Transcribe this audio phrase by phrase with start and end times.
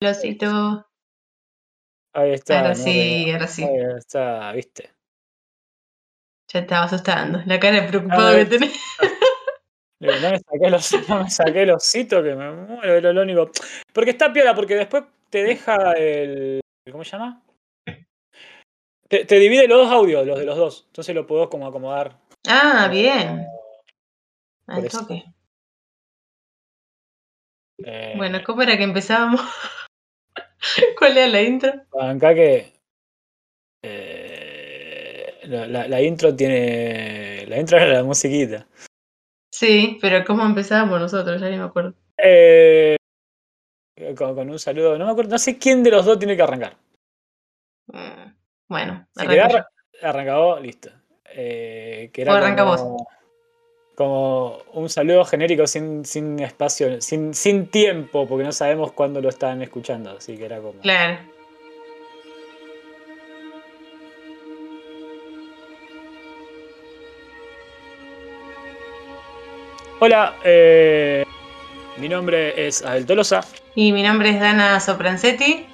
[0.00, 0.86] Losito.
[2.14, 2.56] Ahí está.
[2.58, 3.64] Ahora no sí, te- ahora sí.
[3.64, 4.90] Ahí está, viste.
[6.52, 7.40] Ya estaba asustando.
[7.46, 8.72] La cara de preocupado que tenés.
[10.02, 13.50] No me saqué los, no me saqué el osito que me muero, lo único.
[13.92, 16.58] Porque está piola, porque después te deja el.
[16.90, 17.42] ¿Cómo se llama?
[19.06, 20.84] Te, te divide los dos audios, los de los dos.
[20.86, 22.16] Entonces lo puedo como acomodar.
[22.48, 23.44] Ah, bien.
[24.68, 25.22] Al toque.
[27.84, 29.42] Eh, Bueno, ¿cómo era que empezábamos?
[30.98, 31.72] ¿Cuál era la intro?
[32.00, 32.72] Acá que.
[33.82, 37.44] eh, la, la- la intro tiene.
[37.46, 38.66] La intro era la musiquita.
[39.52, 41.40] Sí, pero ¿cómo empezábamos nosotros?
[41.40, 41.94] Ya ni me acuerdo.
[42.18, 42.96] Eh,
[44.16, 44.96] con, con un saludo.
[44.98, 45.30] No me acuerdo.
[45.32, 46.76] No sé quién de los dos tiene que arrancar.
[47.88, 48.34] Mm,
[48.68, 49.26] Bueno, Si
[50.02, 50.90] arranca vos, listo.
[51.32, 52.80] Eh, que era O arranca vos.
[54.00, 59.28] Como, un saludo genérico sin, sin espacio, sin, sin tiempo, porque no sabemos cuándo lo
[59.28, 60.16] están escuchando.
[60.16, 60.80] Así que era como.
[60.80, 61.18] Claro.
[69.98, 71.26] Hola, eh,
[71.98, 73.42] mi nombre es Abel Tolosa
[73.74, 75.66] Y mi nombre es Dana Sopranzetti.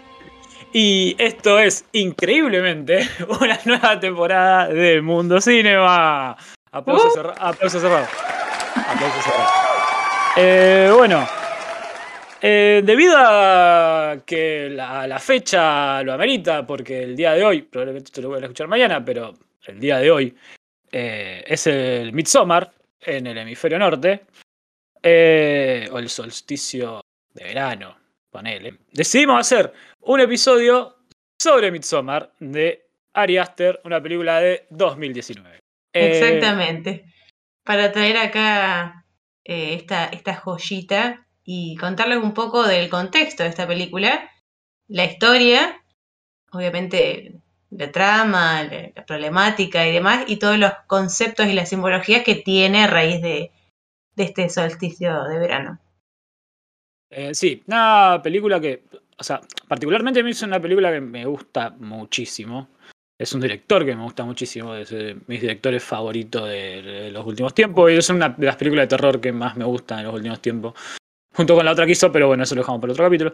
[0.72, 3.08] y esto es increíblemente
[3.40, 6.36] una nueva temporada de Mundo Cinema.
[6.76, 7.10] Aplauso, Uh.
[7.10, 8.06] cerra- aplauso cerrado.
[8.88, 9.50] Aplauso cerrado.
[10.36, 11.26] Eh, bueno,
[12.42, 18.08] eh, debido a que la, la fecha lo amerita, porque el día de hoy, probablemente
[18.08, 19.32] esto lo voy a escuchar mañana, pero
[19.64, 20.36] el día de hoy
[20.92, 24.24] eh, es el Midsommar en el hemisferio norte,
[25.02, 27.00] eh, o el solsticio
[27.32, 27.96] de verano,
[28.30, 28.74] ponele.
[28.92, 30.96] Decidimos hacer un episodio
[31.38, 35.60] sobre Midsommar de Ari Aster, una película de 2019.
[35.96, 37.04] Eh, Exactamente.
[37.64, 39.04] Para traer acá
[39.44, 44.30] eh, esta, esta joyita y contarles un poco del contexto de esta película,
[44.88, 45.82] la historia,
[46.52, 47.34] obviamente
[47.70, 52.36] la trama, la, la problemática y demás, y todos los conceptos y las simbologías que
[52.36, 53.50] tiene a raíz de,
[54.14, 55.78] de este solsticio de verano.
[57.10, 58.84] Eh, sí, una película que,
[59.16, 62.68] o sea, particularmente a mí es una película que me gusta muchísimo.
[63.18, 67.24] Es un director que me gusta muchísimo, es de mis directores favoritos de, de los
[67.26, 67.90] últimos tiempos.
[67.90, 70.40] Y es una de las películas de terror que más me gustan en los últimos
[70.40, 70.74] tiempos.
[71.34, 73.32] Junto con la otra que hizo, pero bueno, eso lo dejamos para otro capítulo.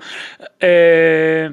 [0.59, 1.51] Eh,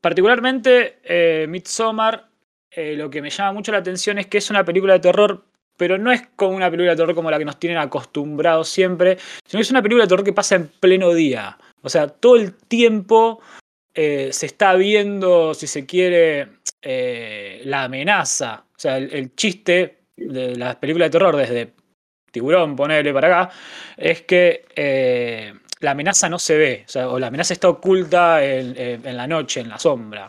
[0.00, 2.28] particularmente, eh, Midsommar,
[2.70, 5.44] eh, lo que me llama mucho la atención es que es una película de terror,
[5.76, 9.18] pero no es como una película de terror como la que nos tienen acostumbrados siempre,
[9.46, 11.58] sino que es una película de terror que pasa en pleno día.
[11.82, 13.40] O sea, todo el tiempo
[13.94, 16.48] eh, se está viendo, si se quiere,
[16.88, 18.64] eh, la amenaza.
[18.68, 21.72] O sea, el, el chiste de las películas de terror, desde
[22.30, 23.54] Tiburón, ponerle para acá,
[23.96, 26.84] es que eh, la amenaza no se ve.
[26.86, 30.28] O, sea, la amenaza está oculta en, la noche, en la sombra.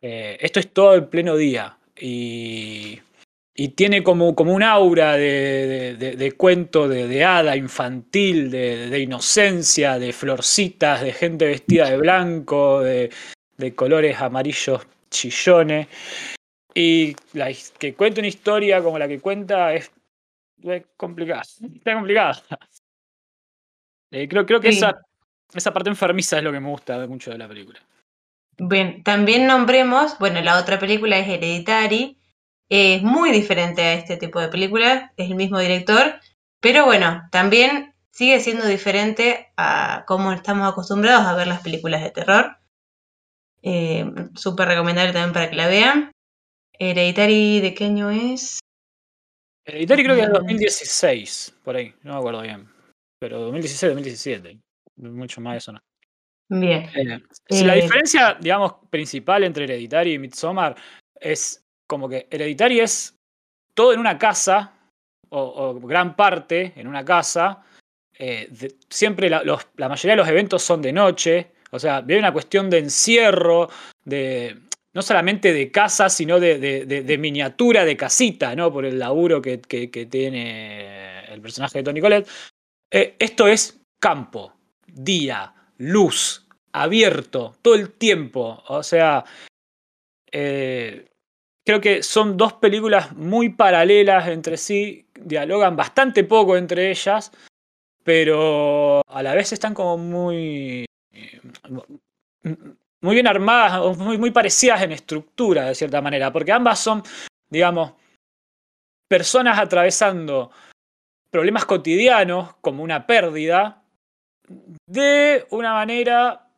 [0.00, 1.76] Eh, esto es todo en pleno día.
[1.98, 2.98] Y,
[3.54, 10.14] y tiene como, como un aura de, de- cuento de, hada infantil, de, inocencia, de
[10.14, 13.10] florcitas, de gente vestida de blanco, de
[13.76, 14.80] colores amarillos
[15.10, 15.88] chillones.
[16.74, 19.90] Y la que cuente una historia como la que cuenta es,
[20.62, 21.42] es complicada.
[21.42, 22.42] Está complicada.
[24.12, 24.78] Eh, creo, creo que Sí.
[24.78, 25.00] esa,
[25.54, 27.78] esa parte enfermiza es lo que me gusta mucho de la película.
[28.58, 32.18] Bien, también nombremos, bueno, la otra película es Hereditary,
[32.68, 36.14] es muy diferente a este tipo de películas, es el mismo director,
[36.60, 42.10] pero bueno, también sigue siendo diferente a cómo estamos acostumbrados a ver las películas de
[42.10, 42.56] terror.
[43.62, 44.04] Eh,
[44.34, 46.12] Súper recomendable también para que la vean.
[46.78, 48.58] Hereditary, ¿de qué año es?
[49.66, 50.32] Hereditary creo que es Mm.
[50.32, 52.68] 2016, por ahí, no me acuerdo bien.
[53.20, 54.58] Pero 2016, 2017.
[54.96, 55.80] Mucho más de eso no.
[56.48, 60.74] Bien, Eh, si la Eh, diferencia, digamos, principal entre Hereditary y Midsommar
[61.20, 63.14] es como que Hereditary es
[63.74, 64.74] todo en una casa,
[65.28, 67.62] o, o gran parte en una casa.
[68.22, 71.52] eh, de- siempre la, los- la mayoría de los eventos son de noche.
[71.70, 73.68] O sea, hay una cuestión de encierro,
[74.04, 74.56] de
[74.92, 78.72] no solamente de casa, sino de, miniatura, de casita, ¿no?
[78.72, 82.28] Por el laburo que, tiene el personaje de Tony Collette.
[82.90, 84.52] Eh, esto es campo,
[84.86, 88.64] día, luz, abierto, todo el tiempo.
[88.66, 89.24] O sea,
[90.32, 91.06] eh,
[91.64, 97.30] creo que son dos películas muy paralelas entre sí, dialogan bastante poco entre ellas,
[98.02, 100.84] pero a la vez están como muy,
[103.02, 107.02] muy bien armadas, muy, muy parecidas en estructura, de cierta manera, porque ambas son,
[107.48, 107.92] digamos,
[109.08, 110.50] personas atravesando
[111.30, 113.82] problemas cotidianos, como una pérdida,
[114.86, 116.48] de una manera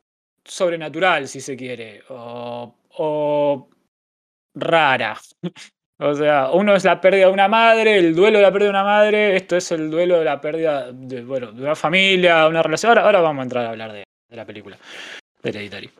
[0.44, 3.68] sobrenatural, si se quiere, o, o
[4.54, 5.16] rara.
[5.98, 8.70] O sea, uno es la pérdida de una madre, el duelo de la pérdida de
[8.70, 12.60] una madre, esto es el duelo de la pérdida de, bueno, de una familia, una
[12.60, 12.90] relación.
[12.90, 14.02] Ahora, ahora vamos a entrar a hablar de,
[14.37, 14.79] la película
[15.43, 15.90] de Hereditary.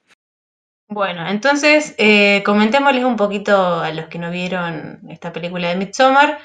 [0.89, 6.39] Bueno, entonces eh, comentémosles un poquito a los que no vieron esta película de Midsommar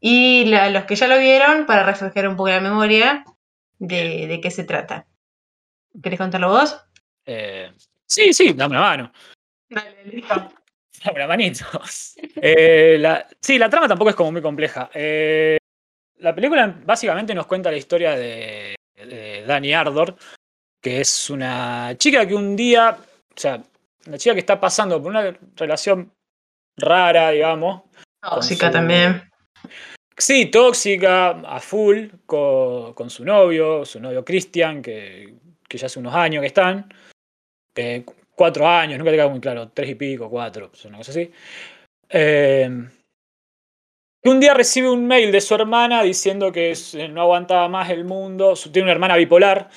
[0.00, 3.24] y a los que ya lo vieron para refrescar un poco la memoria
[3.78, 5.06] de, de qué se trata.
[6.00, 6.80] ¿Querés contarlo vos?
[7.26, 7.72] Eh,
[8.06, 9.12] sí, sí, dame una mano.
[9.68, 10.34] Dale, listo.
[11.04, 11.64] Dame una manito.
[12.36, 14.88] Eh, la, sí, la trama tampoco es como muy compleja.
[14.94, 20.16] La película básicamente nos cuenta la historia de, de Dani Ardor,
[20.82, 23.62] que es una chica que un día, o sea,
[24.06, 26.12] una chica que está pasando por una relación
[26.76, 27.82] rara, digamos.
[28.20, 29.30] Tóxica también.
[30.18, 35.34] Sí, tóxica, a full, con, su novio, su novio Christian, que,
[35.68, 36.92] que, ya hace unos años que están.
[38.34, 41.30] cuatro años, nunca te queda muy claro, tres y pico, cuatro, una cosa así.
[42.08, 42.68] Eh,
[44.24, 46.74] un día recibe un mail de su hermana diciendo que
[47.10, 48.54] no aguantaba más el mundo.
[48.54, 49.68] Tiene una hermana bipolar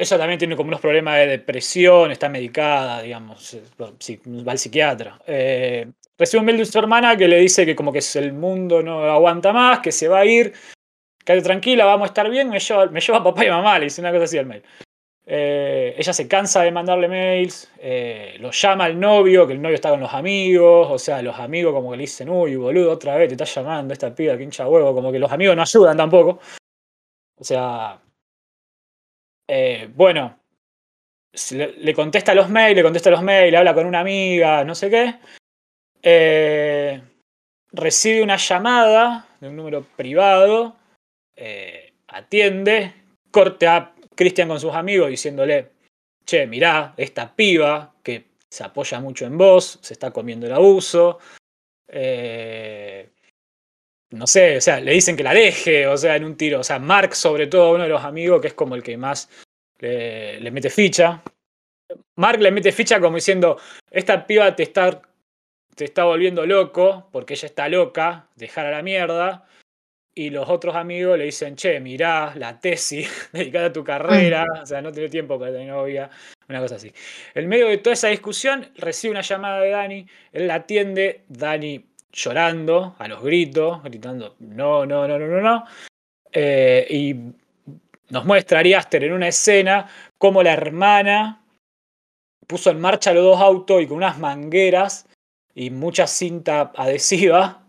[0.00, 5.20] ella también tiene como unos problemas de depresión, está medicada, digamos, eh, va al psiquiatra.
[5.26, 5.86] Eh,
[6.16, 9.04] recibe un mail de su hermana que le dice que como que el mundo no
[9.04, 10.54] aguanta más, que se va a ir,
[11.22, 14.10] quédate tranquila, vamos a estar bien, me lleva, a papá y mamá, le dice una
[14.10, 14.62] cosa así al mail.
[15.26, 17.70] Eh, ella se cansa de mandarle mails,
[18.38, 21.74] lo llama al novio, que el novio está con los amigos, o sea, los amigos
[21.74, 24.66] como que le dicen, uy, boludo, otra vez te está llamando esta piba, que hincha
[24.66, 26.40] huevo, como que los amigos no ayudan tampoco.
[27.36, 28.00] O sea,
[29.52, 30.38] eh, bueno,
[31.50, 35.16] le, contesta los mails, le contesta los mails, habla con una amiga, no sé qué.
[36.00, 37.02] Eh,
[37.72, 40.76] recibe una llamada de un número privado,
[41.34, 42.94] eh, atiende,
[43.32, 45.72] corte a Cristian con sus amigos diciéndole,
[46.24, 51.18] che, mirá, esta piba que se apoya mucho en vos, se está comiendo el abuso.
[54.10, 56.60] No sé, o sea, le dicen que la deje, o sea, en un tiro.
[56.60, 59.28] O sea, Mark, sobre todo, uno de los amigos, que es como el que más
[59.78, 61.22] le, mete ficha.
[62.16, 63.58] Mark le mete ficha como diciendo,
[63.90, 65.00] esta piba te está,
[65.76, 69.46] te está volviendo loco, porque ella está loca, dejar a la mierda.
[70.12, 74.66] Y los otros amigos le dicen, che, mirá la tesis, dedicada a tu carrera, o
[74.66, 76.10] sea, no tiene tiempo para tener novia,
[76.48, 76.92] una cosa así.
[77.32, 81.89] En medio de toda esa discusión, recibe una llamada de Dani, él la atiende, Dani
[82.12, 85.64] llorando, a los gritos, gritando, no, no, no, no, no, no.
[86.32, 87.14] Eh, y
[88.10, 91.42] nos muestra Ariaster en una escena cómo la hermana
[92.46, 95.06] puso en marcha los dos autos y con unas mangueras
[95.54, 97.60] y mucha cinta adhesiva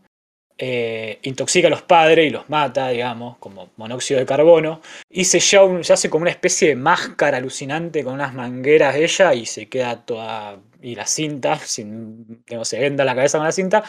[0.64, 4.80] eh, intoxica a los padres y los mata, digamos, como monóxido de carbono,
[5.10, 9.48] y se, se hace como una especie de máscara alucinante con unas mangueras ella y
[9.48, 13.84] se queda toda, y la cinta, sin, se venda la cabeza con la cinta,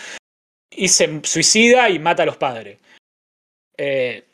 [0.76, 2.78] y se suicida y mata a los padres.
[3.76, 4.24] Eh,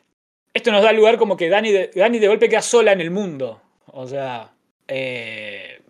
[0.53, 3.61] esto nos da lugar como que Dani de, de golpe queda sola en el mundo.
[3.87, 4.51] O sea,
[4.87, 5.81] eh,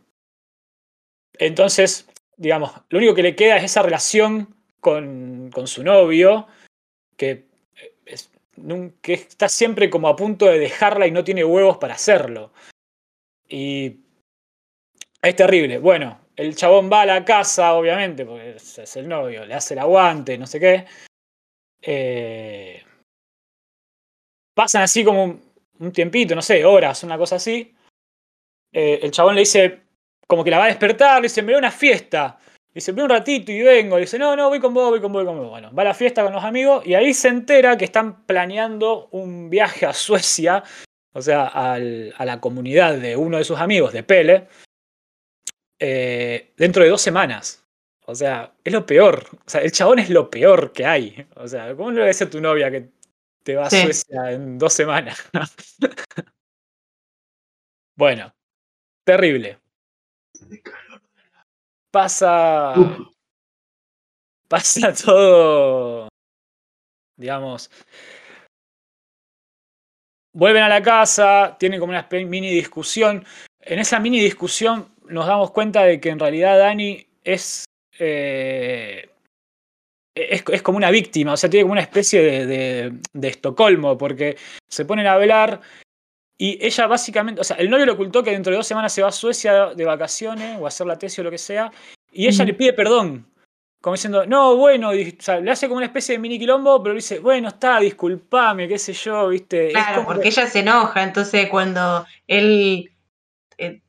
[1.33, 2.07] entonces,
[2.37, 6.47] digamos, lo único que le queda es esa relación con, con su novio,
[7.15, 7.45] que,
[8.05, 8.29] es,
[9.01, 12.51] que está siempre como a punto de dejarla y no tiene huevos para hacerlo.
[13.47, 13.97] Y
[15.21, 15.79] es terrible.
[15.79, 19.81] Bueno, el chabón va a la casa, obviamente, porque es el novio, le hace el
[19.81, 20.85] aguante, no sé qué.
[21.81, 22.81] Eh,
[24.53, 25.37] pasan así como
[25.79, 27.75] un, tiempito, no sé, horas, una cosa así.
[28.71, 29.81] Eh, el chabón le dice,
[30.27, 32.39] como que la va a despertar, le dice, me voy a una fiesta.
[32.69, 33.97] Le dice, voy un ratito y vengo.
[33.97, 35.49] Le dice, no, no, voy con vos, voy con vos, voy con vos.
[35.49, 39.09] Bueno, va a la fiesta con los amigos y ahí se entera que están planeando
[39.11, 40.63] un viaje a Suecia,
[41.11, 44.47] o sea, a la comunidad de uno de sus amigos, de Pele,
[45.79, 47.65] eh, dentro de dos semanas.
[48.05, 49.25] O sea, es lo peor.
[49.45, 51.27] O sea, el chabón es lo peor que hay.
[51.35, 52.89] O sea, ¿cómo le a decir a tu novia que
[53.43, 55.17] te va a Suecia en dos semanas.
[57.97, 58.33] bueno,
[59.05, 59.59] terrible.
[61.91, 62.75] Pasa.
[64.47, 66.09] Pasa todo.
[67.17, 67.71] Digamos.
[70.31, 73.25] Vuelven a la casa, tienen como una mini discusión.
[73.61, 77.65] En esa mini discusión nos damos cuenta de que en realidad Dani es
[77.99, 79.09] eh,
[80.15, 84.37] es, como una víctima, o sea, tiene como una especie de, de, Estocolmo, porque
[84.67, 85.61] se ponen a hablar
[86.37, 89.01] y ella básicamente, o sea, el novio le ocultó que dentro de dos semanas se
[89.01, 91.71] va a Suecia de vacaciones o a hacer la tesis o lo que sea,
[92.11, 93.25] y ella le pide perdón,
[93.81, 96.93] como diciendo, no, bueno, o sea, le hace como una especie de mini quilombo, pero
[96.93, 99.69] le dice, bueno, está, disculpame, qué sé yo, viste.
[99.69, 102.91] Claro, porque ella se enoja, entonces cuando él
[103.57, 103.81] eh,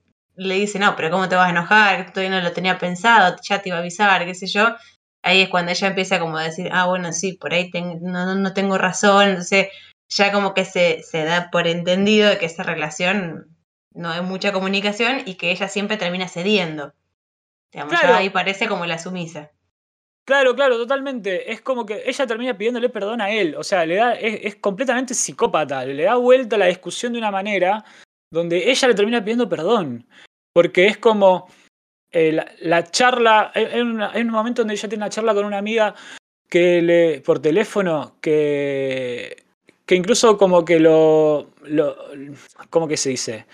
[0.47, 2.13] le dice, no, pero ¿cómo te vas a enojar?
[2.13, 4.75] Todavía no lo tenía pensado, ya te iba a avisar, qué sé yo.
[5.23, 7.71] Ahí es cuando ella empieza como a decir, ah, bueno, sí, por ahí
[8.01, 9.29] no, no, tengo razón.
[9.29, 9.69] Entonces
[10.09, 13.55] ya como que se, se da por entendido de que esa relación
[13.93, 16.95] no hay mucha comunicación y que ella siempre termina cediendo.
[17.73, 19.51] Digamos, ya ahí parece como la sumisa.
[20.27, 21.53] Claro, claro, totalmente.
[21.53, 23.55] Es como que ella termina pidiéndole perdón a él.
[23.57, 25.85] O sea, le da, es, completamente psicópata.
[25.85, 27.85] Le da vuelta la discusión de una manera
[28.33, 30.07] donde ella le termina pidiendo perdón.
[30.61, 31.49] Porque es como
[32.13, 33.51] eh, la, charla.
[33.55, 35.95] Hay, un momento donde ella tiene una charla con una amiga
[36.51, 37.23] que le.
[37.23, 39.43] por teléfono, que.
[39.87, 41.55] que incluso como que lo.
[42.69, 43.47] ¿Cómo que se dice?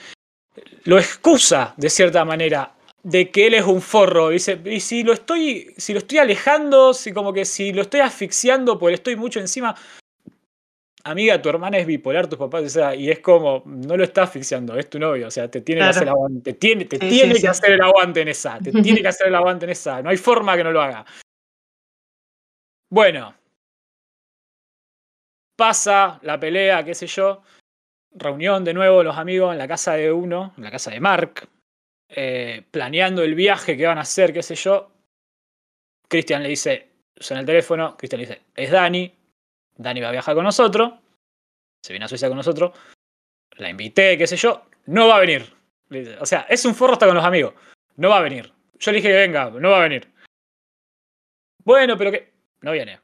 [0.82, 4.30] Lo excusa de cierta manera de que él es un forro.
[4.30, 8.00] Dice, y si lo estoy, si lo estoy alejando, si como que si lo estoy
[8.00, 9.76] asfixiando, pues estoy mucho encima.
[11.06, 14.24] Amiga, tu hermana es bipolar, tus papás, o sea, y es como, no lo está
[14.24, 17.34] asfixiando, es tu novio, o sea, te tiene que hacer el aguante, tiene, te tiene
[17.40, 20.10] que hacer el aguante en esa, te tiene que hacer el aguante en esa, no
[20.10, 21.06] hay forma que no lo haga.
[22.90, 23.36] Bueno,
[25.54, 27.42] pasa la pelea, qué sé yo,
[28.10, 31.48] reunión de nuevo los amigos en la casa de uno, en la casa de Mark,
[32.08, 34.90] eh, planeando el viaje que van a hacer, qué sé yo,
[36.08, 39.15] Cristian le dice, suena el teléfono, Cristian le dice, es Dani,
[39.76, 40.92] Dani va a viajar con nosotros,
[41.82, 42.72] se viene a Suecia con nosotros,
[43.56, 45.54] la invité, qué sé yo, no va a venir.
[46.20, 47.54] O sea, es un forro hasta con los amigos,
[47.96, 48.52] no va a venir.
[48.78, 50.08] Yo le dije que venga, no va a venir.
[51.64, 52.32] Bueno, pero que...
[52.60, 53.00] No viene.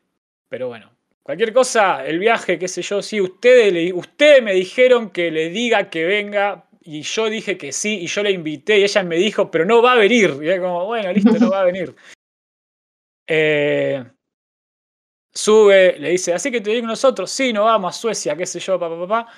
[0.48, 0.90] Pero bueno,
[1.22, 5.88] cualquier cosa, el viaje, qué sé yo, sí, ustedes, ustedes me dijeron que le diga
[5.88, 9.50] que venga, y yo dije que sí, y yo la invité, y ella me dijo,
[9.50, 10.36] pero no va a venir.
[10.42, 11.94] Y es como, bueno, listo, no va a venir.
[13.34, 14.04] Eh,
[15.32, 18.60] sube, le dice, así que te digo nosotros, sí, no vamos a Suecia, qué sé
[18.60, 19.32] yo, papá, papá.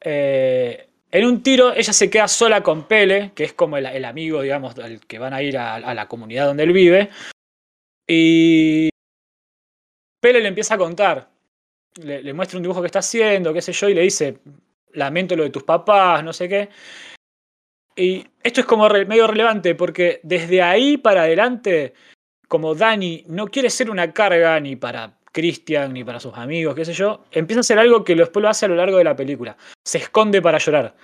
[0.00, 4.42] Eh, en un tiro, ella se queda sola con Pele, que es como el, amigo,
[4.42, 7.10] digamos, al que van a ir a, la comunidad donde él vive.
[8.06, 8.90] Y
[10.20, 11.28] Pele le empieza a contar.
[11.96, 14.38] Le, muestra un dibujo que está haciendo, qué sé yo, y le dice,
[14.92, 16.68] lamento lo de tus papás, no sé qué.
[17.96, 21.92] Y esto es como medio relevante porque desde ahí para adelante,
[22.46, 26.84] como Dani no quiere ser una carga ni para Christian ni para sus amigos, qué
[26.84, 29.16] sé yo, empieza a hacer algo que después lo hace a lo largo de la
[29.16, 29.56] película.
[29.84, 30.94] Se esconde para llorar.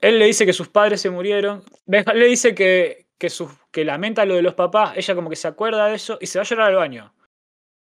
[0.00, 3.28] Él le dice que sus padres se murieron, le dice que, que,
[3.70, 6.38] que lamenta lo de los papás, ella como que se acuerda de eso y se
[6.38, 7.14] va a llorar al baño.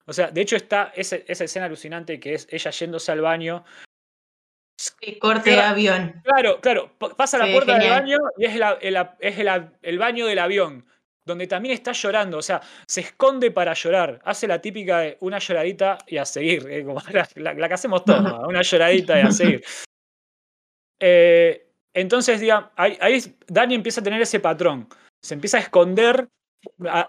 [0.06, 3.64] O sea, de hecho está esa, esa escena alucinante que es ella yéndose al baño
[5.20, 6.22] corte de avión.
[6.24, 6.92] Claro, claro.
[7.16, 9.38] Pasa la puerta del baño y es,
[9.82, 10.86] el, baño del avión,
[11.26, 12.38] donde también está llorando.
[12.38, 14.20] O sea, se esconde para llorar.
[14.24, 16.68] Hace la típica de una lloradita y a seguir.
[16.70, 17.02] Eh, como
[17.36, 19.64] la, que hacemos todos, una lloradita y a seguir.
[21.00, 24.88] Eh, entonces, digamos, ahí, Dani empieza a tener ese patrón.
[25.22, 26.28] Se empieza a esconder,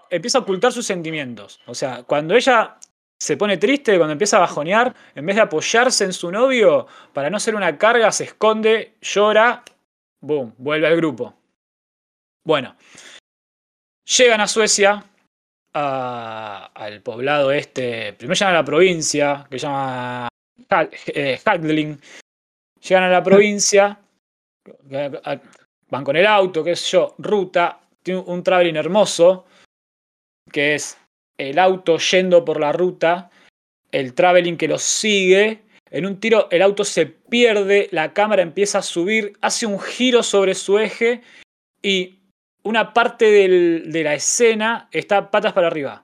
[0.09, 1.59] empieza a ocultar sus sentimientos.
[1.67, 2.77] O sea, cuando ella
[3.23, 7.29] se pone triste cuando empieza a bajonear, en vez de apoyarse en su novio, para
[7.29, 9.63] no ser una carga, se esconde, llora,
[10.19, 11.33] boom, vuelve al grupo.
[12.43, 12.75] Bueno,
[14.05, 15.03] llegan a Suecia,
[15.73, 20.29] al poblado este, primero llegan a la provincia, que se llama
[21.07, 21.99] eh, Hadling,
[22.81, 23.99] llegan a la provincia,
[25.89, 29.45] van con el auto, qué sé yo, ruta, tiene un traveling hermoso,
[30.51, 30.97] que es
[31.37, 33.31] el auto yendo por la ruta,
[33.91, 35.63] el traveling que los sigue.
[35.89, 40.23] En un tiro el auto se pierde, la cámara empieza a subir, hace un giro
[40.23, 41.21] sobre su eje
[41.81, 42.22] y
[42.63, 46.03] una parte de la escena está patas para arriba.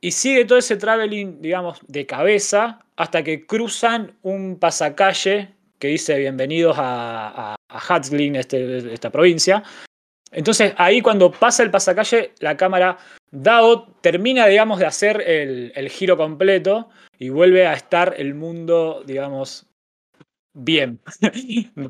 [0.00, 6.18] Y sigue todo ese traveling, digamos, de cabeza hasta que cruzan un pasacalle que dice
[6.18, 8.00] bienvenidos a, a,
[8.34, 9.62] este, esta provincia.
[10.30, 12.98] Entonces ahí cuando pasa el pasacalle, la cámara
[13.30, 16.88] Dao termina, digamos, de hacer el, giro completo
[17.18, 19.66] y vuelve a estar el mundo, digamos,
[20.52, 21.00] bien.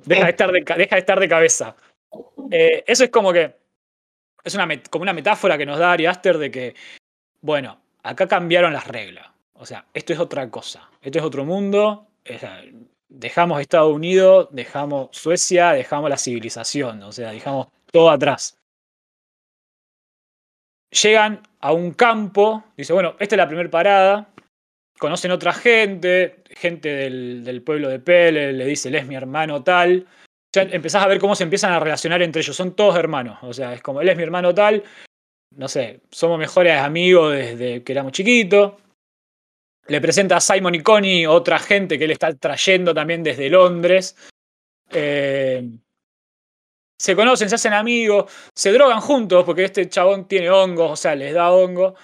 [0.04, 1.76] deja, de estar de, deja de estar de cabeza.
[2.50, 3.59] Eh, eso es como que.
[4.44, 6.74] Es una, como una metáfora que nos da Ari Aster de que,
[7.40, 9.28] bueno, acá cambiaron las reglas.
[9.54, 10.88] O sea, esto es otra cosa.
[11.02, 12.06] Esto es otro mundo.
[13.08, 17.02] dejamos Estados Unidos, dejamos Suecia, dejamos la civilización.
[17.02, 18.60] O sea, dejamos todo atrás
[20.90, 24.28] llegan a un campo, dice, bueno, esta es la primera parada,
[24.98, 30.06] conocen otra gente, gente del, pueblo de Pele, le dice, él es mi hermano tal.
[30.52, 33.52] Ya empezás a ver cómo se empiezan a relacionar entre ellos, son todos hermanos, o
[33.52, 34.82] sea, es como, él es mi hermano tal,
[35.56, 38.74] no sé, somos mejores amigos desde que éramos chiquitos.
[39.86, 44.16] Le presenta a Simon y Connie otra gente que él está trayendo también desde Londres.
[44.90, 45.68] Eh,
[46.96, 51.14] se conocen, se hacen amigos, se drogan juntos porque este chabón tiene hongos, o sea,
[51.14, 51.94] les da hongo.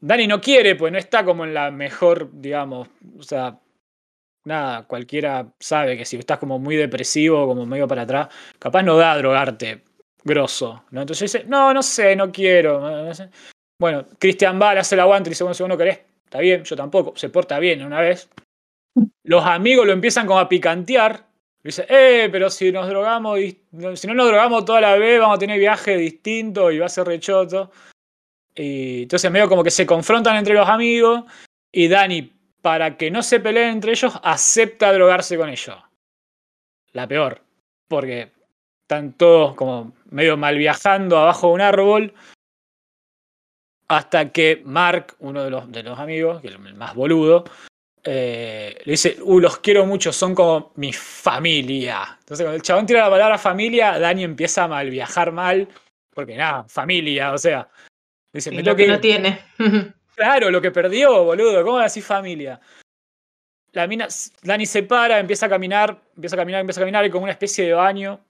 [0.00, 3.58] Dani no quiere, pues no está como en la mejor, digamos, o sea,
[4.48, 8.28] nada, cualquiera sabe que si estás como muy depresivo, como medio para atrás,
[8.58, 9.84] capaz no da a drogarte
[10.24, 11.02] grosso, ¿no?
[11.02, 13.08] Entonces dice, no, no sé, no quiero.
[13.80, 16.64] Bueno, Cristian Ball hace el aguante y dice, bueno, si vos no querés, está bien,
[16.64, 18.28] yo tampoco, se porta bien una vez.
[19.22, 21.24] Los amigos lo empiezan como a picantear.
[21.62, 23.38] Dice, eh, pero si nos drogamos,
[23.94, 26.88] si no nos drogamos toda la vez, vamos a tener viaje distinto y va a
[26.88, 27.70] ser rechoto.
[28.54, 31.24] Y entonces medio como que se confrontan entre los amigos
[31.70, 35.76] y Dani, para que no se peleen entre ellos, acepta drogarse con ellos.
[36.92, 37.42] La peor,
[37.86, 38.32] porque
[38.82, 42.14] están todos como medio mal viajando abajo de un árbol
[43.88, 47.44] hasta que Mark, uno de los, de los amigos, que es el más boludo,
[48.04, 52.16] eh, le dice, uh, los quiero mucho, son como mi familia.
[52.20, 55.68] Entonces cuando el chabón tira la palabra familia, Dani empieza a mal viajar mal,
[56.14, 57.68] porque nada, familia, o sea.
[58.32, 59.40] Dice, me lo que no tiene.
[60.18, 62.60] claro, lo que perdió, boludo, ¿cómo decir familia?
[63.72, 64.08] La mina,
[64.42, 67.32] Dani se para, empieza a caminar, empieza a caminar, empieza a caminar, y como una
[67.32, 68.20] especie de baño.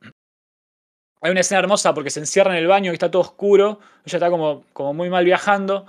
[1.21, 3.81] Hay una escena hermosa porque se encierra en el baño y está todo oscuro.
[4.05, 5.87] Ella está como, como muy mal viajando.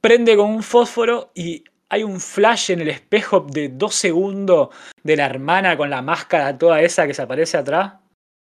[0.00, 4.70] Prende con un fósforo y hay un flash en el espejo de dos segundos
[5.02, 7.94] de la hermana con la máscara toda esa que se aparece atrás.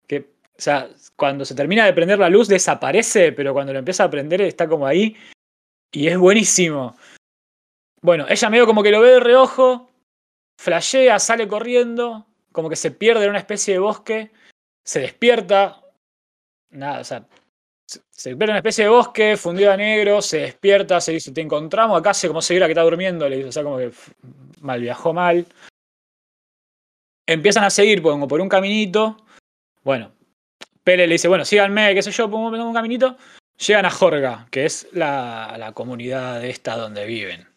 [0.07, 4.05] Que, o sea, cuando se termina de prender la luz desaparece, pero cuando lo empieza
[4.05, 5.15] a prender está como ahí.
[5.91, 6.95] Y es buenísimo.
[8.01, 9.89] Bueno, ella medio como que lo ve de reojo,
[10.59, 14.31] flashea, sale corriendo, como que se pierde en una especie de bosque,
[14.83, 15.81] se despierta.
[16.69, 17.27] Nada, o sea,
[17.87, 22.11] se pierde una especie de bosque, fundido negro, se despierta, se dice, te encontramos, acá
[22.11, 23.91] hace como si que está durmiendo, le dice, o sea, como que
[24.61, 25.45] mal viajó mal.
[27.25, 29.17] Empiezan a seguir como por un caminito.
[29.83, 30.11] Bueno,
[30.83, 33.17] Pele le dice, bueno, síganme, qué sé yo, pongo un caminito.
[33.65, 37.47] Llegan a Jorga, que es la, la comunidad esta donde viven.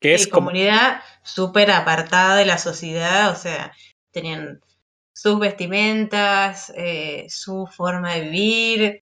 [0.00, 3.72] Que es comunidad súper apartada de la sociedad, o sea,
[4.12, 4.60] tenían
[5.12, 9.04] sus vestimentas, eh, su forma de vivir,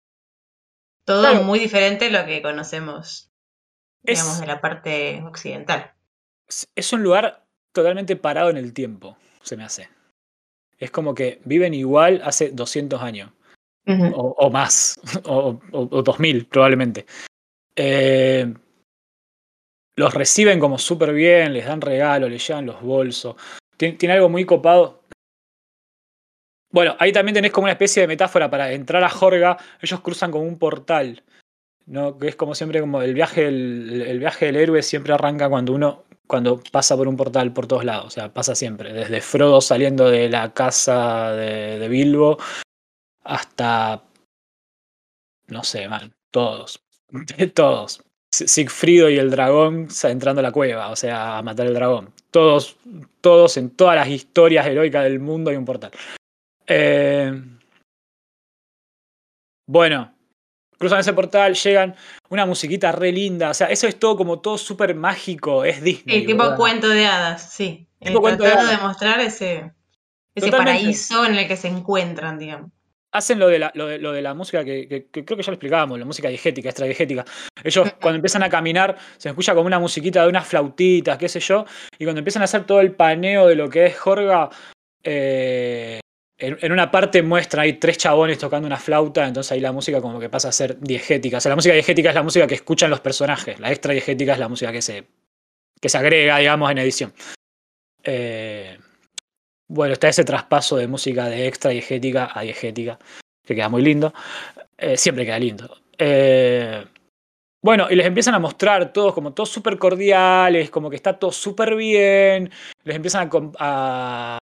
[1.05, 3.31] todo muy diferente a lo que conocemos,
[4.01, 5.93] digamos, de la parte occidental.
[6.73, 9.89] Es un lugar totalmente parado en el tiempo, se me hace.
[10.77, 13.31] Es como que viven igual hace 200 años,
[14.13, 17.05] o, más, o, o, 2000 probablemente.
[17.75, 18.53] Eh,
[19.95, 23.35] los reciben como súper bien, les dan regalos, les llevan los bolsos.
[23.77, 24.99] tiene, algo muy copado
[26.71, 30.29] bueno, ahí también tenés como una especie de metáfora para entrar a Jorga, ellos cruzan
[30.29, 31.23] como un portal,
[31.87, 32.17] ¿no?
[32.17, 36.05] Que es como siempre como el viaje el viaje del héroe siempre arranca cuando uno
[36.27, 40.11] cuando pasa por un portal por todos lados, o sea, pasa siempre, desde Frodo saliendo
[40.11, 42.37] de la casa de, Bilbo
[43.29, 44.03] hasta
[45.49, 46.81] no sé, mal, todos,
[47.53, 48.03] todos.
[48.31, 52.13] Sigfrido y el dragón entrando a la cueva, o sea, a matar el dragón.
[52.29, 52.77] Todos,
[53.21, 55.91] todos en todas las historias heroicas del mundo hay un portal.
[56.67, 57.41] Eh,
[59.67, 60.13] bueno,
[60.77, 61.95] cruzan ese portal, llegan,
[62.29, 66.19] una musiquita re linda, o sea, eso es todo como todo súper mágico, es Disney.
[66.19, 67.87] Sí, tipo cuento de hadas, sí.
[67.99, 69.73] Tipo cuento de, de mostrar ese,
[70.35, 72.69] ese paraíso en el que se encuentran, digamos.
[73.11, 76.05] Hacen lo de la, lo de, la música que, creo que ya lo explicábamos, la
[76.05, 77.25] música diegética, extradiegética.
[77.63, 81.39] Ellos cuando empiezan a caminar se escucha como una musiquita de unas flautitas, qué sé
[81.39, 81.65] yo,
[81.97, 84.49] y cuando empiezan a hacer todo el paneo de lo que es Jorga,
[85.03, 85.99] eh,
[86.39, 90.19] en, una parte muestra hay tres chabones tocando una flauta, entonces ahí la música como
[90.19, 91.37] que pasa a ser diegética.
[91.37, 94.33] O sea, la música diegética es la música que escuchan los personajes, la extra diegética
[94.33, 95.05] es la música que se,
[95.81, 97.13] que se agrega, digamos, en edición.
[98.03, 98.77] Eh,
[99.69, 102.99] bueno, está ese traspaso de música de extra diegética a diegética,
[103.45, 104.13] que queda muy lindo.
[104.77, 105.77] Eh, siempre queda lindo.
[105.97, 106.83] Eh,
[107.61, 111.31] bueno, y les empiezan a mostrar todos como todos súper cordiales, como que está todo
[111.31, 112.49] súper bien.
[112.83, 113.29] Les empiezan
[113.59, 114.39] a,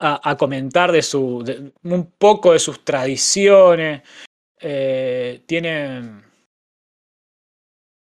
[0.00, 1.44] a, comentar de su,
[1.84, 4.02] un poco de sus tradiciones.
[4.58, 6.24] Eh, tienen,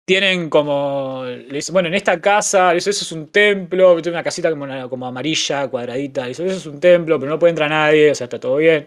[0.04, 1.24] tienen como,
[1.72, 6.28] bueno, en esta casa, eso, es un templo, tiene una casita como, como amarilla, cuadradita,
[6.28, 8.86] eso, es un templo, pero no puede entrar nadie, o sea, está todo bien.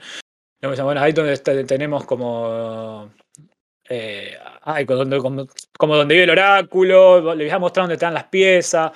[0.62, 3.12] Bueno, ahí donde tenemos como
[3.90, 4.38] eh,
[4.86, 8.92] como, como, donde vive el oráculo, les voy a mostrar dónde están las piezas,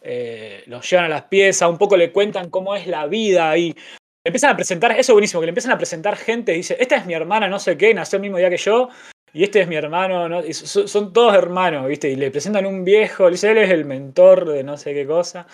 [0.00, 3.74] eh, los llevan a las piezas, un poco le cuentan cómo es la vida y
[4.22, 7.06] empiezan a presentar, eso es buenísimo, que le empiezan a presentar gente, dice, esta es
[7.06, 8.90] mi hermana, no sé qué, nació el mismo día que yo,
[9.34, 10.42] y este es mi hermano, ¿no?
[10.52, 12.08] son, todos hermanos, ¿viste?
[12.08, 15.46] Y le presentan un viejo, dice, él es el mentor de no sé qué cosa.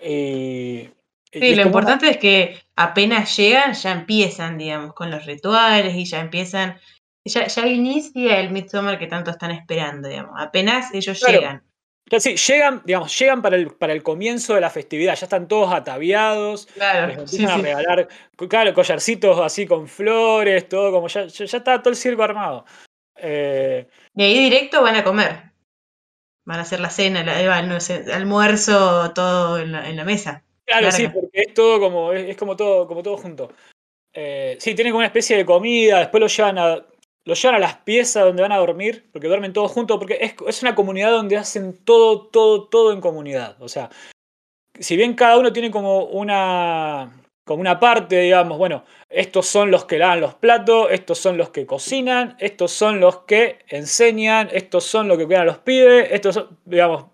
[0.00, 0.88] Y,
[1.32, 6.20] Sí, lo importante es que apenas llegan, ya empiezan, digamos, con los rituales y ya
[6.20, 6.78] empiezan,
[7.24, 10.34] ya, ya inicia el Midsommar que tanto están esperando, digamos.
[10.38, 11.64] Apenas ellos llegan.
[12.18, 15.72] Sí, llegan, digamos, llegan para el, para el comienzo de la festividad, ya están todos
[15.72, 18.08] ataviados, claro, les empiezan a regalar,
[18.48, 22.66] claro, collarcitos así con flores, todo como ya, ya, está todo el circo armado.
[23.16, 25.52] Eh, y ahí directo van a comer.
[26.44, 30.44] Van a hacer la cena, el almuerzo, todo en la mesa.
[30.66, 33.52] Claro, sí, porque es todo como, es, como todo, como todo junto.
[34.12, 36.86] Eh, sí, tienen como una especie de comida, después lo llevan a.
[37.26, 40.34] Lo llevan a las piezas donde van a dormir, porque duermen todos juntos, porque es,
[40.46, 43.56] es una comunidad donde hacen todo, todo, todo en comunidad.
[43.62, 43.88] O sea,
[44.78, 47.10] si bien cada uno tiene como una,
[47.44, 51.50] como una parte, digamos, bueno, estos son los que lavan los platos, estos son los
[51.50, 56.08] que cocinan, estos son los que enseñan, estos son los que cuidan a los pibes,
[56.10, 57.06] estos son, digamos,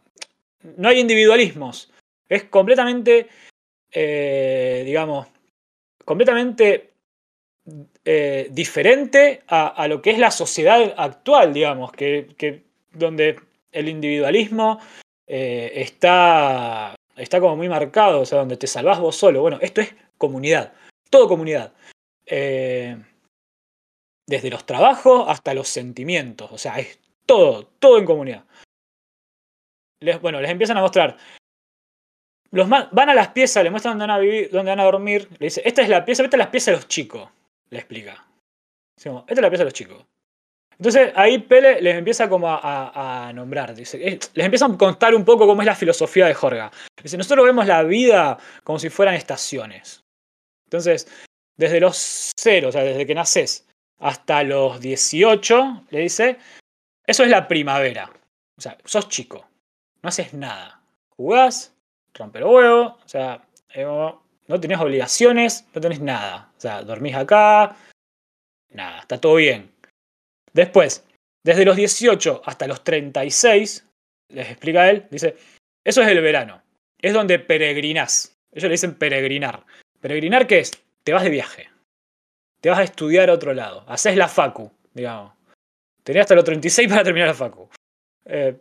[0.76, 1.92] no hay individualismos.
[2.28, 3.28] Es completamente,
[3.90, 5.26] eh, digamos,
[6.04, 6.90] completamente
[8.04, 13.36] eh, diferente a, lo que es la sociedad actual, digamos, que, donde
[13.72, 14.80] el individualismo
[15.26, 19.40] eh, está, está como muy marcado, o sea, donde te salvás vos solo.
[19.42, 20.72] Bueno, esto es comunidad,
[21.10, 21.72] todo comunidad.
[22.26, 23.00] desde
[24.50, 28.44] los trabajos hasta los sentimientos, o sea, es todo, todo en comunidad.
[30.22, 31.16] bueno, les empiezan a mostrar
[32.52, 35.28] los van a las piezas, le muestran dónde van a vivir, dónde van a dormir.
[35.38, 37.28] Le dice, esta es la pieza, esta es la pieza de los chicos.
[37.70, 38.26] Le explica.
[38.96, 40.04] esta es la pieza de los chicos.
[40.76, 43.74] Entonces ahí Pele les empieza como a, nombrar.
[43.74, 46.70] Dice, les empieza a contar un poco cómo es la filosofía de Jorga.
[47.02, 50.02] Dice, nosotros vemos la vida como si fueran estaciones.
[50.70, 51.08] Entonces,
[51.56, 53.66] desde los cero, o sea, desde que naces
[53.98, 56.38] hasta los 18, le dice,
[57.04, 58.08] eso es la primavera.
[58.56, 59.48] O sea, sos chico.
[60.00, 60.80] No haces nada.
[61.16, 61.74] Jugás,
[62.14, 66.52] romper huevo, o sea, no tenés obligaciones, no tenés nada.
[66.56, 67.76] O sea, dormís acá,
[68.70, 69.72] nada, está todo bien.
[70.52, 71.04] Después,
[71.44, 73.86] desde los 18 hasta los 36,
[74.28, 75.36] les explica él, dice,
[75.84, 76.62] eso es el verano,
[77.00, 78.36] es donde peregrinás.
[78.52, 79.64] Ellos le dicen peregrinar.
[80.00, 80.72] ¿Peregrinar qué es?
[81.04, 81.68] Te vas de viaje.
[82.60, 83.84] Te vas a estudiar a otro lado.
[83.86, 85.32] Haces la facu, digamos.
[86.02, 87.68] Tenés hasta los 36 para terminar la facu.
[88.24, 88.56] Eh,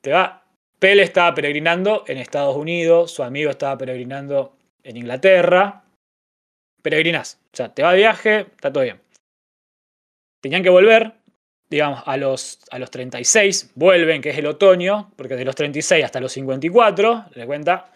[0.00, 0.46] te va
[0.78, 5.84] Pele estaba peregrinando en Estados Unidos, su amigo estaba peregrinando en Inglaterra.
[6.82, 9.00] Peregrinás, o sea, te va de viaje, está todo bien.
[10.40, 11.14] Tenían que volver,
[11.70, 16.04] digamos, a los, a los 36, vuelven, que es el otoño, porque de los 36
[16.04, 17.90] hasta los 54, le cuenta,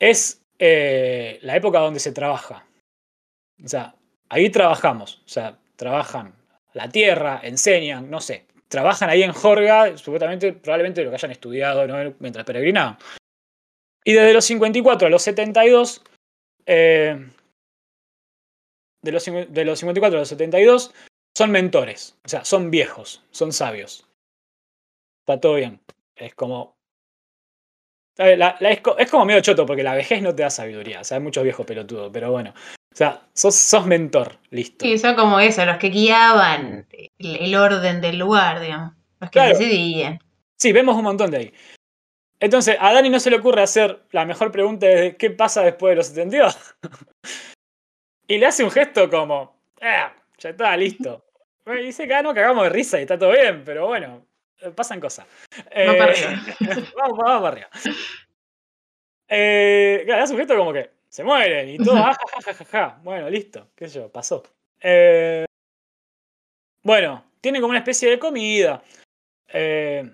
[0.00, 2.66] es eh, la época donde se trabaja.
[3.62, 3.94] O sea,
[4.28, 6.34] ahí trabajamos, o sea, trabajan
[6.72, 12.14] la tierra, enseñan, no sé, trabajan ahí en Jorga, supuestamente, probablemente lo que hayan estudiado
[12.18, 12.98] mientras peregrinaban.
[14.04, 16.02] Y desde los 54 a los 72,
[16.66, 17.30] eh,
[19.02, 20.92] de, los, de los 54 a los 72,
[21.36, 24.06] son mentores, o sea, son viejos, son sabios.
[25.20, 25.80] Está todo bien.
[26.16, 26.76] Es como.
[28.16, 31.00] Es, como medio choto porque la vejez no te da sabiduría.
[31.00, 32.50] O sea, hay muchos viejos pelotudos, pero bueno.
[32.50, 34.84] O sea, sos, mentor, listo.
[34.84, 36.86] Sí, son como eso, los que guiaban
[37.18, 38.92] el, orden del lugar, digamos.
[39.20, 40.20] Los que decidían.
[40.56, 41.52] Sí, vemos un montón de ahí.
[42.38, 45.92] Entonces, a Dani no se le ocurre hacer la mejor pregunta de qué pasa después
[45.92, 46.76] de los 72.
[48.28, 51.24] y le hace un gesto como, ah, ya está, listo.
[51.66, 54.23] Y dice que ah, no cagamos de risa y está todo bien, pero bueno, eh,
[54.72, 55.26] pasan cosas.
[55.74, 56.42] vamos para arriba.
[56.96, 57.68] vamos, vamos para arriba.
[59.28, 64.08] Eh, un gesto como que, se mueren y todo, ah, Bueno, listo, qué sé yo,
[64.08, 64.42] pasó.
[64.80, 65.44] Eh,
[66.82, 68.82] bueno, tienen como una especie de comida.
[69.48, 70.10] Eh,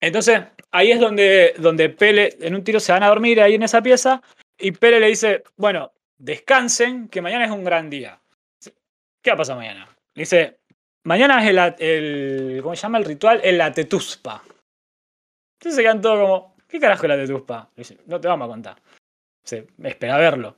[0.00, 3.62] entonces, ahí es donde, donde Pele, en un tiro se van a dormir ahí en
[3.62, 4.22] esa pieza,
[4.58, 8.20] y Pele le dice, bueno, descansen, que mañana es un gran día.
[9.22, 9.88] ¿Qué va a pasar mañana?
[10.14, 10.58] Le dice,
[11.04, 13.40] mañana es el, ¿cómo se llama el ritual?
[13.42, 14.42] El tetuspa.
[15.58, 17.70] Entonces se quedan todos como, ¿qué carajo es la tetuspa?
[18.06, 18.76] No te vamos a contar
[19.44, 20.56] se espera verlo.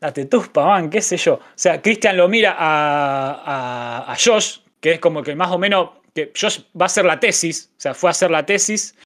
[0.00, 1.34] La tetuspa, man, qué sé yo.
[1.34, 5.90] O sea, Christian lo mira a, a, Josh, que es como que más o menos,
[6.12, 8.98] que Josh va a hacer la tesis, o sea, fue a hacer la tesis.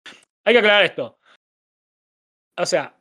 [0.45, 1.19] Hay que aclarar esto.
[2.57, 2.95] O sea,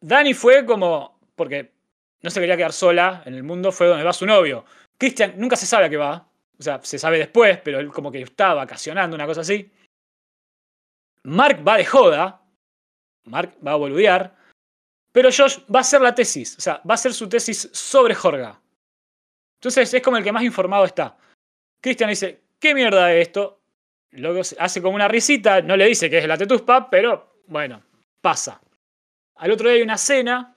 [0.00, 1.72] Dani fue como, porque
[2.22, 4.64] no se quería quedar sola en el mundo, fue donde va su novio.
[4.96, 6.26] Christian nunca se sabe a qué va.
[6.58, 9.70] O sea, se sabe después, pero él como que estaba vacacionando, una cosa así.
[11.24, 12.42] Mark va de joda.
[13.24, 14.36] Mark va a boludear.
[15.14, 18.16] Pero Josh va a hacer la tesis, o sea, va a hacer su tesis sobre
[18.16, 18.60] Jorga.
[19.60, 21.16] Entonces es como el que más informado está.
[21.80, 23.62] Christian dice, ¿qué mierda es esto?
[24.10, 27.80] Luego hace como una risita, no le dice que es la tetuspa, pero bueno,
[28.20, 28.60] pasa.
[29.36, 30.56] Al otro día hay una cena,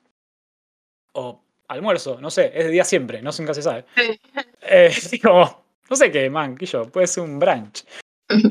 [1.13, 3.85] o almuerzo, no sé, es de día siempre, no sé, nunca se sabe.
[3.95, 4.19] Sí.
[4.61, 7.85] Eh, como, no sé qué, man, que yo, puede ser un brunch.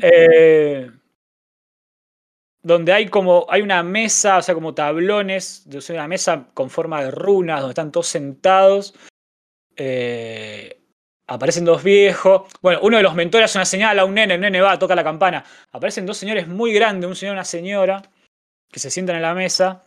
[0.01, 0.89] Eh,
[2.63, 7.11] donde hay como, hay una mesa, o sea, como tablones, una mesa con forma de
[7.11, 8.93] runas, donde están todos sentados.
[9.75, 10.81] Eh,
[11.27, 12.51] aparecen dos viejos.
[12.61, 14.95] Bueno, uno de los mentores hace una señal a un nene, el nene va, toca
[14.95, 15.45] la campana.
[15.71, 18.01] Aparecen dos señores muy grandes, un señor y una señora,
[18.69, 19.83] que se sientan en la mesa.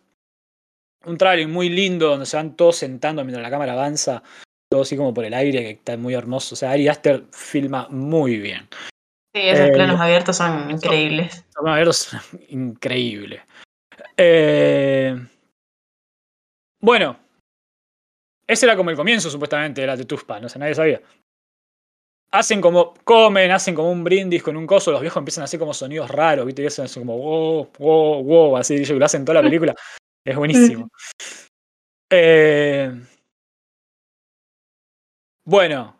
[1.04, 4.22] Un trailer muy lindo, donde se van todos sentando mientras la cámara avanza,
[4.70, 6.54] todo así como por el aire, que está muy hermoso.
[6.54, 8.68] O sea, Ari Aster filma muy bien.
[9.34, 11.44] Sí, esos Eh, planos abiertos son increíbles.
[11.56, 12.10] Vamos a ver, es
[12.48, 13.42] increíble.
[14.16, 15.16] Eh,
[16.80, 17.18] bueno,
[18.46, 21.00] ese era como el comienzo, supuestamente, de la Tetuspa, no sé, nadie sabía.
[22.32, 25.58] Hacen como, comen, hacen como un brindis con un coso, los viejos empiezan a hacer
[25.58, 26.62] como sonidos raros, ¿viste?
[26.62, 29.74] Y hacen así como wow, wow, wow, así, lo hacen toda la película.
[30.24, 30.88] Es buenísimo.
[32.12, 32.90] Eh,
[35.44, 35.96] bueno,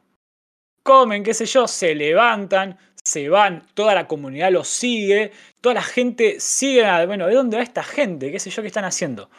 [0.83, 5.83] comen, qué sé yo, se levantan, se van, toda la comunidad los sigue, toda la
[5.83, 8.31] gente sigue, a- bueno, ¿de dónde va esta gente?
[8.31, 9.31] ¿Qué sé yo qué están haciendo?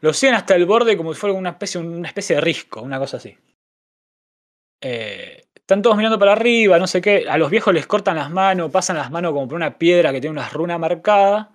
[0.00, 2.98] Los siguen hasta el borde como si fuera una especie, una especie de risco, una
[2.98, 3.36] cosa así.
[4.80, 7.26] Eh, están todos mirando para arriba, no sé qué.
[7.28, 10.20] A los viejos les cortan las manos, pasan las manos como por una piedra que
[10.20, 11.52] tiene una runa marcada.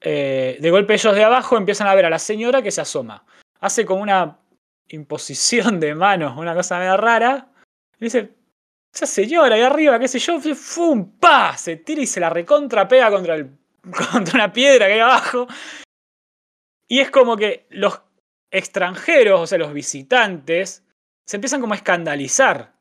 [0.00, 3.24] Eh, de golpe ellos de abajo empiezan a ver a la señora que se asoma.
[3.60, 4.39] Hace como una
[4.90, 7.48] imposición de manos, una cosa media rara.
[7.98, 8.34] Y dice,
[8.92, 11.18] esa señora ahí arriba, qué sé yo, ¡fum!
[11.18, 11.56] ¡pa!
[11.56, 13.50] Se tira y se la recontra pega contra, el,
[14.12, 15.46] contra una piedra que hay abajo.
[16.88, 18.00] Y es como que los
[18.50, 20.84] extranjeros, o sea, los visitantes,
[21.24, 22.74] se empiezan como a escandalizar.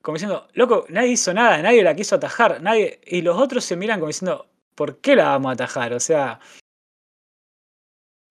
[0.00, 3.00] Como diciendo, loco, nadie hizo nada, nadie la quiso atajar, nadie.
[3.06, 5.92] Y los otros se miran como diciendo, ¿por qué la vamos a atajar?
[5.92, 6.40] O sea.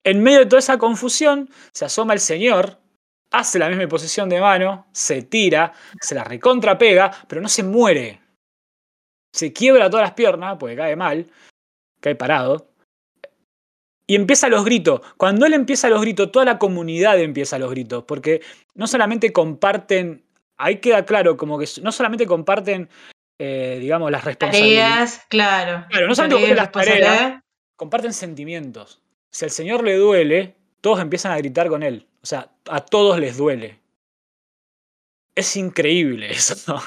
[0.04, 2.81] En medio de toda esa confusión, se asoma el señor,
[3.32, 7.62] hace la misma posición de mano, se tira, se la recontra pega, pero no se
[7.62, 8.20] muere.
[9.32, 11.26] Se quiebra todas las piernas, porque cae mal,
[12.00, 12.68] cae parado.
[14.06, 15.00] Y empieza los gritos.
[15.16, 18.42] Cuando él empieza los gritos, toda la comunidad empieza los gritos, porque
[18.74, 20.24] no solamente comparten,
[20.58, 22.90] ahí queda claro, como que no solamente comparten,
[23.38, 25.12] eh, digamos, las responsabilidades.
[25.12, 25.86] Tareas, claro.
[25.88, 27.42] Claro, no solamente Tareas, comparten las tareas,
[27.76, 29.00] comparten sentimientos.
[29.30, 32.06] Si al señor le duele, todos empiezan a gritar con él.
[32.22, 33.78] O sea, a todos les duele.
[35.34, 36.80] Es increíble eso.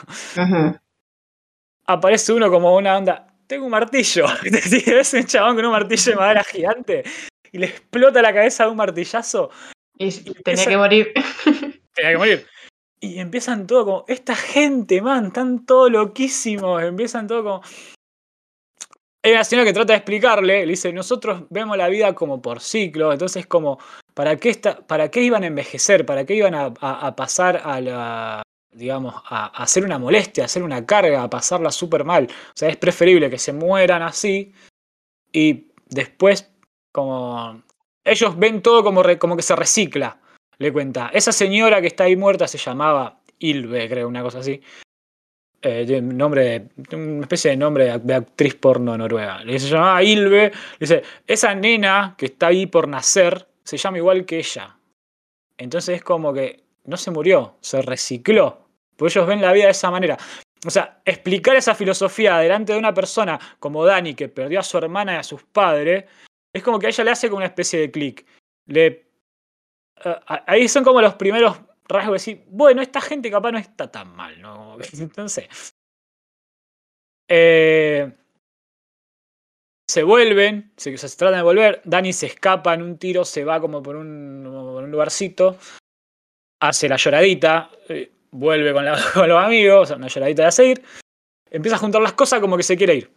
[1.85, 3.27] Aparece uno como una onda.
[3.47, 4.25] Tengo un martillo.
[4.43, 7.03] Es un chabón con un martillo de madera gigante.
[7.51, 9.49] Y le explota la cabeza de un martillazo.
[9.97, 10.11] Y
[10.43, 11.13] tenía que morir.
[11.93, 12.47] Tenía que morir.
[12.99, 14.05] Y empiezan todo como.
[14.07, 16.81] Esta gente, man, están todos loquísimos.
[16.83, 17.61] Empiezan todo como.
[19.23, 22.61] Hay una señora que trata de explicarle, le dice, nosotros vemos la vida como por
[22.61, 23.79] ciclo, entonces como,
[24.15, 26.05] ¿para qué, ¿para qué iban a envejecer?
[26.07, 26.73] ¿Para qué iban a,
[27.15, 32.03] pasar a la, digamos, a, hacer una molestia, a hacer una carga, a pasarla súper
[32.03, 32.27] mal?
[32.31, 34.51] O sea, es preferible que se mueran así
[35.31, 36.49] y después
[36.91, 37.61] como...
[38.03, 39.01] Ellos ven todo como,
[39.35, 40.19] que se recicla,
[40.59, 41.09] le cuenta.
[41.11, 44.61] Esa señora que está ahí muerta se llamaba Ilve, creo, una cosa así.
[45.61, 49.43] Eh, nombre, de- una especie de nombre de ac- de actriz porno noruega.
[49.43, 50.51] Le se llamaba Ilve.
[50.79, 54.77] Dice, esa nena que está ahí por nacer se llama igual que ella.
[55.57, 58.69] Entonces es como que no se murió, se recicló.
[58.95, 60.17] Porque ellos ven la vida de esa manera.
[60.65, 64.77] O sea, explicar esa filosofía delante de una persona como Dani, que perdió a su
[64.77, 66.05] hermana y a sus padres,
[66.53, 68.25] es como que a ella le hace como una especie de clic.
[68.67, 68.85] Le,
[70.03, 70.15] eh,
[70.47, 74.15] ahí son como los primeros rasgos de decir, bueno, esta gente capaz no está tan
[74.15, 74.77] mal, ¿no?
[74.93, 75.73] Entonces.
[77.27, 78.11] eh,
[79.89, 81.81] se vuelven, se, se tratan de volver.
[81.85, 85.57] Dani se escapa en un tiro, se va como por un, por un lugarcito,
[86.61, 90.83] hace la lloradita, eh, vuelve con, la- con los amigos, una lloradita de seguir.
[91.49, 93.11] Empieza a juntar las cosas como que se quiere ir.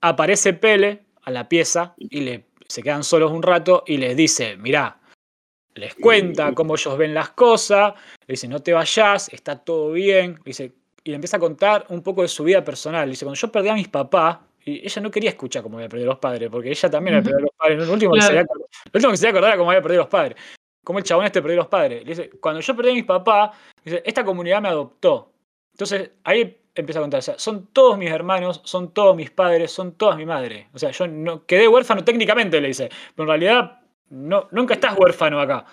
[0.00, 4.56] Aparece Pele a la pieza y le, se quedan solos un rato y les dice:
[4.56, 4.98] Mirá,
[5.74, 7.94] les cuenta cómo ellos ven las cosas,
[8.26, 10.72] le dice, no te vayas, está todo bien, le dice,
[11.04, 13.06] y le empieza a contar un poco de su vida personal.
[13.06, 14.38] Le dice, cuando yo perdí a mis papás,
[14.70, 17.40] y ella no quería escuchar cómo había perdido los padres, porque ella también había perdido
[17.46, 17.86] los padres.
[17.86, 18.40] Lo último, que se Claro.
[18.40, 18.54] había,
[18.84, 20.36] lo último que se acordar era cómo había perdido los padres.
[20.84, 22.02] Cómo el chabón este perdió los padres.
[22.04, 23.50] Le dice, cuando yo perdí a mis papás,
[23.84, 25.32] dice, esta comunidad me adoptó.
[25.72, 29.70] Entonces ahí empieza a contar, o sea, son todos mis hermanos, son todos mis padres,
[29.72, 30.68] son todas mi madre.
[30.72, 34.96] O sea, yo no quedé huérfano técnicamente, le dice, pero en realidad no, nunca estás
[34.98, 35.64] huérfano acá.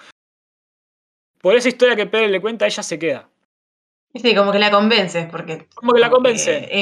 [1.41, 3.29] Por esa historia que Pérez le cuenta, ella se queda.
[4.13, 5.67] Sí, como que la convences, porque.
[5.75, 6.57] Como que la convence.
[6.57, 6.79] eh,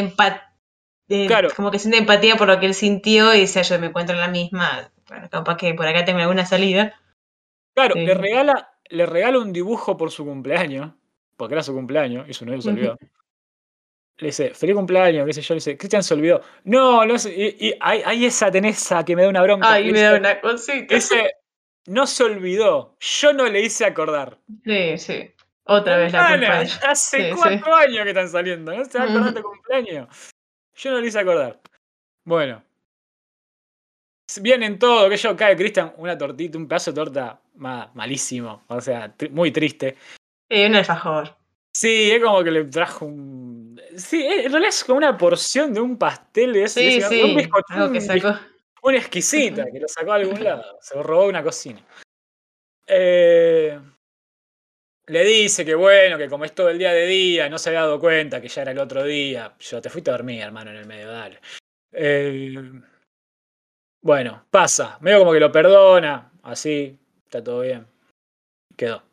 [1.07, 1.49] Claro.
[1.55, 4.21] Como que siente empatía por lo que él sintió y dice, yo me encuentro en
[4.21, 4.91] la misma.
[5.07, 6.99] Bueno, capaz que por acá tengo alguna salida.
[7.75, 8.05] Claro, Sí.
[8.05, 10.93] le regala, le regala un dibujo por su cumpleaños,
[11.37, 12.97] porque era su cumpleaños y su novio se olvidó.
[14.17, 16.39] Le dice, feliz cumpleaños, qué sé yo, le dice, Cristian se olvidó.
[16.63, 19.69] No, no sé, y, y ahí, ahí esa tenesa que me da una bronca.
[19.73, 20.95] Ay, me da dice- una cosita.
[20.95, 21.31] Dice,
[21.87, 24.39] no se olvidó, yo no le hice acordar.
[24.63, 25.31] Sí, sí.
[25.65, 26.79] Otra vez la culpa ella.
[26.87, 27.35] Hace Sí, sí.
[27.35, 30.07] cuatro años que están saliendo, ¿no se va a acordar de cumpleaños?
[30.75, 31.59] Yo no le hice acordar.
[32.25, 32.63] Bueno.
[34.41, 38.81] Vienen todo, que yo cae Cristian, una tortita, un pedazo de torta ma- malísimo, o
[38.81, 39.95] sea, tri- muy triste.
[40.49, 41.35] Eh, un alfajor.
[41.73, 43.79] Sí, es como que le trajo un.
[43.95, 46.79] Sí, en realidad es como una porción de un pastel de ese.
[46.79, 47.21] Sí, de ese- sí.
[47.21, 48.39] un bizcocho, que sacó.
[48.81, 50.63] Una exquisita, que lo sacó de algún lado.
[50.81, 51.81] Se robó una cocina.
[52.87, 53.79] Eh,
[55.07, 57.81] le dice que bueno, que como es todo el día de día, no se había
[57.81, 59.53] dado cuenta que ya era el otro día.
[59.59, 61.39] Yo te fuiste a dormir, hermano, en el medio, dale.
[61.91, 62.71] Eh,
[64.01, 64.97] bueno, pasa.
[65.01, 67.85] Medio como que lo perdona, así, está todo bien.
[68.75, 69.03] Quedó.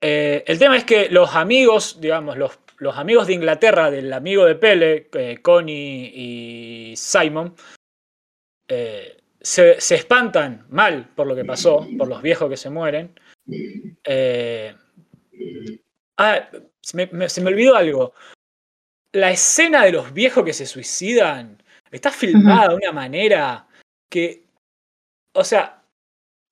[0.00, 4.44] Eh, el tema es que los amigos, digamos, los, los amigos de Inglaterra del amigo
[4.44, 7.56] de Pele, eh, Connie y Simon,
[8.68, 13.14] se, se espantan mal por lo que pasó, por los viejos que se mueren.
[14.04, 14.74] Eh,
[16.18, 16.48] ah,
[16.80, 18.12] se me, me- se me olvidó algo.
[19.12, 23.66] La escena de los viejos que se suicidan está filmada de una manera
[24.10, 24.44] que,
[25.34, 25.82] o sea,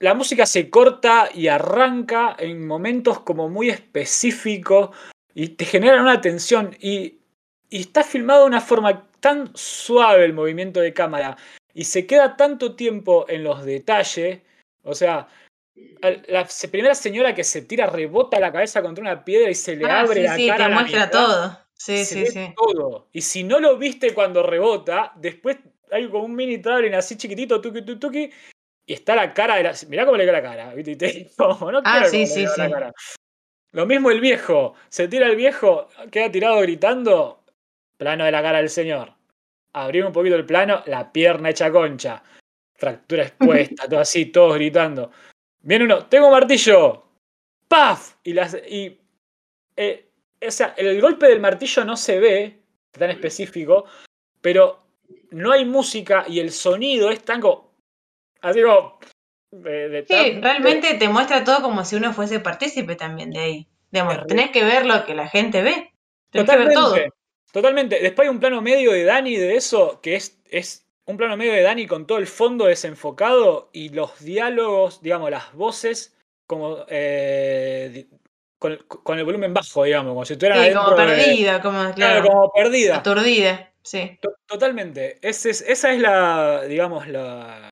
[0.00, 4.90] la música se corta y arranca en momentos como muy específicos
[5.34, 7.18] y te generan una tensión y,
[7.70, 11.36] y está filmado de una forma tan suave el movimiento de cámara
[11.72, 14.40] y se queda tanto tiempo en los detalles,
[14.82, 15.26] o sea,
[16.28, 19.86] la primera señora que se tira rebota la cabeza contra una piedra y se le
[19.86, 21.58] Ah, abre sí, la sí, cara te muestra todo.
[21.76, 22.54] Sí, se sí, sí.
[22.56, 23.08] todo.
[23.12, 25.58] Y si no lo viste cuando rebota, después
[25.90, 28.30] hay como un mini traveling así chiquitito, tuki, tuki, tuki,
[28.86, 29.74] y está la cara de la.
[29.88, 30.92] Mirá cómo le queda la cara, ¿viste?
[30.92, 32.56] Y te- como, no Ah, sí, sí, sí.
[32.56, 32.92] cara.
[33.72, 34.74] Lo mismo el viejo.
[34.88, 37.40] Se tira el viejo, queda tirado gritando.
[37.96, 39.12] Plano de la cara del señor.
[39.72, 42.22] Abrimos un poquito el plano, la pierna hecha concha.
[42.74, 45.10] Fractura expuesta, todo así, todos gritando.
[45.64, 47.04] Viene uno, tengo un martillo.
[47.68, 48.16] ¡Paf!
[48.22, 48.54] Y las.
[48.68, 49.00] Y,
[49.76, 50.08] eh,
[50.46, 52.60] o sea, el golpe del martillo no se ve
[52.92, 53.86] tan específico,
[54.40, 54.84] pero
[55.30, 57.74] no hay música y el sonido es tan como.
[58.40, 58.98] Así como.
[59.50, 63.68] de- de Sí, realmente te muestra todo como si uno fuese partícipe también de ahí.
[63.90, 65.92] Digamos, tenés que ver lo que la gente ve.
[66.30, 66.88] Tenés que ver todo.
[66.90, 67.14] Totalmente.
[67.52, 68.00] Totalmente.
[68.00, 71.52] Después hay un plano medio de Dani de eso, que es, es un plano medio
[71.52, 78.06] de Dani con todo el fondo desenfocado y los diálogos, digamos, las voces, como eh,
[78.58, 81.94] con, con el volumen bajo, digamos, como si estuvieran Sí, como de- perdida, como, claro,
[81.94, 82.96] claro, como perdida.
[82.96, 83.72] aturdida.
[83.82, 84.18] Sí.
[84.22, 85.18] To- Totalmente.
[85.26, 87.68] Ese es- esa es la, digamos, la,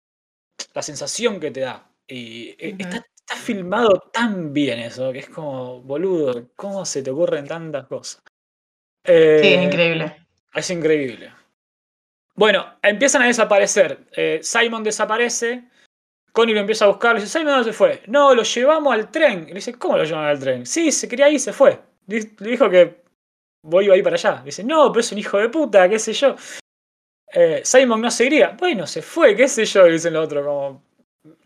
[0.75, 1.89] la sensación que te da.
[2.07, 2.83] Y eh, Ujú.
[2.83, 7.87] está, está filmado tan bien eso, que es como, boludo, ¿cómo se te ocurren tantas
[7.87, 8.23] cosas?
[9.05, 10.17] Sí, Eh, es increíble.
[10.55, 11.33] es increíble.
[12.35, 13.99] Bueno, empiezan a desaparecer.
[14.13, 15.65] Eh, Simon desaparece.
[16.33, 17.15] Connie lo empieza a buscar.
[17.15, 18.03] Le dice, Simon, ¿dónde se fue?
[18.07, 19.45] No, lo llevamos al tren.
[19.45, 20.65] Y le dice, ¿cómo lo llevan al tren?
[20.67, 21.79] Sí, se quería ir, se fue.
[22.07, 23.03] Le dijo que
[23.63, 24.43] voy a ir para allá.
[24.45, 26.35] Dice, no, pero es un hijo de puta, qué sé yo.
[27.35, 28.57] Eh, Simon no se iría.
[28.59, 30.45] Bueno, se fue, qué sé yo, dicen los otros.
[30.45, 30.83] Como,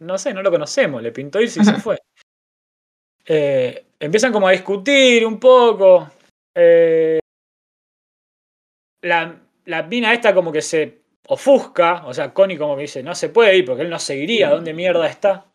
[0.01, 1.03] no sé, no lo conocemos.
[1.03, 1.99] Le pintó irse y se fue.
[3.25, 6.11] Eh, empiezan como a discutir un poco.
[6.55, 7.19] Eh,
[9.03, 13.15] la, la mina esta como que se ofusca, o sea, Connie como que dice, no
[13.15, 15.47] se puede ir porque él no seguiría, ¿dónde mierda está?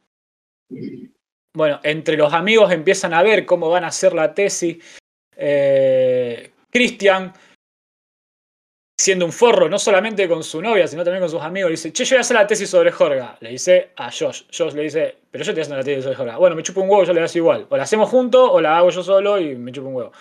[1.53, 4.77] Bueno, entre los amigos empiezan a ver cómo van a hacer la tesis.
[5.35, 7.33] Eh, Christian,
[8.99, 11.91] siendo un forro, no solamente con su novia, sino también con sus amigos, le dice,
[11.91, 13.37] che, yo voy a hacer la tesis sobre Jorga.
[13.39, 14.43] Le dice a Josh.
[14.55, 16.37] Josh le dice, pero yo estoy haciendo la tesis sobre Jorga.
[16.37, 17.65] Bueno, me chupo un huevo, yo le das igual.
[17.69, 20.11] O la hacemos juntos o la hago yo solo y me chupo un huevo.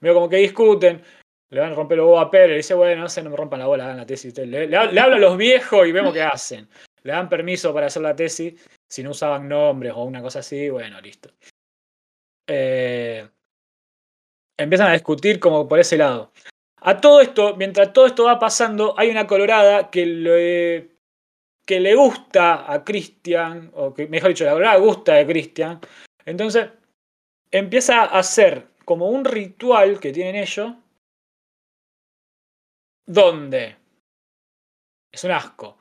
[0.00, 1.02] Veo como que discuten.
[1.50, 2.56] Le van a romper los huevos a Pérez.
[2.56, 4.36] Dice, bueno, no sé, no me rompan la bola, hagan la tesis.
[4.36, 6.68] Le, le, le los viejos y vemos qué hacen.
[7.02, 8.54] Le dan permiso para hacer la tesis.
[8.88, 11.30] Si no usaban nombres o una cosa así, bueno, listo.
[12.46, 13.26] Eh,
[14.58, 16.32] empiezan a discutir como por ese lado.
[16.80, 20.90] A todo esto, mientras todo esto va pasando, hay una colorada que le,
[21.66, 25.80] que le gusta a Christian, o que mejor dicho, la colorada gusta de Christian.
[26.24, 26.68] Entonces
[27.50, 30.72] empieza a hacer como un ritual que tienen ellos,
[33.08, 33.76] donde
[35.10, 35.78] es un asco.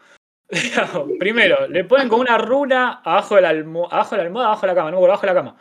[1.20, 4.68] Primero, le ponen como una runa abajo de la, abajo de la almohada, abajo de
[4.68, 5.58] la cama, no, abajo de la cama.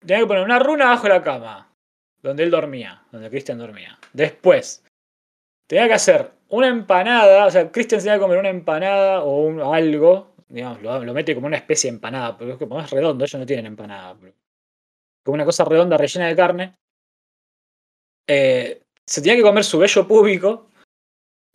[0.00, 1.72] Tenía que poner una runa abajo de la cama,
[2.20, 3.98] donde él dormía, donde Christian dormía.
[4.12, 4.84] Después,
[5.66, 10.36] tenía que hacer una empanada, o sea, Christian tenía que comer una empanada o algo
[10.48, 13.66] digamos, lo, mete como una especie de empanada, porque como es redondo, ellos no tienen
[13.66, 14.16] empanada.
[15.24, 16.74] Como una cosa redonda rellena de carne.
[18.28, 20.68] Eh, se tenía que comer su vello público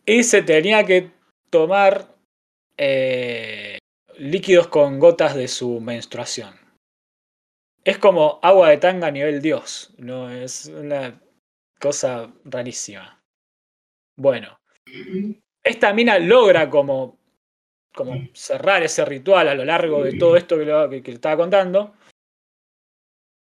[0.05, 1.11] y se tenía que
[1.49, 2.15] tomar
[2.77, 3.77] eh,
[4.17, 6.55] líquidos con gotas de su menstruación.
[7.83, 11.19] Es como agua de tanga a nivel Dios, no es una
[11.79, 13.21] cosa rarísima.
[14.15, 14.59] Bueno,
[15.63, 17.17] esta mina logra como,
[17.93, 21.95] como cerrar ese ritual a lo largo de todo esto que, que, estaba contando.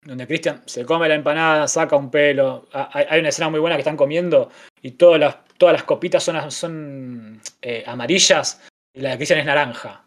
[0.02, 2.68] Donde Cristian se come la empanada, saca un pelo.
[2.72, 4.50] Hay una escena muy buena que están comiendo
[4.82, 8.62] y todas las, todas las copitas son, son eh, amarillas
[8.94, 10.06] y la de Cristian es naranja.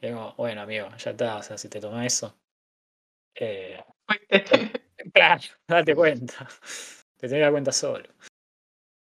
[0.00, 2.36] Y digo, bueno, amigo, ya está, o sea, si te tomas eso.
[3.34, 3.82] Eh,
[5.14, 6.48] claro, date cuenta.
[7.16, 8.08] Te tenés que dar cuenta solo.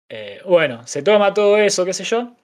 [0.10, 2.36] Eh, bueno, se toma todo eso, qué sé yo.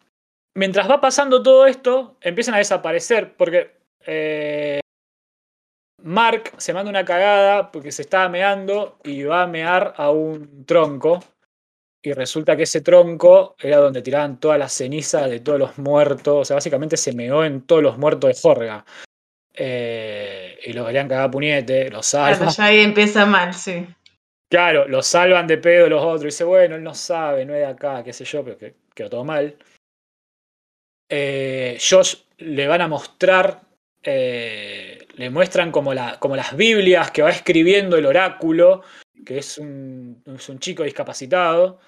[0.56, 4.82] Mientras va pasando todo esto, empiezan a desaparecer porque eh,
[6.04, 10.66] Mark se manda una cagada porque se estaba meando y va a mear a un
[10.66, 11.24] tronco.
[12.02, 16.42] Y resulta que ese tronco era donde tiraban todas las cenizas de todos los muertos.
[16.42, 18.86] O sea, básicamente se meó en todos los muertos de Jorga.
[19.56, 22.50] Eh, y lo querían cagar puñete, lo salvan.
[22.50, 23.88] ya ahí empieza mal, sí.
[24.50, 26.24] Claro, lo salvan de pedo los otros.
[26.24, 28.76] Y dice, bueno, él no sabe, no es de acá, qué sé yo, pero que
[28.94, 29.56] quedó todo mal.
[31.10, 33.62] Eh, Josh le van a mostrar,
[34.04, 38.84] eh, le muestran como, la, como las Biblias que va escribiendo el oráculo,
[39.26, 41.80] que es un, es un chico discapacitado,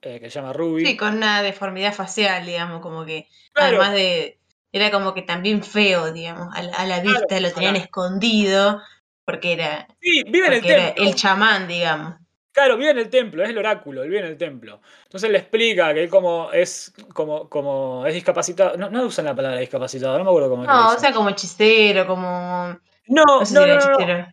[0.00, 0.86] que se llama Ruby.
[0.86, 4.38] Sí, con una deformidad facial, digamos, como que además de...
[4.72, 8.82] Era como que también feo, digamos, a, la vista, lo tenían escondido
[9.24, 11.04] porque era, sí, vive en el, templo.
[11.04, 12.16] el chamán, digamos.
[12.56, 14.80] Claro, vive en el templo, es el oráculo, él vive en el templo.
[15.04, 18.78] Entonces le explica que él como es como, como es discapacitado.
[18.78, 20.68] No, no usan la palabra discapacitado, no me acuerdo cómo es.
[20.68, 22.78] No, o sea, como hechicero, como.
[23.08, 24.32] No, no, no,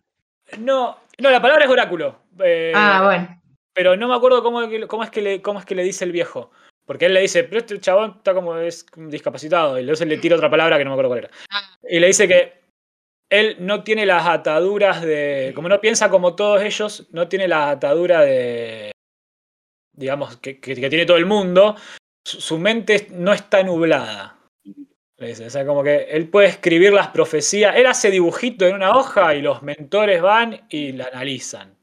[0.58, 2.22] no, no, la palabra es oráculo.
[2.42, 3.42] Eh, ah, bueno.
[3.74, 6.12] Pero no me acuerdo cómo, cómo, es que le, cómo es que le dice el
[6.12, 6.50] viejo.
[6.86, 9.78] Porque él le dice, pero este chabón está como es discapacitado.
[9.78, 11.30] Y luego le tira otra palabra que no me acuerdo cuál era.
[11.50, 11.76] Ah.
[11.86, 12.63] Y le dice que
[13.30, 15.52] él no tiene las ataduras de.
[15.54, 18.92] Como no piensa como todos ellos, no tiene la atadura de.
[19.92, 21.76] digamos, que, tiene todo el mundo.
[22.24, 24.38] Su, mente no está nublada.
[25.18, 27.76] O sea, como que él puede escribir las profecías.
[27.76, 31.76] Él hace dibujito en una hoja y los mentores van y la analizan.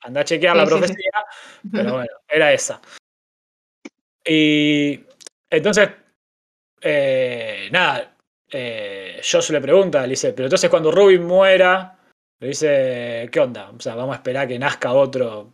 [0.00, 1.10] Anda, a, chequear la profecía,
[1.70, 2.80] pero bueno, era esa.
[4.24, 5.00] Y
[5.50, 5.90] entonces,
[6.80, 8.15] eh, nada,
[8.50, 11.98] eh, Josh le pregunta, le dice, pero entonces cuando Ruby muera,
[12.40, 13.70] le dice, ¿qué onda?
[13.70, 15.52] O sea, vamos a esperar que nazca otro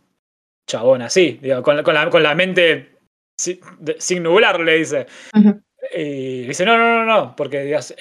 [0.67, 2.97] chabón así, con, la, mente
[3.37, 5.07] sin, nublar, le dice.
[5.93, 7.93] Y dice, no, no, no, no, porque ellos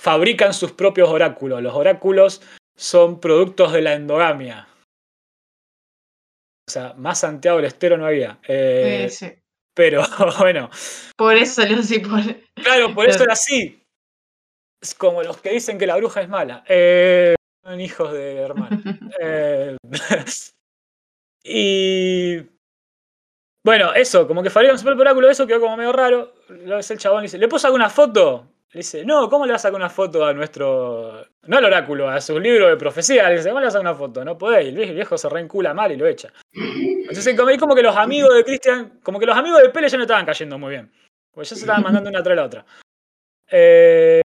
[0.00, 1.62] fabrican sus propios oráculos.
[1.62, 2.42] Los oráculos
[2.76, 4.68] son productos de la endogamia.
[6.68, 8.38] O sea, más Santiago del Estero no había.
[8.46, 9.08] Eh,
[9.74, 10.02] pero
[10.38, 10.70] bueno.
[11.16, 11.98] Por eso salió así.
[11.98, 12.20] Por...
[12.62, 13.82] Claro, por eso era así.
[14.80, 16.64] Es como los que dicen que la bruja es mala.
[16.68, 18.80] Eh, son hijos de hermanos.
[19.20, 19.76] Eh,
[21.44, 22.38] y.
[23.64, 26.32] Bueno, eso, como que fabrican su propio oráculo, eso quedó como medio raro.
[26.48, 28.46] Lo ves el chabón y dice: ¿Le puedo sacar una foto?
[28.72, 31.26] Le dice: No, ¿cómo le vas a sacar una foto a nuestro.
[31.42, 33.28] No al oráculo, a su libro de profecía?
[33.28, 34.24] Le dice: ¿Cómo le vas a sacar una foto?
[34.24, 34.68] No podéis.
[34.76, 36.32] El viejo se reincula mal y lo echa.
[36.52, 39.96] Entonces, como, como que los amigos de Cristian, como que los amigos de Pele ya
[39.96, 40.92] no estaban cayendo muy bien.
[41.32, 42.66] Porque ya se estaban mandando una tras la otra.
[43.50, 44.22] Eh,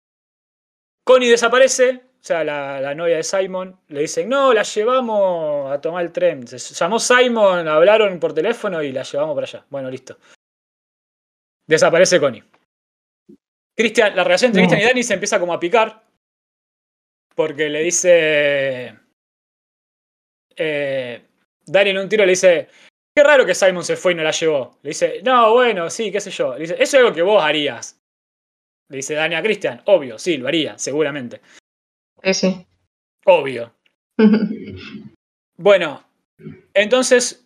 [1.08, 6.03] Connie desaparece, o sea, la, novia de Simon, le dicen, no, la llevamos a tomar
[6.03, 6.45] el tren.
[6.45, 9.66] Se llamó Simon, hablaron por teléfono y la llevamos para allá.
[9.70, 10.18] Bueno, listo.
[11.66, 12.43] Desaparece Connie.
[13.74, 16.03] Christian, la relación entre Christian y Dani se empieza como a picar.
[17.34, 18.99] Porque le dice.
[20.58, 21.22] Eh,
[21.66, 22.68] Dani en un tiro le dice.
[23.16, 24.78] Qué raro que Simon se fue y no la llevó.
[24.84, 26.53] Le dice, no, bueno, sí, qué sé yo.
[26.53, 27.97] Le dice, eso es algo que vos harías.
[28.90, 31.42] Le dice Dani a Cristian, obvio, sí, lo haría, seguramente.
[32.24, 32.68] Sí, sí.
[33.26, 33.74] Obvio.
[35.58, 36.04] bueno,
[36.74, 37.46] entonces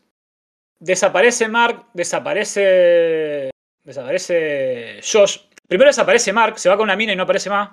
[0.79, 3.49] desaparece Mark, desaparece.
[3.83, 5.39] Desaparece Josh.
[5.67, 7.71] Primero desaparece Mark, se va con una mina y no aparece más.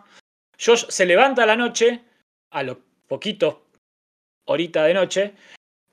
[0.59, 2.03] Josh se levanta a la noche,
[2.51, 3.57] a los poquitos
[4.49, 5.35] horita de noche,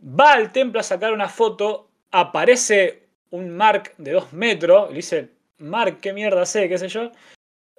[0.02, 5.30] va al templo a sacar una foto, aparece un Mark de dos metros, le dice,
[5.58, 6.70] Mark, ¿qué mierda sé?
[6.70, 7.12] ¿Qué sé yo?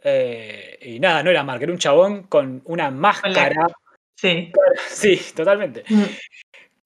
[0.03, 3.69] Eh, y nada, no era Mark, era un chabón con una máscara.
[4.15, 4.53] Sí.
[4.89, 5.85] Sí, totalmente.
[5.89, 6.05] Mm.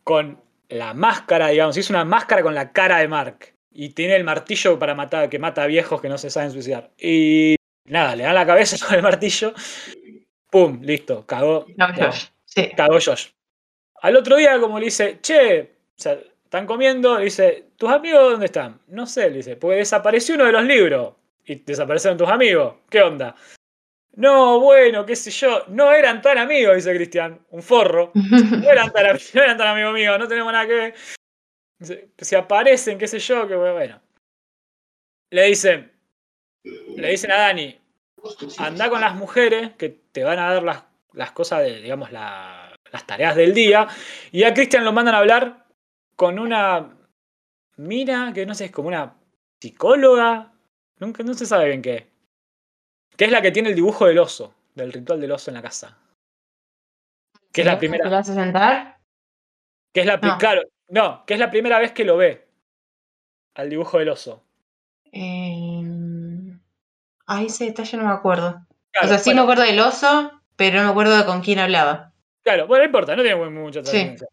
[0.04, 3.54] Con la máscara, digamos, hizo una máscara con la cara de Mark.
[3.72, 6.90] Y tiene el martillo para matar, que mata a viejos que no se saben suicidar.
[6.98, 7.54] Y
[7.90, 9.52] Nada, le dan la cabeza con el martillo.
[10.50, 10.80] ¡Pum!
[10.82, 11.66] Listo, cagó.
[11.76, 12.26] No, Josh.
[12.44, 12.70] Sí.
[12.76, 13.28] Cagó Josh.
[14.02, 18.32] Al otro día, como le dice, che, o sea, están comiendo, le dice, ¿tus amigos
[18.32, 18.80] dónde están?
[18.88, 21.14] No sé, le dice, porque desapareció uno de los libros.
[21.44, 22.76] Y desaparecieron tus amigos.
[22.88, 23.34] ¿Qué onda?
[24.12, 25.64] No, bueno, qué sé yo.
[25.68, 27.40] No eran tan amigos, dice Cristian.
[27.50, 28.12] Un forro.
[28.14, 30.94] No eran tan, no eran tan amigos míos, no tenemos nada que ver.
[32.18, 34.00] Si aparecen, qué sé yo, que bueno.
[35.30, 35.90] Le dicen,
[36.96, 37.78] le dicen a Dani,
[38.58, 42.76] anda con las mujeres que te van a dar las, las cosas de, digamos, la-
[42.92, 43.86] las tareas del día.
[44.32, 45.66] Y a Cristian lo mandan a hablar
[46.16, 46.90] con una
[47.76, 49.14] mina que no sé, es como una
[49.60, 50.52] psicóloga.
[51.00, 52.06] Nunca, no se sabe bien qué.
[53.16, 55.62] Que es la que tiene el dibujo del oso, del ritual del oso en la
[55.62, 55.98] casa.
[57.52, 58.08] Que es la ¿Te primera.
[58.08, 58.98] vas a sentar?
[59.92, 60.38] Que es la, No.
[60.38, 62.46] claro, no, que es la primera vez que lo ve.
[63.56, 64.44] Al dibujo del oso.
[65.12, 65.82] Eh...
[67.26, 68.64] Ay, ese detalle no me acuerdo.
[68.92, 71.40] Claro, o sea, sí bueno, me acuerdo del oso, pero no me acuerdo de con
[71.42, 72.12] quién hablaba.
[72.42, 73.84] Claro, bueno, no importa, no tiene mu- mucha Sí.
[73.90, 74.28] trascendencia.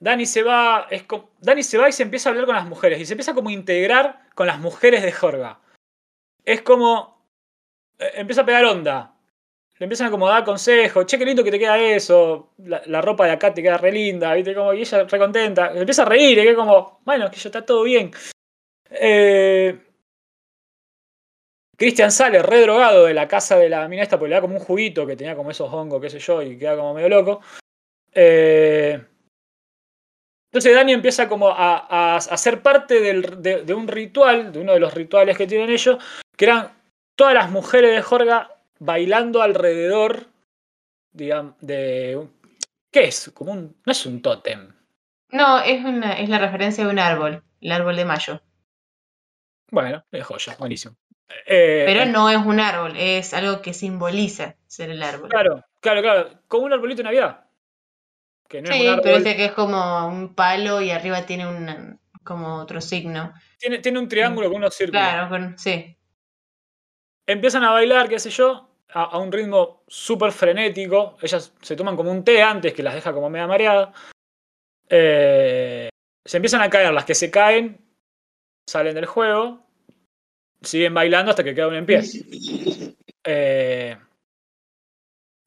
[0.00, 2.66] Dani se va, es co- Dani se va y se empieza a hablar con las
[2.66, 5.60] mujeres y se empieza como a integrar con las mujeres de Jorga.
[6.44, 7.14] Es como
[7.98, 9.10] eh, empieza a pegar onda.
[9.78, 13.00] Le empiezan a como a dar consejos, che, qué lindo que te queda eso, la,
[13.02, 14.54] ropa de acá te queda re linda, ¿viste?
[14.54, 15.72] Como, y ella re contenta.
[15.74, 18.12] Empieza a reír, y que como, bueno, que yo está todo bien.
[18.90, 19.76] Eh,
[22.10, 24.60] sale re drogado de la casa de la mina esta porque le da como un
[24.60, 27.40] juguito que tenía como esos hongos, qué sé yo, y queda como medio loco.
[28.12, 29.04] Eh,
[30.52, 34.80] entonces Dani empieza como a, a, a ser parte de un ritual, de uno de
[34.80, 35.98] los rituales que tienen ellos,
[36.36, 36.72] que eran
[37.16, 40.26] todas las mujeres de Jorga bailando alrededor,
[41.12, 42.16] digamos, de...
[42.16, 42.34] un-
[42.90, 43.30] ¿Qué es?
[43.34, 43.76] Como un...
[43.84, 44.72] No es un tótem.
[45.30, 48.40] No, es, una, es la referencia de un árbol, el árbol de mayo.
[49.70, 50.96] Bueno, es joya, buenísimo.
[51.46, 55.30] Eh, Pero no es un árbol, es algo que simboliza ser el árbol.
[55.30, 56.30] Claro, claro, claro.
[56.46, 57.46] Como un arbolito de Navidad.
[58.48, 59.00] Que no es sí, un árbol.
[59.02, 63.32] pero este que es como un palo y arriba tiene un como otro signo.
[63.58, 65.02] Tiene, tiene un triángulo con unos círculos.
[65.02, 65.96] Claro, con- sí.
[67.26, 71.16] Empiezan a bailar, qué sé yo, a, un ritmo súper frenético.
[71.22, 73.92] Ellas se toman como un té antes que las deja como media mareada.
[74.88, 75.88] Eh,
[76.24, 76.92] se empiezan a caer.
[76.92, 77.78] Las que se caen
[78.68, 79.66] salen del juego.
[80.62, 82.02] Siguen bailando hasta que queda una en pie.
[83.24, 83.96] Eh,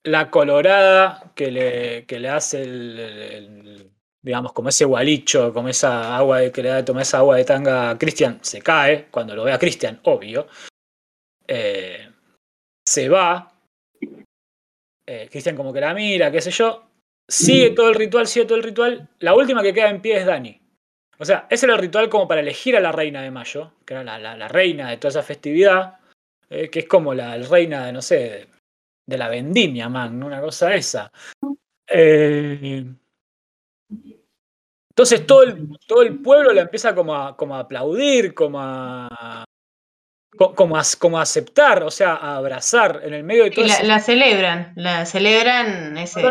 [0.04, 6.50] la colorada que le, que le hace el, digamos, como ese gualicho, como esa agua
[6.52, 9.44] que le da de tomar esa agua de tanga a Cristian, se cae, cuando lo
[9.44, 10.48] ve a Cristian, obvio.
[11.48, 12.10] Eh,
[12.88, 13.54] se va.
[15.06, 16.84] Eh, Cristian como que la mira, qué sé yo.
[17.30, 19.10] Sigue todo el ritual, sigue todo el ritual.
[19.20, 20.60] La última que queda en pie es Dani.
[21.20, 23.94] O sea, ese era el ritual como para elegir a la reina de mayo, que
[23.96, 26.00] era la, la- reina de toda esa festividad,
[26.50, 28.48] eh, que es como la, reina de, no sé,
[29.08, 31.12] de, la vendimia, man, una cosa esa.
[31.90, 32.86] Eh,
[34.90, 39.46] entonces todo el, todo el pueblo la empieza como a, como a aplaudir, como a,
[40.38, 43.84] como, como aceptar, o sea, a abrazar en el medio de todo Y la, ese-
[43.88, 46.22] la celebran, la celebran ese,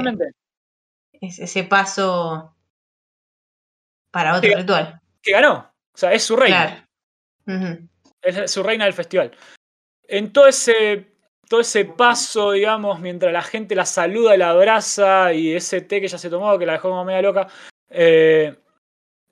[1.21, 2.55] ese, ese paso
[4.11, 5.01] para otro ritual.
[5.23, 5.73] Que ganó.
[5.93, 6.87] O sea, es su reina.
[7.45, 7.79] Claro.
[8.23, 9.33] Es su reina del festival.
[10.09, 11.07] En todo ese,
[11.49, 16.01] todo ese paso, digamos, mientras la gente la saluda y la abraza, y ese té
[16.01, 17.49] que ella se tomó, que la dejó como media loca,
[17.91, 18.55] eh,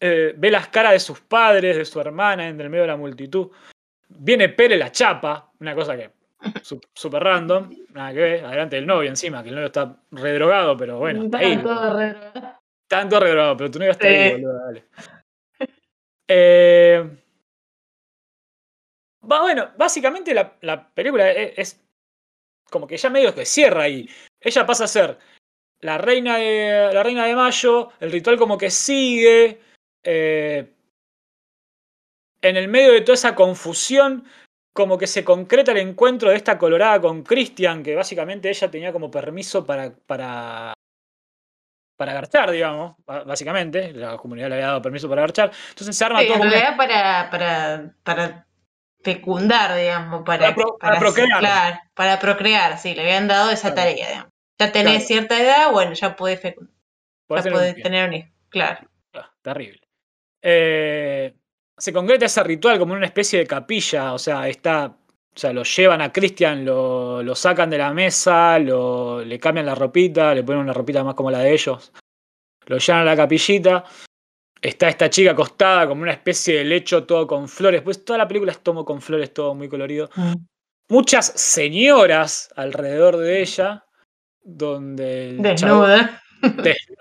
[0.01, 2.97] eh, ve las caras de sus padres, de su hermana, en el medio de la
[2.97, 3.51] multitud.
[4.16, 6.10] Viene Pere la chapa, una cosa que
[6.62, 10.98] súper random, nada que ver, adelante del novio encima, que el novio está redrogado, pero
[10.98, 11.52] bueno, está ahí.
[11.52, 12.60] Estaban todos re drogados.
[12.88, 14.84] Tanto redrogado, pero tu novio está ahí, boludo, dale.
[16.28, 17.06] Eh,
[19.20, 21.84] bueno, básicamente la, la película e- es,
[22.70, 24.08] como que ya medio que cierra ahí.
[24.40, 25.18] Ella pasa a ser
[25.80, 29.60] la reina de, la reina de mayo, el ritual como que sigue.
[30.02, 30.74] eh,
[32.49, 34.24] en el medio de toda esa confusión,
[34.74, 38.92] como que se concreta el encuentro de esta colorada con Christian, que básicamente ella tenía
[38.92, 40.74] como permiso para, para,
[41.97, 43.92] para garchar, digamos, básicamente.
[43.92, 45.53] La comunidad le había dado permiso para garchar.
[45.70, 48.47] Entonces se arma Sí, todo en como una- realidad para, para, para
[49.03, 51.38] fecundar, digamos, para, Para pro- para procrear.
[51.38, 53.90] claro, para procrear, sí, le habían dado esa Claro.
[53.90, 54.32] tarea, digamos.
[54.59, 55.07] Ya tenés Claro.
[55.07, 56.74] cierta edad, bueno, ya podés fecundar,
[57.26, 58.88] podés ya tener podés tener un hijo, claro.
[59.14, 59.80] Ah, terrible.
[60.42, 61.34] Eh,
[61.77, 65.64] se concreta ese ritual como una especie de capilla, o sea, está, o sea, lo
[65.64, 70.45] llevan a Christian, lo, lo sacan de la mesa, lo, le cambian la ropita, le
[70.45, 71.93] ponen una ropita más como la de ellos,
[72.66, 73.85] lo llevan a la capillita,
[74.61, 78.29] está esta chica acostada como una especie de lecho todo con flores, pues toda la
[78.29, 80.09] película es todo con flores, todo muy colorido.
[80.89, 83.85] muchas señoras alrededor de ella,
[84.43, 86.22] donde Desnuda.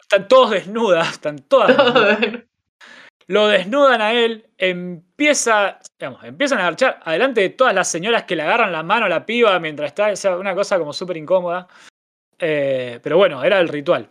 [0.01, 1.67] están todos desnudas, están todas
[2.19, 2.43] desnudas.
[3.27, 8.35] Lo desnudan a él, empieza, digamos, empiezan a marchar adelante de todas las señoras que
[8.35, 11.17] le agarran la mano a la piba mientras está, o sea, una cosa como súper
[11.17, 11.67] incómoda.
[12.37, 14.09] Eh, pero bueno, era el ritual.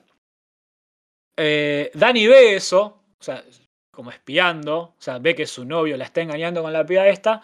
[1.37, 2.81] Eh, Dani ve eso,
[3.19, 3.45] o sea,
[3.91, 7.43] como espiando, o sea, ve que su novio la está engañando con la piba esta,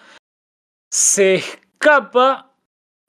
[0.91, 2.55] se escapa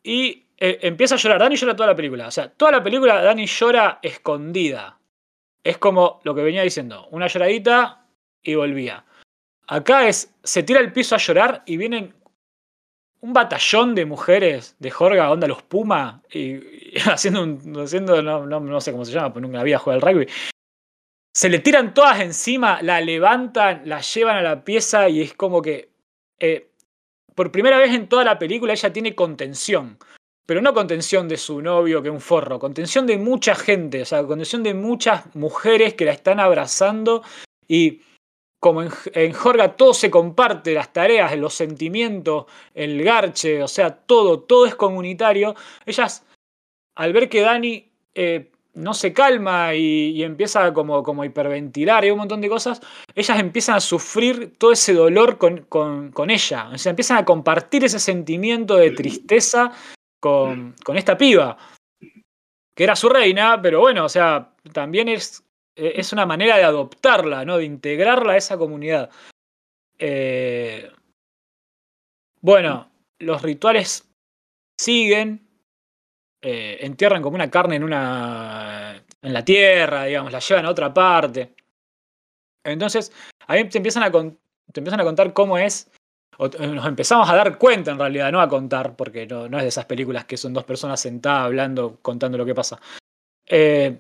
[0.04, 1.40] y eh, empieza a llorar.
[1.40, 5.00] Dani llora toda la película, o sea, toda la película Dani llora escondida.
[5.64, 7.99] Es como lo que venía diciendo, una lloradita
[8.44, 9.06] y volvía.
[9.68, 12.14] Acá es, se tira al piso a llorar y vienen
[13.22, 16.60] un batallón de mujeres de Jorga, onda los Puma, y,
[17.06, 20.28] haciendo un, haciendo, no, no, sé cómo se llama, porque nunca había jugado al rugby.
[21.34, 25.62] Se le tiran todas encima, la levantan, la llevan a la pieza y es como
[25.62, 25.90] que
[26.40, 26.72] eh,
[27.36, 29.98] por primera vez en toda la película ella tiene contención.
[30.46, 34.26] Pero no contención de su novio, que un forro, contención de mucha gente, o sea,
[34.26, 37.24] contención de muchas mujeres que la están abrazando
[37.68, 38.02] y
[38.60, 44.42] como en, Jorga todo se comparte, las tareas, los sentimientos, el garche, o sea, todo,
[44.42, 45.56] todo es comunitario,
[45.86, 46.26] ellas,
[46.96, 52.20] al ver que Dani eh, no se calma y, empieza como, como hiperventilar y un
[52.20, 52.82] montón de cosas,
[53.16, 57.86] ellas empiezan a sufrir todo ese dolor con, con, ella, o sea, empiezan a compartir
[57.86, 59.72] ese sentimiento de tristeza
[60.20, 61.58] con, con esta piba,
[62.76, 65.44] que era su reina, pero bueno, o sea, también es
[65.80, 67.58] es una manera de adoptarla, ¿no?
[67.58, 69.10] De integrarla a esa comunidad.
[69.98, 70.90] Eh,
[72.42, 74.08] bueno, los rituales
[74.78, 75.48] siguen,
[76.42, 79.04] eh, entierran como una carne en una.
[79.22, 81.54] en la tierra, digamos, la llevan a otra parte.
[82.64, 83.12] Entonces,
[83.48, 85.92] ahí te empiezan a, te empiezan a contar cómo es.
[86.38, 89.70] nos empezamos a dar cuenta en realidad, no a contar, porque no, no es de
[89.70, 92.80] esas películas que son dos personas sentadas hablando, contando lo que pasa.
[93.48, 93.98] Eh,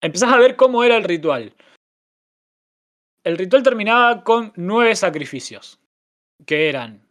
[0.00, 1.54] empezás a ver cómo era el ritual.
[3.24, 5.78] El ritual terminaba con nueve sacrificios,
[6.46, 7.02] que eran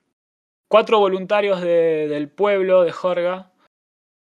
[0.68, 3.52] cuatro voluntarios del pueblo de Jorga,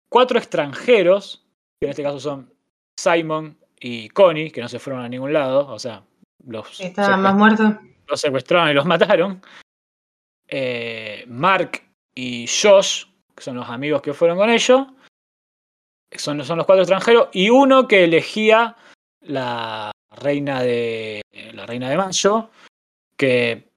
[0.08, 1.46] cuatro extranjeros,
[1.80, 2.52] que en este caso son
[2.98, 6.02] Simon y Connie, que no se fueron a ningún lado, o sea,
[6.46, 7.74] los, estaban más muertos.
[8.06, 9.42] Los secuestraron y los mataron.
[10.48, 11.82] Eh, Mark
[12.14, 13.04] y Josh,
[13.36, 14.86] que son los amigos que fueron con ellos,
[16.16, 18.76] son, son los cuatro extranjeros, y uno que elegía
[19.20, 22.50] la reina de la reina de Mayo,
[23.16, 23.68] que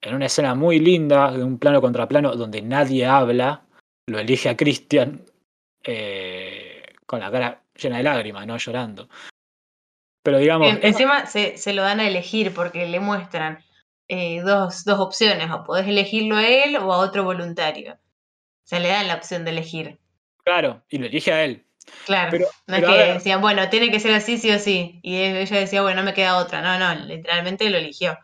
[0.00, 3.62] en una escena muy linda, de un plano contra plano, donde nadie habla,
[4.06, 5.24] lo elige a Christian
[5.84, 8.56] eh, con la cara llena de lágrimas, ¿no?
[8.56, 9.08] Llorando.
[10.22, 10.78] Pero digamos.
[10.82, 13.58] encima se, se, lo dan a elegir porque le muestran
[14.08, 17.98] eh, dos, dos opciones: o podés elegirlo a él o a otro voluntario.
[18.64, 19.98] Se le dan la opción de elegir.
[20.44, 21.64] Claro, y lo elige a él.
[22.06, 25.00] Claro, no es que decían, bueno, tiene que ser así, sí o sí.
[25.02, 26.62] Y ella decía, bueno, no me queda otra.
[26.62, 28.18] No, no, literalmente lo eligió.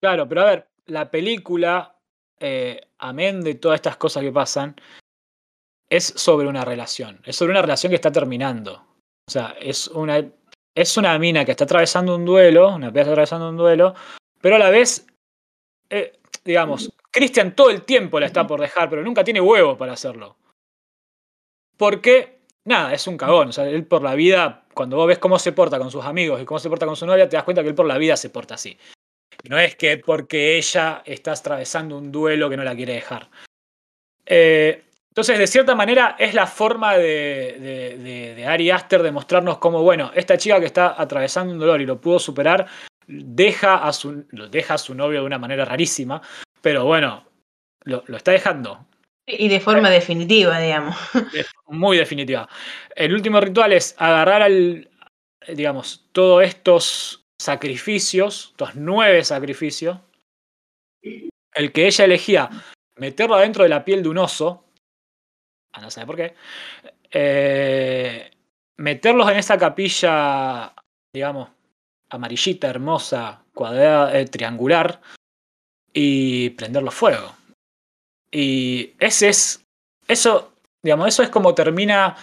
[0.00, 1.96] Claro, pero a ver, la película,
[2.40, 4.76] eh, amén de todas estas cosas que pasan,
[5.88, 7.20] es sobre una relación.
[7.24, 8.86] Es sobre una relación que está terminando.
[9.28, 10.24] O sea, es una,
[10.74, 13.94] es una mina que está atravesando un duelo, una pieza atravesando un duelo,
[14.40, 15.06] pero a la vez,
[15.90, 19.94] eh, digamos, Christian todo el tiempo la está por dejar, pero nunca tiene huevo para
[19.94, 20.36] hacerlo.
[21.76, 22.35] Porque
[22.66, 23.48] nada, es un cagón.
[23.48, 26.40] O sea, él por la vida, cuando vos ves cómo se porta con sus amigos
[26.40, 28.16] y cómo se porta con su novia, te das cuenta que él por la vida
[28.16, 28.76] se porta así.
[29.48, 33.30] No es que porque ella está atravesando un duelo que no la quiere dejar.
[34.24, 40.10] Eh, entonces, de cierta manera, es la forma de, Ari Aster de mostrarnos cómo, bueno,
[40.14, 42.66] esta chica que está atravesando un dolor y lo pudo superar,
[43.06, 46.20] deja a su, deja a su novio de una manera rarísima,
[46.60, 47.24] pero bueno,
[47.84, 48.86] lo está dejando.
[49.26, 50.96] Y de forma definitiva, digamos.
[51.66, 52.48] Muy definitiva.
[52.94, 54.88] El último ritual es agarrar al,
[55.48, 59.98] digamos, todos estos sacrificios, estos nueve sacrificios,
[61.02, 62.50] el que ella elegía
[62.96, 64.64] meterlo adentro de la piel de un oso,
[65.72, 66.34] ah, no sabe por qué,
[67.10, 68.30] eh,
[68.76, 70.72] meterlos en esa capilla,
[71.12, 71.50] digamos,
[72.10, 75.00] amarillita, hermosa, cuadrada, eh, triangular,
[75.92, 77.34] y prenderlo fuego.
[78.38, 79.64] Y ese es,
[80.06, 82.16] eso, digamos, eso es como termina,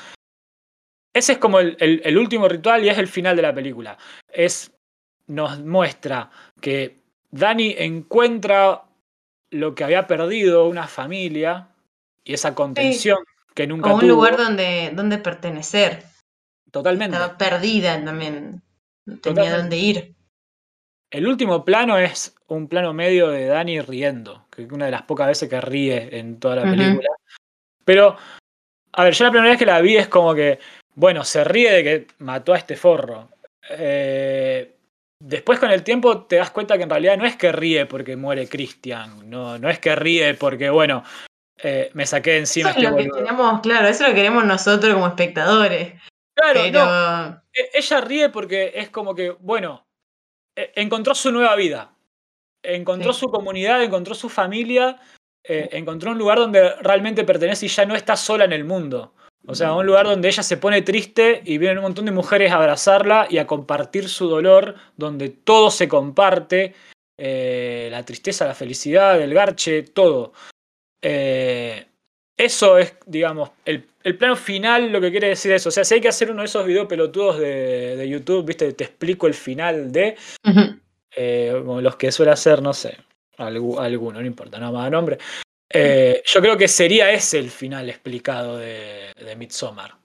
[1.12, 3.98] ese es como el, último ritual y es el final de la película.
[4.32, 4.72] Es,
[5.26, 6.30] nos muestra
[6.62, 7.00] que
[7.32, 8.84] Dani encuentra
[9.50, 11.70] lo que había perdido una familia
[12.24, 13.18] y esa contención
[13.56, 14.02] que nunca tuvo.
[14.02, 16.04] un lugar donde, donde pertenecer.
[16.70, 17.18] Totalmente.
[17.18, 18.62] Estaba perdida también.
[19.08, 20.16] No tenía dónde ir.
[21.10, 25.28] el último plano es un plano medio de Dani riendo, que una de las pocas
[25.28, 27.10] veces que ríe en toda la película.
[27.86, 28.16] Pero,
[28.92, 30.60] a ver, yo la primera vez que la vi es como que,
[30.96, 33.30] bueno, se ríe de que mató a este forro.
[33.70, 34.76] Eh,
[35.20, 38.16] después con el tiempo te das cuenta que en realidad no es que ríe porque
[38.18, 41.04] muere Christian, no, no es que ríe porque, bueno,
[41.58, 44.94] eh, me saqué encima eso es este lo que tenemos, claro, eso lo queremos nosotros
[44.94, 45.94] como espectadores.
[46.34, 47.42] Claro, no.
[47.54, 49.86] E, ella ríe porque es como que, bueno,
[50.56, 51.94] e, encontró su nueva vida,
[52.64, 55.00] encontró su comunidad, encontró su familia,
[55.44, 59.14] eh, encontró un lugar donde realmente pertenece y ya no está sola en el mundo.
[59.46, 62.52] O sea, un lugar donde ella se pone triste y vienen un montón de mujeres
[62.52, 66.74] a abrazarla y a compartir su dolor, donde todo se comparte,
[67.18, 70.32] eh, la tristeza, la felicidad, el garche, todo.
[71.02, 71.86] Eh,
[72.38, 73.86] eso es, digamos, el,
[74.18, 75.70] plano final lo que quiere decir eso.
[75.70, 78.86] O sea, si hay que hacer uno de esos videos pelotudos de, YouTube, viste, te
[78.86, 80.16] explico el final de.
[81.16, 82.98] Eh, los que suele hacer, no sé,
[83.38, 85.18] alguno, no importa, no más nombre.
[85.70, 89.96] Eh, yo creo que sería ese el final explicado de, de Midsommar.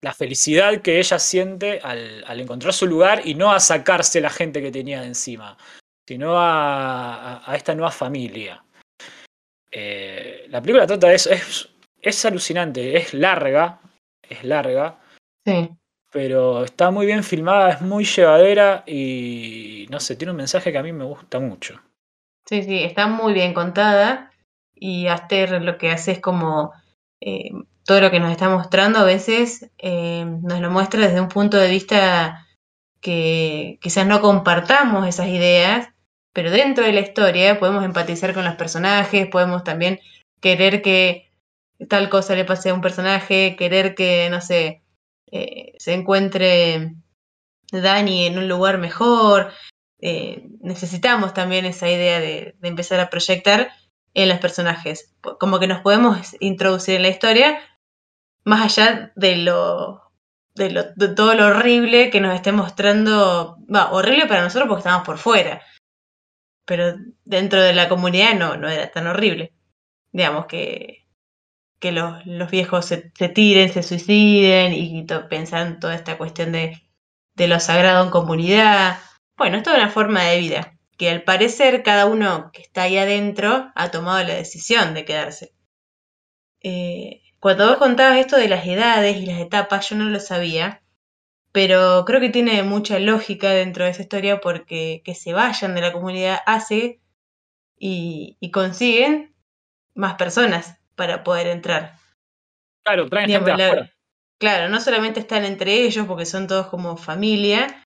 [0.00, 4.60] la felicidad que ella siente al, encontrar su lugar y no a sacarse la gente
[4.60, 5.56] que tenía encima,
[6.06, 8.64] sino a esta nueva familia.
[9.76, 11.30] Eh, la película trata de eso.
[11.30, 11.68] Es,
[12.00, 13.80] es alucinante, es larga,
[14.22, 15.00] es larga.
[15.44, 15.68] Sí.
[16.14, 20.78] Pero está muy bien filmada, es muy llevadera y no sé, tiene un mensaje que
[20.78, 21.80] a mí me gusta mucho.
[22.46, 24.30] Sí, sí, está muy bien contada
[24.76, 26.72] y Aster lo que hace es como
[27.20, 27.50] eh,
[27.84, 31.56] todo lo que nos está mostrando a veces eh, nos lo muestra desde un punto
[31.56, 32.46] de vista
[33.00, 35.88] que quizás no compartamos esas ideas,
[36.32, 39.98] pero dentro de la historia podemos empatizar con los personajes, podemos también
[40.40, 41.28] querer que
[41.88, 44.83] tal cosa le pase a un personaje, querer que, no sé,
[45.30, 46.94] eh, se encuentre
[47.70, 49.52] Dani en un lugar mejor.
[50.00, 53.70] Eh, necesitamos también esa idea de, empezar a proyectar
[54.14, 55.14] en los personajes.
[55.38, 57.58] Como que nos podemos introducir en la historia
[58.44, 60.02] más allá de lo
[60.54, 64.80] de, lo, de todo lo horrible que nos esté mostrando, va, horrible para nosotros porque
[64.80, 65.62] estamos por fuera,
[66.64, 66.94] pero
[67.24, 69.52] dentro de la comunidad no, no era tan horrible.
[70.12, 71.03] Digamos que,
[71.84, 72.96] que los, los viejos se,
[73.28, 76.80] tiren, se suiciden y pensan toda esta cuestión de,
[77.34, 78.98] de lo sagrado en comunidad.
[79.36, 82.96] Bueno, es toda una forma de vida, que al parecer cada uno que está ahí
[82.96, 85.52] adentro ha tomado la decisión de quedarse.
[86.62, 90.82] Eh, cuando vos contabas esto de las edades y las etapas, yo no lo sabía,
[91.52, 95.82] pero creo que tiene mucha lógica dentro de esa historia porque que se vayan de
[95.82, 97.02] la comunidad hace
[97.78, 99.34] y, consiguen
[99.94, 101.98] más personas para poder entrar.
[102.84, 103.90] Claro, traen gente
[104.40, 107.86] Claro, no solamente están entre ellos porque son todos como familia,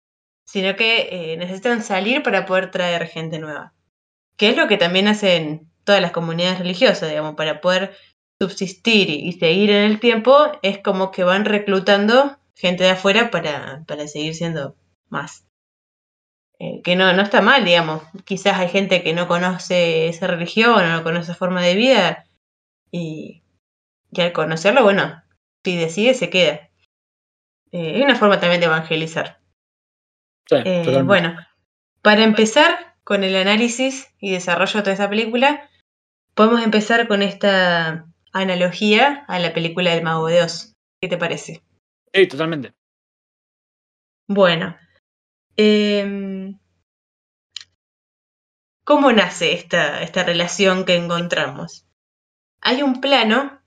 [0.46, 3.74] sino que eh, necesitan salir para poder traer gente nueva.
[4.38, 7.96] Que es lo que también hacen todas las comunidades religiosas, digamos, para poder
[8.40, 13.84] subsistir y seguir en el tiempo, es como que van reclutando gente de afuera para,
[13.88, 14.76] para seguir siendo
[15.10, 15.46] más.
[16.60, 18.04] Eh, que no, no está mal, digamos.
[18.26, 22.26] Quizás hay gente que no conoce esa religión o no conoce esa forma de vida
[22.94, 23.42] y,
[24.12, 25.24] y al conocerlo, bueno,
[25.66, 26.70] si decide, se queda.
[27.72, 29.42] Eh, es una forma también de evangelizar.
[30.52, 31.36] Eh, bueno,
[32.04, 35.70] para empezar con el análisis y desarrollo de toda esta película,
[36.36, 40.74] podemos empezar con esta analogía a la película del Mago de Oz.
[41.02, 41.64] ¿Qué te parece?
[42.14, 42.74] Sí, totalmente.
[44.28, 44.78] Bueno.
[45.58, 46.60] Em,
[48.86, 51.88] ¿Cómo nace esta, esta relación que encontramos?
[52.64, 53.62] Hay un plano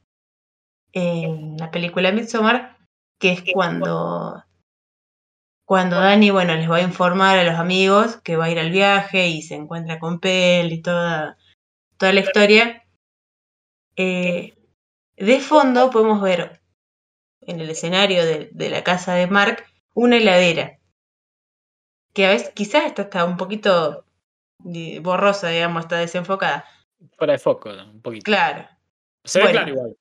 [0.93, 2.79] en la película Midsommar
[3.19, 4.43] que es cuando,
[5.67, 8.71] cuando Dani, bueno, les va a informar a los amigos que va a ir al
[8.71, 11.37] viaje y se encuentra con Pel y toda,
[11.99, 12.85] toda la historia.
[13.97, 14.55] Eh,
[15.17, 16.63] de fondo podemos ver
[17.43, 20.79] en el escenario de, la casa de Mark una heladera.
[22.15, 24.07] Que a veces quizás esta está un poquito
[25.03, 26.65] borrosa, digamos, está desenfocada.
[27.19, 28.25] Fuera de foco, un poquito.
[28.25, 28.76] Claro.
[29.27, 29.97] Se ve claro igual.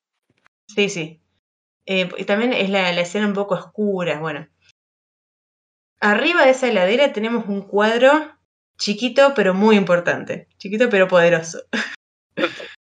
[0.67, 1.21] Sí, sí.
[1.85, 4.47] Eh, y también es la, la escena un poco oscura, bueno.
[5.99, 8.35] Arriba de esa heladera tenemos un cuadro
[8.77, 10.47] chiquito pero muy importante.
[10.57, 11.59] Chiquito pero poderoso.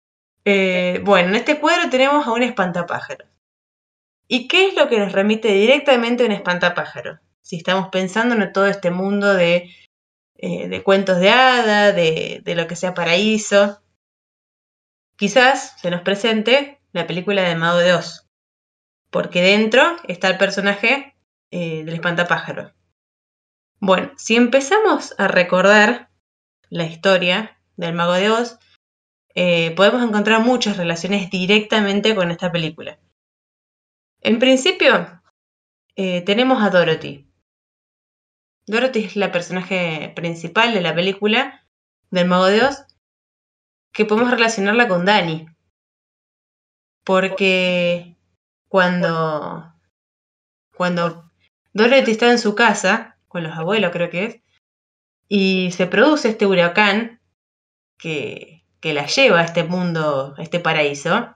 [0.47, 3.27] Eh, bueno, en este cuadro tenemos a un espantapájaros.
[4.29, 7.19] ¿Y qué es lo que nos remite directamente a un espantapájaro?
[7.41, 9.71] Si estamos pensando en todo este mundo de,
[10.37, 13.81] eh, de cuentos de hada, de, de, lo que sea paraíso,
[15.17, 18.29] quizás se nos presente la película de Mago de Oz,
[19.11, 21.17] porque dentro está el personaje
[21.51, 22.73] eh, del espantapájaro.
[23.81, 26.11] Bueno, si empezamos a recordar
[26.71, 28.59] la historia del Mago de Oz,
[29.35, 32.99] eh, podemos encontrar muchas relaciones directamente con esta película.
[34.21, 35.21] En principio,
[35.97, 37.29] eh, tenemos a Dorothy.
[38.67, 41.67] Dorothy es la personaje principal de la película
[42.11, 42.85] del Mago de Oz,
[43.95, 45.47] que podemos relacionarla con Danny.
[47.05, 48.17] Porque
[48.69, 49.73] cuando,
[50.75, 51.31] cuando
[51.73, 54.41] Dorothy está en su casa, con los abuelos creo que es,
[55.29, 57.21] y se produce este huracán
[57.97, 61.35] que, que la lleva a este mundo, a este paraíso,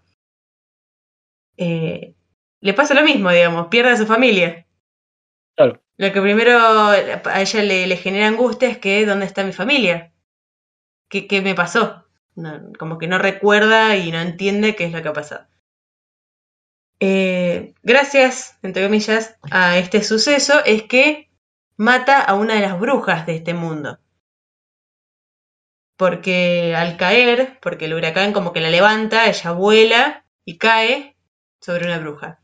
[1.56, 2.14] eh,
[2.60, 4.66] le pasa lo mismo, digamos, pierde a su familia.
[5.54, 5.80] Claro.
[5.96, 10.12] Lo que primero a ella le, le genera angustia es que ¿dónde está mi familia?
[11.08, 12.07] ¿Qué, qué me pasó?
[12.78, 15.46] Como que no recuerda y no entiende qué es lo que ha pasado.
[17.00, 21.30] Eh, gracias, entre comillas, a este suceso es que
[21.76, 23.98] mata a una de las brujas de este mundo.
[25.96, 31.16] Porque al caer, porque el huracán como que la levanta, ella vuela y cae
[31.60, 32.40] sobre una bruja.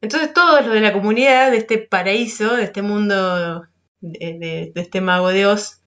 [0.00, 3.68] Entonces todos los de la comunidad, de este paraíso, de este mundo,
[4.00, 5.81] de este mago de Oz,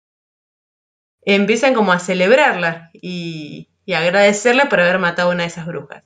[1.26, 6.03] empiezan como a celebrarla y, agradecerla por haber matado a una de esas brujas.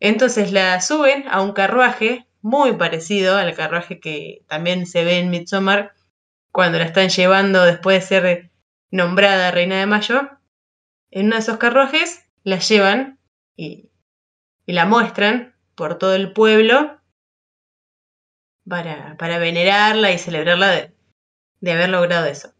[0.00, 5.30] Entonces la suben a un carruaje muy parecido al carruaje que también se ve en
[5.30, 5.94] Midsommar
[6.52, 8.50] cuando la están llevando después de ser
[8.92, 10.30] nombrada Reina de Mayo.
[11.10, 13.18] En uno de esos carruajes la llevan
[13.56, 13.90] y,
[14.66, 17.00] la muestran por todo el pueblo
[18.68, 20.92] para, venerarla y celebrarla
[21.60, 22.52] de haber logrado eso.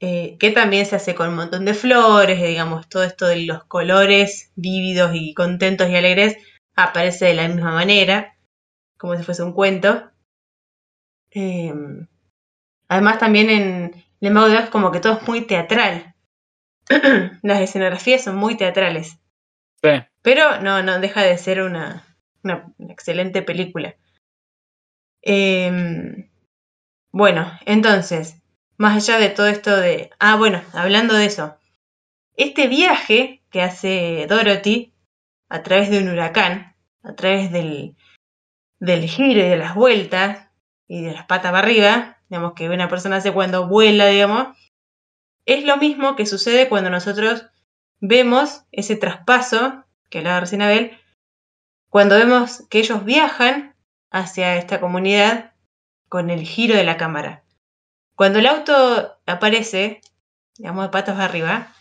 [0.00, 3.64] Eh, que también se hace con un montón de flores, digamos, todo esto de los
[3.64, 6.36] colores vívidos y contentos y alegres
[6.74, 8.36] aparece de la misma manera,
[8.98, 10.10] como si fuese un cuento.
[11.30, 11.72] Eh,
[12.88, 16.14] además también en Le Mago de Oz como que todo es muy teatral.
[17.42, 19.18] Las escenografías son muy teatrales.
[19.82, 19.90] Sí.
[20.22, 22.04] Pero no, no deja de ser una,
[22.42, 23.96] una, una excelente película.
[25.22, 26.28] Eh,
[27.12, 28.42] bueno, entonces,
[28.76, 30.10] más allá de todo esto de...
[30.18, 31.56] Ah, bueno, hablando de eso.
[32.36, 34.92] Este viaje que hace Dorothy
[35.48, 37.96] a través de un huracán, a través del,
[38.78, 40.48] del giro y de las vueltas
[40.88, 44.56] y de las patas para arriba, digamos que una persona hace cuando vuela, digamos,
[45.46, 47.46] es lo mismo que sucede cuando nosotros
[48.00, 50.98] vemos ese traspaso, que hablaba recién Abel,
[51.88, 53.74] cuando vemos que ellos viajan
[54.10, 55.52] hacia esta comunidad
[56.08, 57.44] con el giro de la cámara.
[58.16, 60.00] Cuando el auto aparece,
[60.56, 61.72] digamos, de patas arriba,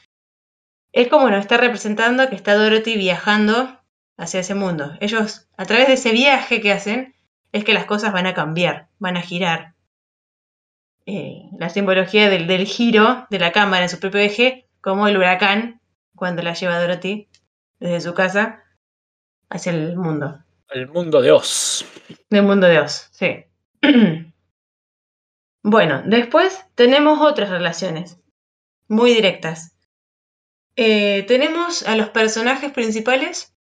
[0.91, 3.79] es como nos está representando que está Dorothy viajando
[4.17, 4.93] hacia ese mundo.
[4.99, 7.15] Ellos, a través de ese viaje que hacen,
[7.53, 9.75] es que las cosas van a cambiar, van a girar.
[11.05, 15.17] Eh, la simbología del, del, giro de la cámara en su propio eje, como el
[15.17, 15.79] huracán
[16.15, 17.29] cuando la lleva Dorothy
[17.79, 18.63] desde su casa
[19.49, 20.43] hacia el mundo.
[20.69, 21.85] El mundo de Oz.
[22.29, 23.45] Del mundo de Oz, sí.
[25.67, 28.19] Bueno, después tenemos otras relaciones
[28.87, 29.75] muy directas.
[30.75, 33.57] Eh, tenemos a los personajes principales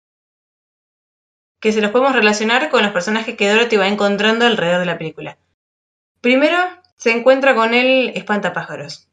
[1.61, 4.97] que se los podemos relacionar con los personajes que Dorothy va encontrando alrededor de la
[4.97, 5.39] película.
[6.21, 6.57] Primero
[6.95, 9.11] se encuentra con el espantapájaros,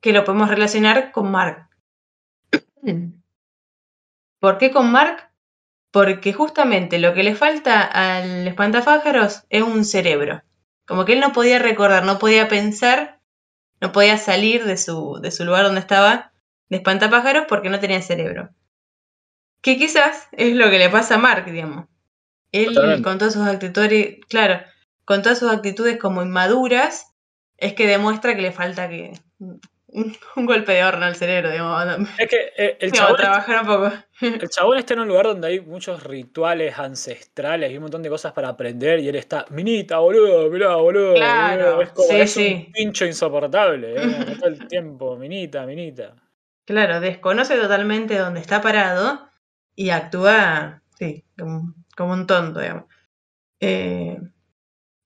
[0.00, 1.68] que lo podemos relacionar con Mark.
[4.38, 5.32] ¿Por qué con Mark?
[5.90, 10.44] Porque justamente lo que le falta al espantapájaros es un cerebro.
[10.86, 13.20] Como que él no podía recordar, no podía pensar,
[13.80, 16.32] no podía salir de su, de su lugar donde estaba
[16.68, 18.50] de espantapájaros porque no tenía cerebro.
[19.60, 21.86] Que quizás es lo que le pasa a Mark, digamos.
[22.50, 23.02] Él, Totalmente.
[23.02, 24.60] con todas sus actitudes, claro,
[25.04, 27.12] con todas sus actitudes como inmaduras,
[27.56, 29.12] es que demuestra que le falta que
[29.92, 32.08] un, golpe de horno al cerebro, digamos.
[32.18, 33.92] Es que eh, el chabón, trabajar un poco.
[34.20, 38.08] el chabón está en un lugar donde hay muchos rituales ancestrales y un montón de
[38.08, 41.14] cosas para aprender y él está, minita, boludo, mirá, boludo.
[41.14, 41.82] Claro, boludo.
[41.82, 42.64] Es, como, sí, es sí.
[42.66, 43.96] un pincho insoportable, ¿eh?
[44.40, 46.14] todo el tiempo, minita, minita.
[46.64, 49.28] Claro, desconoce totalmente dónde está parado
[49.74, 52.84] y actúa, sí, como, como un tonto, digamos.
[53.60, 54.18] Eh,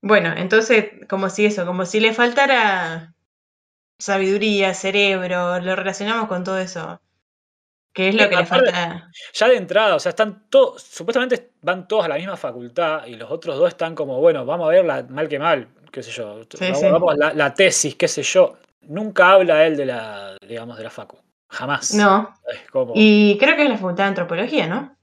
[0.00, 3.15] bueno, entonces, como si eso, como si le faltara
[3.98, 7.00] sabiduría, cerebro, lo relacionamos con todo eso.
[7.92, 9.10] Que es lo que le falta.
[9.32, 13.16] Ya de entrada, o sea, están todos, supuestamente van todos a la misma facultad y
[13.16, 16.10] los otros dos están como, bueno, vamos a ver la, mal que mal, qué sé
[16.10, 16.86] yo, Sí, vamos, sí.
[16.90, 18.58] vamos a la, la tesis, qué sé yo.
[18.82, 21.16] Nunca habla él de la, digamos, de la facu.
[21.48, 21.94] Jamás.
[21.94, 22.34] No.
[22.52, 22.92] Es como...
[22.94, 24.96] Y creo que es la facultad de antropología, ¿no?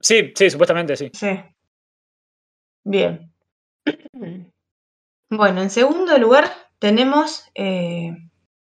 [0.00, 1.10] Sí, sí, supuestamente sí.
[1.12, 1.40] Sí.
[2.84, 3.32] Bien.
[5.30, 6.44] Bueno, en segundo lugar
[6.78, 8.16] tenemos, eh,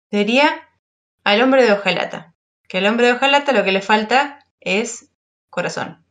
[0.09, 0.69] sería
[1.23, 2.33] al hombre de hojalata.
[2.67, 5.11] Que al hombre de hojalata lo que le falta es
[5.49, 6.05] corazón,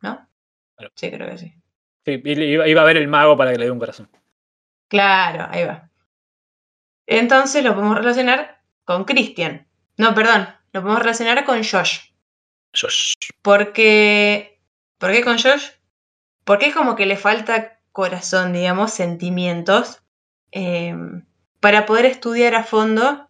[0.00, 0.28] ¿no?
[0.76, 0.92] Claro.
[0.96, 1.54] Sí, creo que sí.
[2.04, 4.10] Sí, iba, iba a ver el mago para que le dé un corazón.
[4.88, 5.90] Claro, ahí va.
[7.06, 9.66] Entonces lo podemos relacionar con Christian.
[9.96, 12.10] No, perdón, lo podemos relacionar con Josh.
[12.74, 13.12] Josh.
[13.42, 14.60] Porque.
[14.98, 15.70] ¿Por qué con Josh?
[16.44, 20.02] Porque es como que le falta corazón, digamos, sentimientos,
[20.52, 20.94] eh,
[21.60, 23.28] para poder estudiar a fondo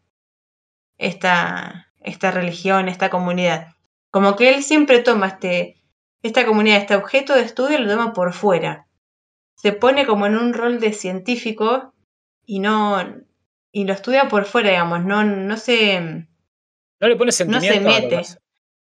[0.99, 3.69] esta, esta religión, esta comunidad.
[4.11, 5.77] Como que él siempre toma este,
[6.23, 8.87] esta comunidad, este objeto de estudio, lo toma por fuera.
[9.55, 11.93] Se pone como en un rol de científico
[12.47, 12.97] y no.
[13.73, 16.01] y lo estudia por fuera, digamos, no, no se.
[16.01, 17.81] No le pone sentimiento.
[17.81, 18.23] No se mete.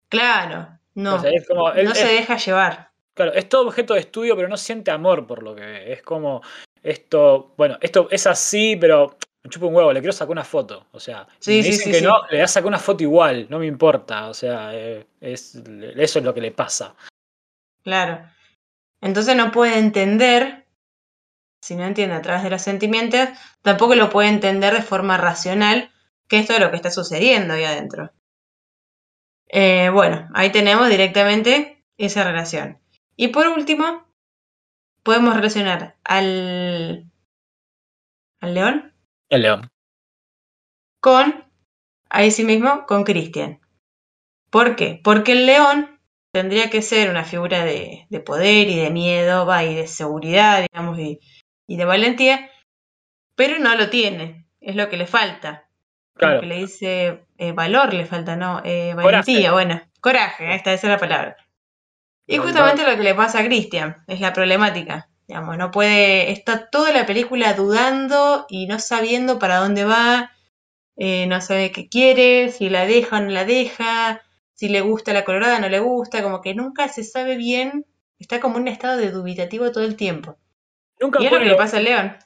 [0.10, 1.16] Claro, no.
[1.16, 2.91] O sea, es como, él- no se es- deja llevar.
[3.16, 5.94] Claro, es todo objeto de estudio, pero no siente amor por lo que ve.
[5.94, 6.41] Es como
[6.82, 10.88] esto, bueno, esto es así, pero me chupa un huevo, le quiero sacar una foto.
[10.94, 13.04] O sea, si Sí, me dicen sí, que no, le voy a sacar una foto
[13.04, 14.30] igual, no me importa.
[14.30, 16.96] O sea, eh, es, eso es lo que le pasa.
[17.84, 18.26] Claro.
[19.02, 20.66] Entonces no puede entender,
[21.62, 23.28] si no entiende a través de los sentimientos,
[23.62, 25.91] tampoco lo puede entender de forma racional
[26.30, 28.14] que esto es lo que está sucediendo ahí adentro.
[29.50, 32.80] Eh, bueno, ahí tenemos directamente esa relación.
[33.18, 34.08] Y por último,
[35.04, 37.12] podemos relacionar al,
[38.39, 38.93] al león
[39.34, 39.71] El león.
[41.01, 41.51] con,
[42.09, 43.59] ahí sí mismo, con Christian.
[44.51, 45.01] ¿Por qué?
[45.03, 45.99] Porque el león
[46.31, 50.61] tendría que ser una figura de, de poder y de miedo, va, y de seguridad,
[50.61, 51.19] digamos, y,
[51.67, 52.51] y de valentía,
[53.36, 55.67] pero no lo tiene, es lo que le falta.
[56.15, 56.36] Claro.
[56.36, 58.61] Lo que le dice eh, valor le falta, ¿no?
[58.63, 59.31] Eh, Coraje.
[59.31, 61.38] valentía, bueno, coraje, esta esa es la palabra.
[62.27, 65.09] Y justamente lo que le pasa a Christian, es la problemática.
[65.28, 70.32] Digamos, no puede, está toda la película dudando y no sabiendo para dónde va,
[70.97, 74.21] eh, no sabe qué quiere, si la deja o no la deja,
[74.53, 77.86] si le gusta la colorada o no le gusta, como que nunca se sabe bien,
[78.19, 80.38] está como en un estado de dubitativo todo el tiempo.
[80.99, 82.17] Nunca Y es lo pone, que le pasa al león.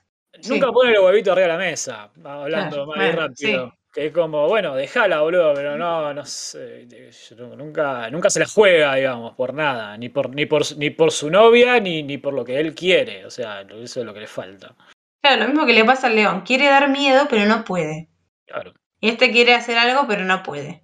[0.43, 0.71] nunca sí.
[0.71, 3.76] pone los huevitos arriba de la mesa, hablando Claro, más bueno, rápido.
[3.93, 6.88] Que es como, bueno, dejala, boludo, pero no, no sé.
[7.29, 9.97] yo Nunca, nunca se la juega, digamos, por nada.
[9.97, 13.25] Ni por, ni por, ni por su novia, ni, ni por lo que él quiere.
[13.25, 14.75] O sea, eso es lo que le falta.
[15.21, 18.09] Claro, lo mismo que le pasa al león, quiere dar miedo pero no puede.
[18.45, 18.73] Claro.
[18.99, 20.83] Y este quiere hacer algo, pero no puede.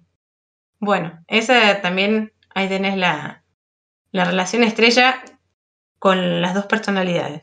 [0.80, 3.44] Bueno, esa también, ahí tenés la,
[4.12, 5.22] la relación estrella
[5.98, 7.42] con las dos personalidades.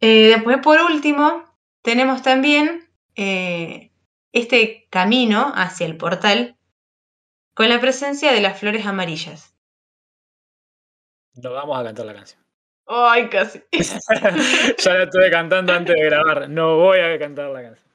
[0.00, 1.44] Eh, después, por último,
[1.82, 3.91] tenemos también eh,
[4.32, 6.56] este camino hacia el portal
[7.54, 9.54] con la presencia de las flores amarillas.
[11.34, 12.42] Nos vamos a cantar la canción.
[12.86, 13.62] ¡Ay, casi!
[13.72, 16.48] ya la estuve cantando antes de grabar.
[16.48, 17.88] No voy a cantar la canción.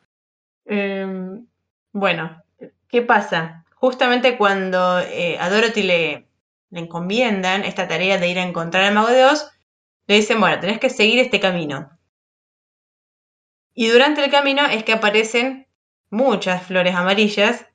[0.66, 1.48] Em,
[1.92, 2.42] bueno,
[2.88, 3.66] ¿qué pasa?
[3.76, 6.28] Justamente cuando eh, a Dorothy le,
[6.70, 9.52] le encomiendan esta tarea de ir a encontrar al Mago de Oz,
[10.08, 11.98] le dicen, bueno, tenés que seguir este camino.
[13.74, 15.67] Y durante el camino es que aparecen
[16.10, 17.66] muchas flores amarillas.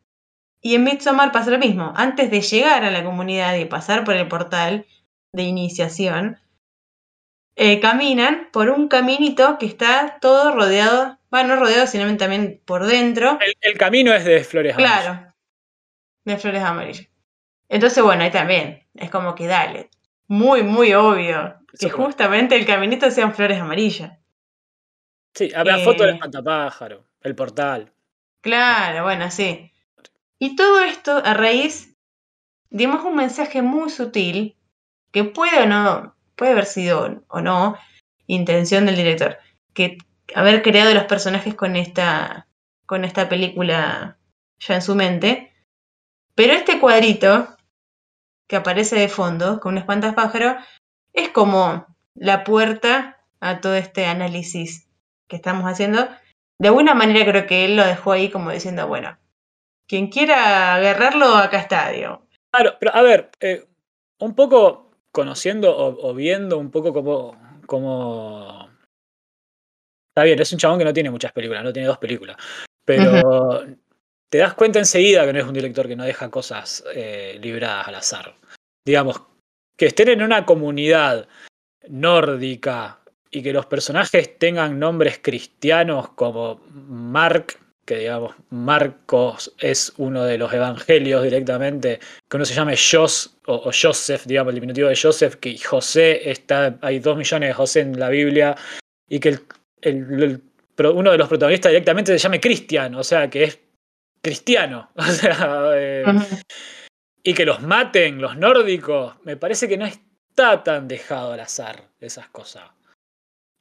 [0.60, 1.92] Y en Midsommar pasa lo mismo.
[1.96, 4.86] Antes de llegar a la comunidad y pasar por el portal
[5.32, 6.38] de iniciación,
[7.56, 12.86] eh, caminan por un caminito que está todo rodeado, bueno, no rodeado, sino también por
[12.86, 15.02] dentro, El, el camino es de flores amarillas.
[15.02, 15.34] Claro.
[16.24, 17.08] De flores amarillas.
[17.68, 18.86] Entonces, bueno, ahí también.
[18.94, 19.90] Es como que dale.
[20.28, 21.56] Muy, muy obvio.
[21.78, 24.18] Que justamente el caminito sean flores amarillas.
[25.34, 27.90] Sí, la foto del Eh, espantapájaro, el portal.
[28.42, 29.72] Claro, bueno, sí.
[30.38, 31.96] Y todo esto a raíz,
[32.70, 34.56] digamos, un mensaje muy sutil
[35.12, 37.76] que puede o no, puede haber sido o no
[38.26, 39.38] intención del director.
[39.74, 39.98] Que
[40.34, 42.48] haber creado los personajes con esta,
[42.86, 44.18] con esta película
[44.58, 45.52] ya en su mente.
[46.34, 47.56] Pero este cuadrito
[48.48, 50.56] que aparece de fondo con un espantapájaro
[51.12, 54.88] es como la puerta a todo este análisis
[55.28, 56.08] que estamos haciendo.
[56.62, 59.18] De alguna manera creo que él lo dejó ahí como diciendo, bueno,
[59.88, 62.24] quien quiera agarrarlo, acá está, digo.
[62.52, 63.66] Claro, pero a ver, eh,
[64.20, 67.36] un poco conociendo o, o viendo un poco cómo,
[67.66, 68.70] cómo...
[70.10, 72.36] Está bien, es un chabón que no tiene muchas películas, no tiene dos películas.
[72.84, 73.66] Pero
[74.30, 77.88] te das cuenta enseguida que no es un director que no deja cosas eh, libradas
[77.88, 78.36] al azar.
[78.86, 79.20] Digamos,
[79.76, 81.26] que estén en una comunidad
[81.88, 83.01] nórdica
[83.32, 90.38] y que los personajes tengan nombres cristianos como Mark, que digamos, Marcos es uno de
[90.38, 94.96] los evangelios directamente, que uno se llame Jos o, o Joseph, digamos, el diminutivo de
[94.96, 98.54] Joseph, que José está, hay dos millones de José en la Biblia,
[99.08, 99.40] y que el,
[99.80, 100.42] el- el
[100.94, 103.58] uno de los protagonistas directamente se llame Cristian, o sea, que es
[104.22, 104.90] cristiano.
[104.96, 106.04] O sea, eh,
[107.24, 111.84] y que los maten los nórdicos, me parece que no está tan dejado al azar
[112.00, 112.64] esas cosas.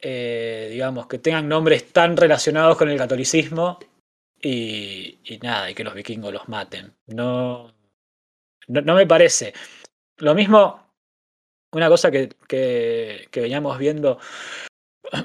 [0.04, 3.78] Eh, digamos, que tengan nombres tan relacionados con el catolicismo
[4.42, 6.92] y, nada, y que los vikingos los maten.
[7.06, 7.72] No,
[8.66, 9.54] no, me parece.
[10.16, 10.84] Lo mismo,
[11.72, 14.18] una cosa que, que, veníamos viendo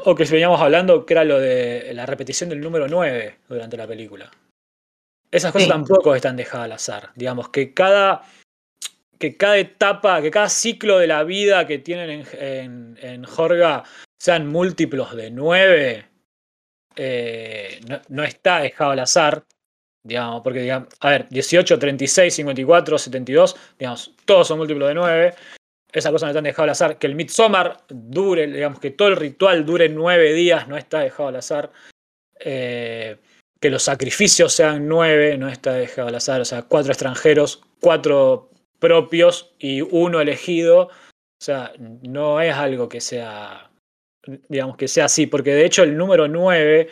[0.06, 3.88] o que veníamos hablando, que era lo de la repetición del número 9 durante la
[3.88, 4.30] película.
[5.32, 7.10] Esas cosas tampoco están dejadas al azar.
[7.16, 8.22] Digamos, que cada,
[9.18, 13.84] que cada etapa, que cada ciclo de la vida que tienen en, en, en Jorga
[14.20, 16.06] sean múltiplos de 9,
[16.96, 19.46] eh, no, está dejado al azar,
[20.04, 25.36] digamos, porque, digamos, a ver, 18, 36, 54, 72, digamos, todos son múltiplos de 9.
[25.92, 26.98] Esa cosa no está dejado al azar.
[26.98, 31.30] Que el Midsommar dure, digamos, que todo el ritual dure 9 días, no está dejado
[31.30, 31.72] al azar.
[32.40, 33.18] Eh,
[33.60, 36.42] que los sacrificios sean 9, no está dejado al azar.
[36.42, 38.50] O sea, cuatro extranjeros, cuatro
[38.80, 40.88] propios y uno elegido.
[41.40, 43.67] O sea, no es algo que sea
[44.50, 46.90] digamos, que sea así, porque de hecho el número 9,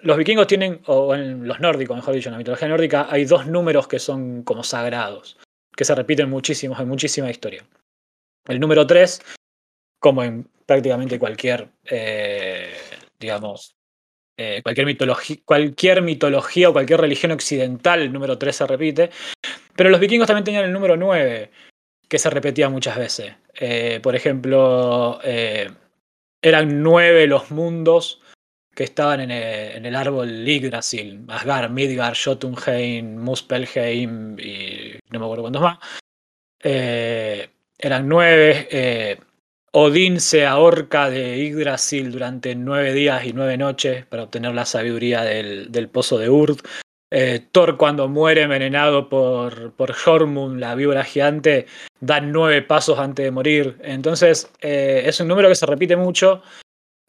[0.00, 3.46] los vikingos tienen, o en los nórdicos, mejor dicho, en la mitología nórdica, hay dos
[3.46, 5.38] números que son como sagrados,
[5.74, 7.64] que se repiten muchísimos en muchísima historia.
[8.46, 9.20] El número 3,
[9.98, 12.72] como en prácticamente cualquier, eh,
[13.18, 13.76] digamos,
[14.36, 19.10] eh, cualquier, mitología, cualquier mitología o cualquier religión occidental, el número 3 se repite,
[19.74, 21.50] pero los vikingos también tenían el número 9,
[22.08, 23.34] que se repetía muchas veces.
[23.54, 25.20] Eh, por ejemplo,
[26.42, 28.20] eran nueve los mundos
[28.74, 35.62] que estaban en el, árbol Yggdrasil, Asgard, Midgard, Jotunheim, Muspelheim y no me acuerdo cuántos
[35.62, 35.78] más.
[36.62, 38.68] Eh, eran nueve.
[38.70, 39.18] Eh,
[39.72, 45.22] Odín se ahorca de Yggdrasil durante nueve días y nueve noches para obtener la sabiduría
[45.22, 46.60] del, pozo de Urd.
[47.18, 49.94] Eh, Thor cuando muere envenenado por, por
[50.60, 51.64] la víbora gigante,
[51.98, 53.78] da nueve pasos antes de morir.
[53.80, 56.42] Entonces eh, es un número que se repite mucho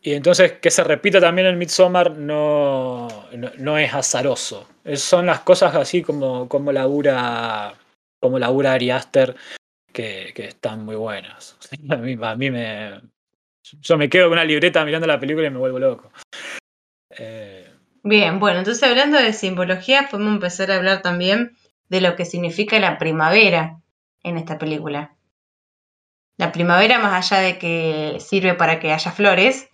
[0.01, 3.09] y entonces que se repita también en Midsommar no,
[3.57, 4.69] no, es azaroso.
[4.95, 7.73] son las cosas así como, como labura
[8.21, 8.39] como
[9.91, 11.57] que, que, están muy buenas.
[11.89, 13.01] A mí, a mí me...
[13.81, 16.13] Yo me quedo con una libreta mirando la película y me vuelvo loco.
[17.09, 17.66] Eh,
[18.09, 21.57] Bien, bueno, entonces hablando de simbología, podemos empezar a hablar también
[21.89, 23.81] de lo que significa la primavera
[24.23, 25.13] en esta película.
[26.37, 29.67] La primavera, más allá de que sirve para que haya flores,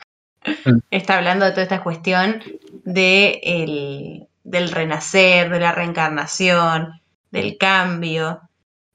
[0.65, 0.79] mm.
[0.89, 2.41] está hablando de toda esta cuestión
[2.85, 8.41] de del renacer, de la reencarnación, del cambio,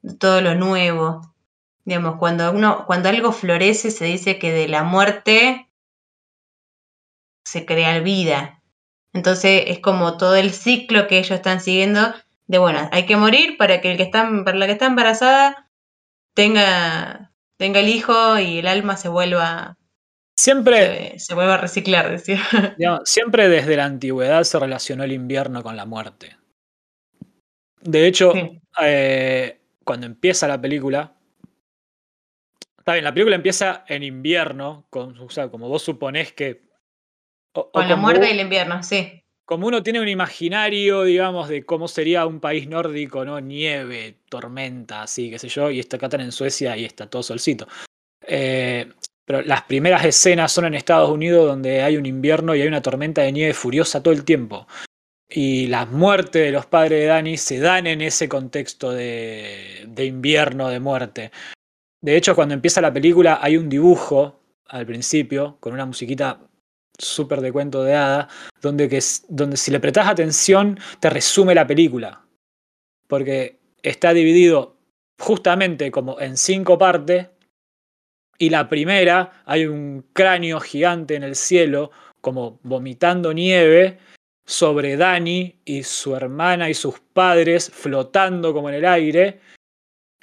[0.03, 1.32] de todo lo nuevo.
[1.84, 5.68] Digamos, cuando, uno, cuando algo florece se dice que de la muerte
[7.45, 8.58] se crea vida.
[9.13, 12.15] Entonces es como todo el ciclo que ellos están siguiendo
[12.47, 15.71] de bueno, hay que morir para que el que está, para la que está embarazada
[16.35, 19.79] tenga, tenga el hijo y el alma se vuelva
[20.39, 22.41] Siempre se, vuelva a reciclar, decía.
[23.05, 26.37] siempre desde la antigüedad se relacionó el invierno con la muerte.
[27.81, 28.33] De hecho,
[28.81, 31.17] eh, cuando empieza la película,
[32.79, 36.68] está bien, la película empieza en invierno, con, o sea, como vos suponés que
[37.73, 39.23] con la muerte y el invierno, sí.
[39.45, 43.41] Como uno tiene un imaginario, digamos, de cómo sería un país nórdico, ¿no?
[43.41, 47.23] Nieve, tormenta, así, qué sé yo, y está acá están en Suecia y está todo
[47.23, 47.66] solcito.
[48.27, 48.87] Eh,
[49.24, 52.82] pero las primeras escenas son en Estados Unidos donde hay un invierno y hay una
[52.82, 54.66] tormenta de nieve furiosa todo el tiempo.
[55.28, 60.05] Y las muertes de los padres de Dani se dan en ese contexto de, de
[60.07, 61.31] invierno, de muerte.
[62.01, 66.48] De hecho, cuando empieza la película hay un dibujo al principio con una musiquita
[66.99, 68.29] súper de cuento de hada,
[68.61, 72.25] donde, que, donde si le prestas atención te resume la película.
[73.07, 74.77] Porque está dividido
[75.19, 77.29] justamente como en cinco partes.
[78.39, 83.99] Y la primera, hay un cráneo gigante en el cielo, como vomitando nieve,
[84.47, 89.41] sobre Dani y su hermana y sus padres flotando como en el aire.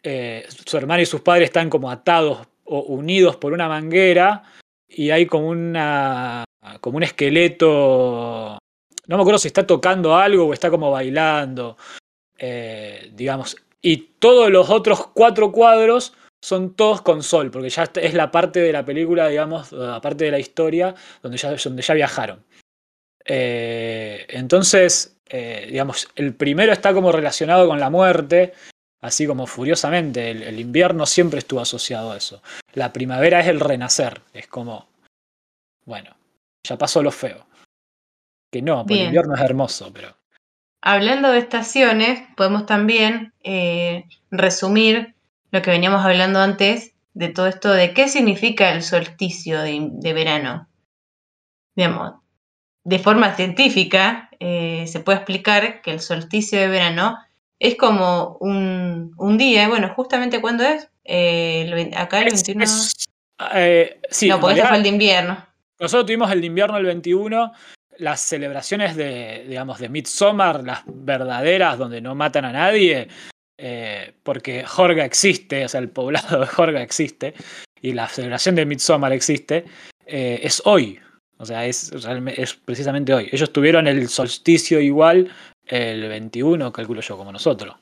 [0.02, 4.44] Eh, su hermana y sus padres están como atados o unidos por una manguera
[4.88, 6.44] y hay como una
[6.82, 8.58] como un esqueleto.
[9.08, 11.78] No me acuerdo si está tocando algo o está como bailando.
[12.38, 13.58] Eh, digamos.
[13.82, 18.60] Y todos los otros cuatro cuadros son todos con sol, porque ya es la parte
[18.60, 22.44] de la película, digamos, la parte de la historia donde ya, donde ya viajaron.
[23.26, 28.54] Eh, entonces, eh, digamos, el primero está como relacionado con la muerte,
[29.02, 30.32] así como furiosamente.
[30.32, 32.42] el, invierno siempre estuvo asociado a eso.
[32.74, 34.88] La primavera es el renacer, es como,
[35.86, 36.16] bueno,
[36.66, 37.48] ya pasó lo feo.
[38.52, 40.18] que no, porque el invierno es hermoso, pero.
[40.82, 45.16] Hablando de estaciones, podemos también eh, resumir
[45.52, 50.68] lo que veníamos hablando antes de todo esto de qué significa el solsticio de, verano.
[51.76, 52.16] Digamos,
[52.84, 57.18] de forma científica eh, se puede explicar que el solsticio de verano
[57.58, 62.66] es como un, un día, bueno, justamente cuando es, eh, acá el 21...
[63.54, 65.46] Eh, sí, no, porque ese fue el de invierno.
[65.80, 67.52] Nosotros tuvimos el invierno el 21,
[67.98, 73.08] las celebraciones de, digamos, de Midsommar, las verdaderas, donde no matan a nadie,
[73.58, 77.34] eh, porque Jorga existe, o sea, el poblado de Jorga existe,
[77.82, 79.66] y la celebración de Midsommar existe,
[80.06, 81.00] es hoy.
[81.38, 83.30] O sea, es, es precisamente hoy.
[83.32, 85.30] Ellos tuvieron el solsticio igual
[85.66, 87.76] el 21, calculo yo, como nosotros.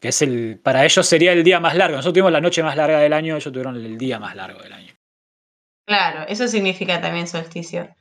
[0.00, 0.58] Que es el.
[0.62, 1.96] Para ellos sería el día más largo.
[1.96, 4.72] Nosotros tuvimos la noche más larga del año, ellos tuvieron el día más largo del
[4.72, 4.89] año.
[5.90, 7.92] Claro, eso significa también solsticio.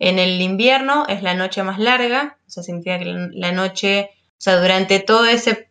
[0.00, 4.40] En el invierno es la noche más larga, o sea, significa que la noche, o
[4.40, 5.70] sea, durante todo ese,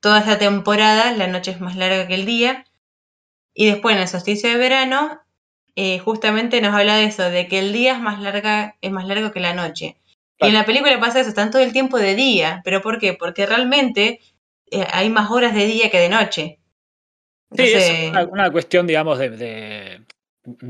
[0.00, 2.64] toda esa temporada, la noche es más larga que el día.
[3.54, 5.20] Y después en el solsticio de verano,
[5.76, 9.06] eh, justamente nos habla de eso, de que el día es más, larga, es más
[9.06, 9.96] largo que la noche.
[10.40, 12.60] Y en la película pasa eso, están todo el tiempo de día.
[12.64, 13.14] ¿Pero por qué?
[13.14, 14.18] Porque realmente
[14.68, 16.58] eh, hay más horas de día que de noche.
[17.56, 20.00] sí, es una, cuestión, digamos, de, de,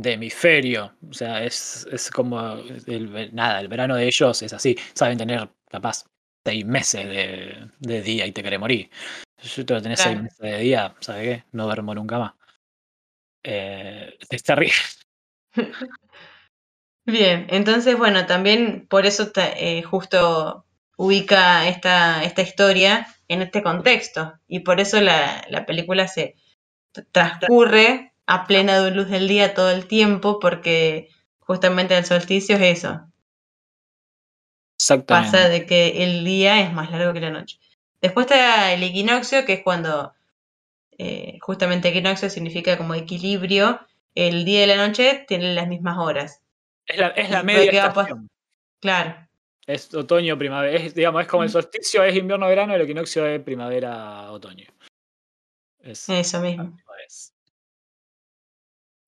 [0.04, 0.96] hemisferio.
[1.08, 2.54] O sea, es, es como,
[2.86, 4.76] el, nada, el verano de ellos es así.
[4.94, 6.04] Saben tener, capaz,
[6.44, 8.90] seis meses de, de día y te querés morir.
[9.38, 11.44] Si tú tenés seis meses de día, ¿sabes qué?
[11.52, 12.32] No duermo nunca más.
[13.42, 14.74] Eh, está rico.
[17.06, 20.64] Bien, entonces, bueno, también por eso eh, justo
[20.96, 26.36] ubica esta, esta historia en este contexto y por eso la, la película se
[27.12, 31.08] transcurre a plena luz del día todo el tiempo porque
[31.40, 33.06] justamente el solsticio es eso.
[35.06, 37.58] Pasa de que el día es más largo que la noche.
[38.00, 40.12] Después está el equinoccio, que es cuando
[40.98, 43.80] eh, justamente equinoccio significa como equilibrio.
[44.14, 46.42] El día y la noche tienen las mismas horas.
[46.86, 48.28] Es la, es la media estación.
[48.80, 49.16] Claro.
[49.66, 50.76] Es otoño, primavera.
[50.76, 54.66] Es, digamos, es como el solsticio es invierno, verano, el equinoccio es primavera, otoño.
[55.82, 56.76] eso mismo.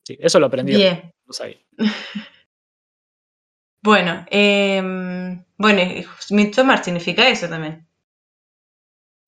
[0.06, 0.76] Sí, eso lo aprendí.
[0.76, 1.12] Bien.
[3.82, 4.80] bueno, eh,
[5.56, 5.82] bueno,
[6.30, 7.88] Midsommar significa eso también.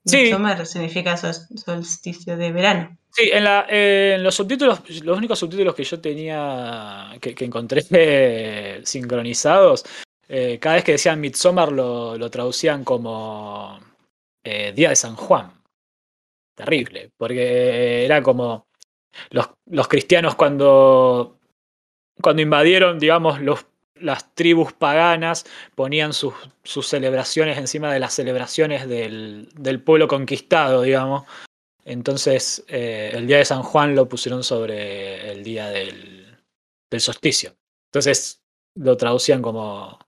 [0.04, 0.18] Sí.
[0.18, 2.96] Midsommar significa solsticio de verano.
[3.10, 7.82] Sí, en, la, en, los subtítulos, los únicos subtítulos que yo tenía, que, encontré
[8.86, 9.84] sincronizados,
[10.28, 13.80] eh, cada vez que decían Midsommar lo, lo traducían como
[14.44, 15.60] eh, Día de San Juan.
[16.54, 18.67] Terrible, porque era como
[19.30, 21.38] los, los cristianos cuando,
[22.20, 23.66] cuando invadieron, digamos, los,
[24.00, 30.82] las tribus paganas ponían sus, sus, celebraciones encima de las celebraciones del, del pueblo conquistado,
[30.82, 31.24] digamos.
[31.84, 36.36] Entonces, eh, el día de San Juan lo pusieron sobre el día del,
[36.90, 37.56] del solsticio.
[37.86, 38.42] Entonces,
[38.74, 39.98] lo traducían como,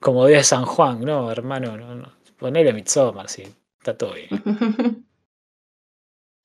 [0.00, 1.76] como día de San Juan, ¿no, hermano?
[1.76, 2.12] No, no.
[2.38, 3.44] Ponele Midsommar, sí,
[3.78, 4.28] está todo bien.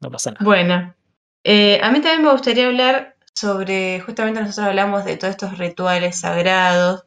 [0.03, 0.43] No pasa nada.
[0.43, 0.95] Bueno,
[1.43, 6.19] eh, a mí también me gustaría hablar sobre, justamente nosotros hablamos de todos estos rituales
[6.19, 7.05] sagrados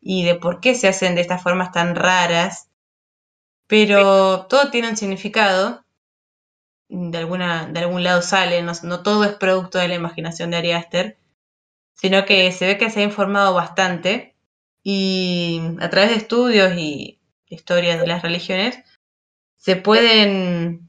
[0.00, 2.68] y de por qué se hacen de estas formas tan raras,
[3.66, 5.84] pero todo tiene un significado.
[6.88, 10.70] De, alguna, de algún lado sale, no, todo es producto de la imaginación de Ari
[10.70, 11.18] Aster,
[11.94, 14.36] sino que se ve que se ha informado bastante
[14.84, 17.18] y a través de estudios y
[17.48, 18.78] historias de las religiones
[19.56, 20.85] se pueden,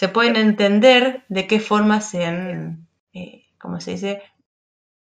[0.00, 4.22] se pueden entender de qué forma se han, eh, ¿cómo se dice?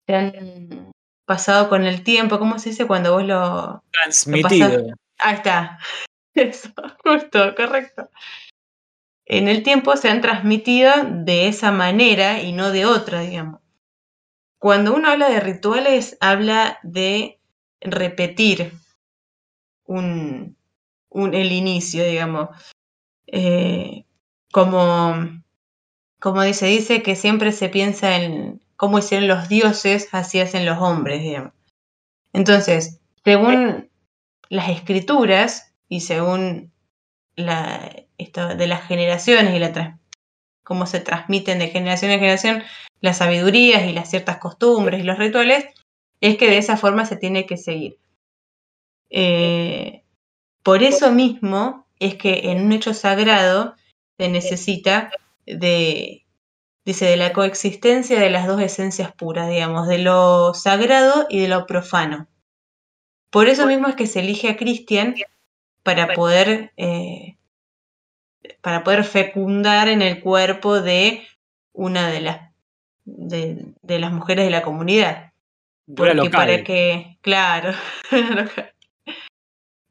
[0.06, 0.92] Se han
[1.24, 3.82] pasado con el tiempo, ¿cómo se dice cuando vos lo...
[3.90, 4.94] Transmitido.
[5.18, 5.78] Ahí está.
[6.34, 6.70] Eso,
[7.02, 8.08] justo, correcto
[9.26, 13.60] en el tiempo se han transmitido de esa manera y no de otra, digamos.
[14.58, 17.40] Cuando uno habla de rituales, habla de
[17.80, 18.72] repetir
[19.84, 20.56] un,
[21.10, 22.50] el inicio, digamos.
[23.26, 24.06] Eh,
[24.57, 25.43] como,
[26.19, 30.78] como dice, dice que siempre se piensa en cómo hicieron los dioses, así hacen los
[30.78, 31.20] hombres.
[32.33, 33.91] Entonces, según
[34.49, 36.73] las escrituras y según
[37.35, 39.99] la, esto de las generaciones y la
[40.62, 42.62] cómo se transmiten de generación en generación
[43.03, 45.66] las sabidurías y las ciertas costumbres y los rituales,
[46.23, 47.99] es que de esa forma se tiene que seguir.
[49.11, 50.03] Eh,
[50.62, 53.77] por eso mismo es que en un hecho sagrado
[54.18, 55.10] se necesita
[55.47, 56.24] de,
[56.84, 61.48] dice, de la coexistencia de las dos esencias puras, digamos, de lo sagrado y de
[61.48, 62.28] lo profano.
[63.30, 65.14] Por eso mismo es que se elige a Christian
[65.82, 67.36] para poder, eh,
[68.60, 71.26] para poder fecundar en el cuerpo de
[71.72, 72.52] una de las,
[73.05, 75.32] de, de las mujeres de la comunidad.
[75.94, 76.30] Porque local.
[76.30, 77.72] para que, claro,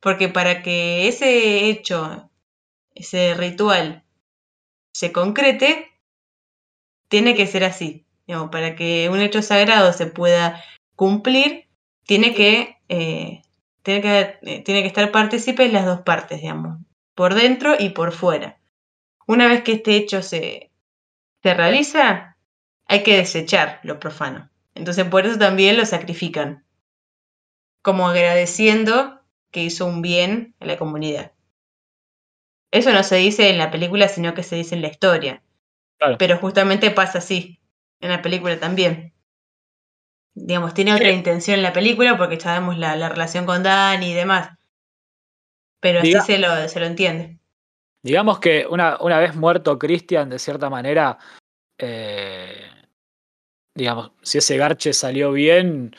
[0.02, 2.30] porque para que ese hecho,
[2.93, 4.05] ese ritual
[4.95, 5.91] se concrete,
[7.09, 8.05] tiene que ser así.
[8.49, 10.63] Para que un hecho sagrado se pueda
[10.95, 11.67] cumplir,
[12.05, 13.41] tiene que, eh,
[13.84, 16.80] tiene que, eh, tiene que estar partícipes las dos partes, digamos,
[17.13, 18.57] por dentro y por fuera.
[19.27, 20.72] Una vez que este hecho se,
[21.43, 22.38] se realiza,
[22.88, 24.49] hay que desechar lo profano.
[24.76, 26.63] Entonces por eso también lo sacrifican,
[27.81, 29.19] como agradeciendo
[29.51, 31.35] que hizo un bien a la comunidad.
[32.76, 35.41] Eso no se dice en la película, sino que se dice en la historia.
[35.97, 36.18] Claro.
[36.18, 37.60] Pero justamente pasa así,
[38.02, 39.14] en la película también.
[40.34, 41.15] Digamos, tiene otra Sí.
[41.15, 44.49] intención en la película porque sabemos la, la relación con Dani y demás.
[45.80, 47.39] Pero así Diga- se lo, se lo entiende.
[48.03, 51.18] Digamos que una, una vez muerto Christian, de cierta manera,
[51.80, 52.61] eh,
[53.73, 55.95] digamos, si ese garche salió bien,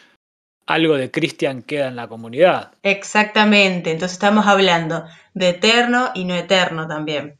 [0.66, 2.72] algo de Christian queda en la comunidad.
[2.82, 7.38] Exactamente, entonces estamos hablando de eterno y no eterno también.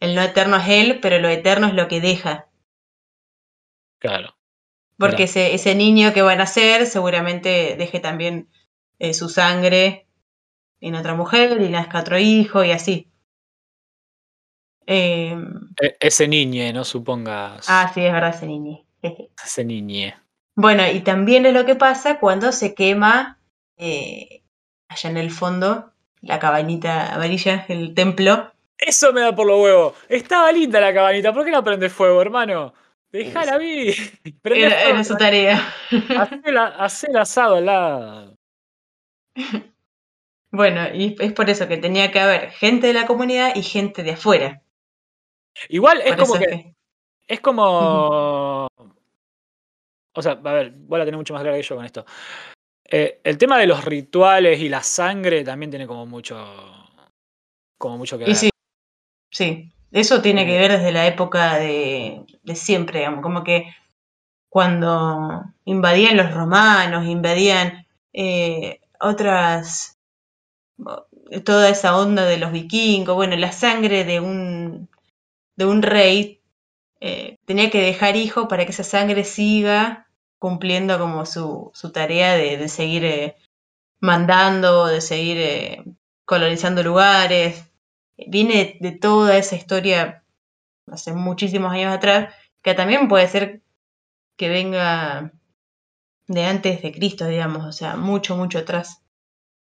[0.00, 2.46] El no eterno es él, pero lo eterno es lo que deja.
[3.98, 4.34] Claro.
[4.98, 8.48] Porque ese, ese niño que va a nacer seguramente deje también
[8.98, 10.06] eh, su sangre
[10.80, 13.10] en otra mujer y nazca otro hijo y así.
[14.86, 15.36] Eh,
[15.80, 17.66] E- ese niñe, no supongas.
[17.68, 18.84] ah, sí, es verdad, ese niño.
[19.02, 19.30] Jeje.
[19.42, 20.16] Ese niñe.
[20.60, 23.38] Bueno, y también es lo que pasa cuando se quema
[23.78, 24.42] eh,
[24.88, 28.52] allá en el fondo la cabañita amarilla, el templo.
[28.76, 29.94] Eso me da por los huevos.
[30.08, 31.32] Estaba linda la cabanita.
[31.32, 32.74] ¿Por qué no prende fuego, hermano?
[33.10, 33.86] Dejala a mí.
[34.44, 35.66] Era, era su tarea.
[36.18, 38.36] Hacé la- el asado al lado.
[40.52, 44.02] Bueno, y es por eso que tenía que haber gente de la comunidad y gente
[44.02, 44.60] de afuera.
[45.68, 46.74] Igual es Por como que-
[47.28, 48.66] Es como.
[50.20, 52.04] O sea, a ver, voy a tener mucho más claro que yo con esto.
[52.84, 56.36] Eh, el tema de los rituales y la sangre también tiene como mucho.
[57.78, 58.32] Como mucho que ver.
[58.32, 58.50] Y sí,
[59.30, 63.74] sí, eso tiene que ver desde la época de, de siempre, digamos, como que
[64.50, 69.96] cuando invadían los romanos, invadían eh, otras,
[71.44, 74.88] toda esa onda de los vikingos, bueno, la sangre de un,
[75.56, 76.40] de un rey
[77.00, 80.09] eh, tenía que dejar hijo para que esa sangre siga
[80.40, 83.36] cumpliendo como su, su tarea de, de seguir eh,
[84.00, 85.84] mandando, de seguir eh,
[86.26, 87.64] colonizando lugares.
[88.28, 90.24] Viene de toda esa historia
[90.88, 93.62] hace muchísimos años atrás, que también puede ser
[94.38, 95.32] que venga
[96.28, 99.02] de antes de Cristo, digamos, o sea, mucho, mucho atrás.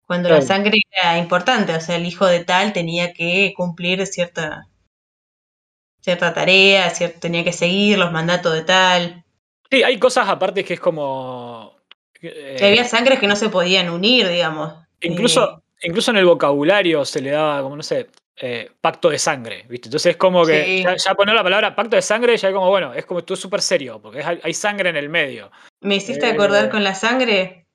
[0.08, 4.68] Cuando la sangre era importante, o sea, el hijo de tal tenía que cumplir cierta,
[6.02, 9.23] cierta tarea, cier- tenía que seguir los mandatos de tal.
[9.74, 11.76] Sí, hay cosas aparte que es como.
[12.22, 14.74] eh, Y había sangres que no se podían unir, digamos.
[15.02, 19.66] incluso, incluso en el vocabulario se le daba, como no sé, eh, pacto de sangre,
[19.68, 19.88] ¿viste?
[19.90, 20.84] Entonces es como que Sí.
[20.84, 23.34] ya, ya poner la palabra pacto de sangre ya es como, bueno, es como esto
[23.34, 25.52] es súper serio, porque es- hay sangre en el medio.
[25.82, 26.32] Me hiciste Eh.
[26.32, 27.66] acordar con la sangre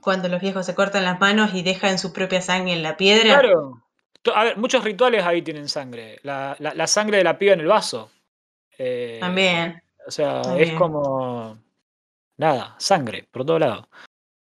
[0.00, 3.40] cuando los viejos se cortan las manos y dejan su propia sangre en la piedra.
[3.40, 3.80] Claro.
[4.34, 6.18] A ver, muchos rituales ahí tienen sangre.
[6.22, 8.10] La, la- la sangre de la piba en el vaso.
[8.78, 9.82] Eh, También.
[10.06, 11.58] O sea, es como.
[12.36, 13.88] Nada, sangre, por todo lado.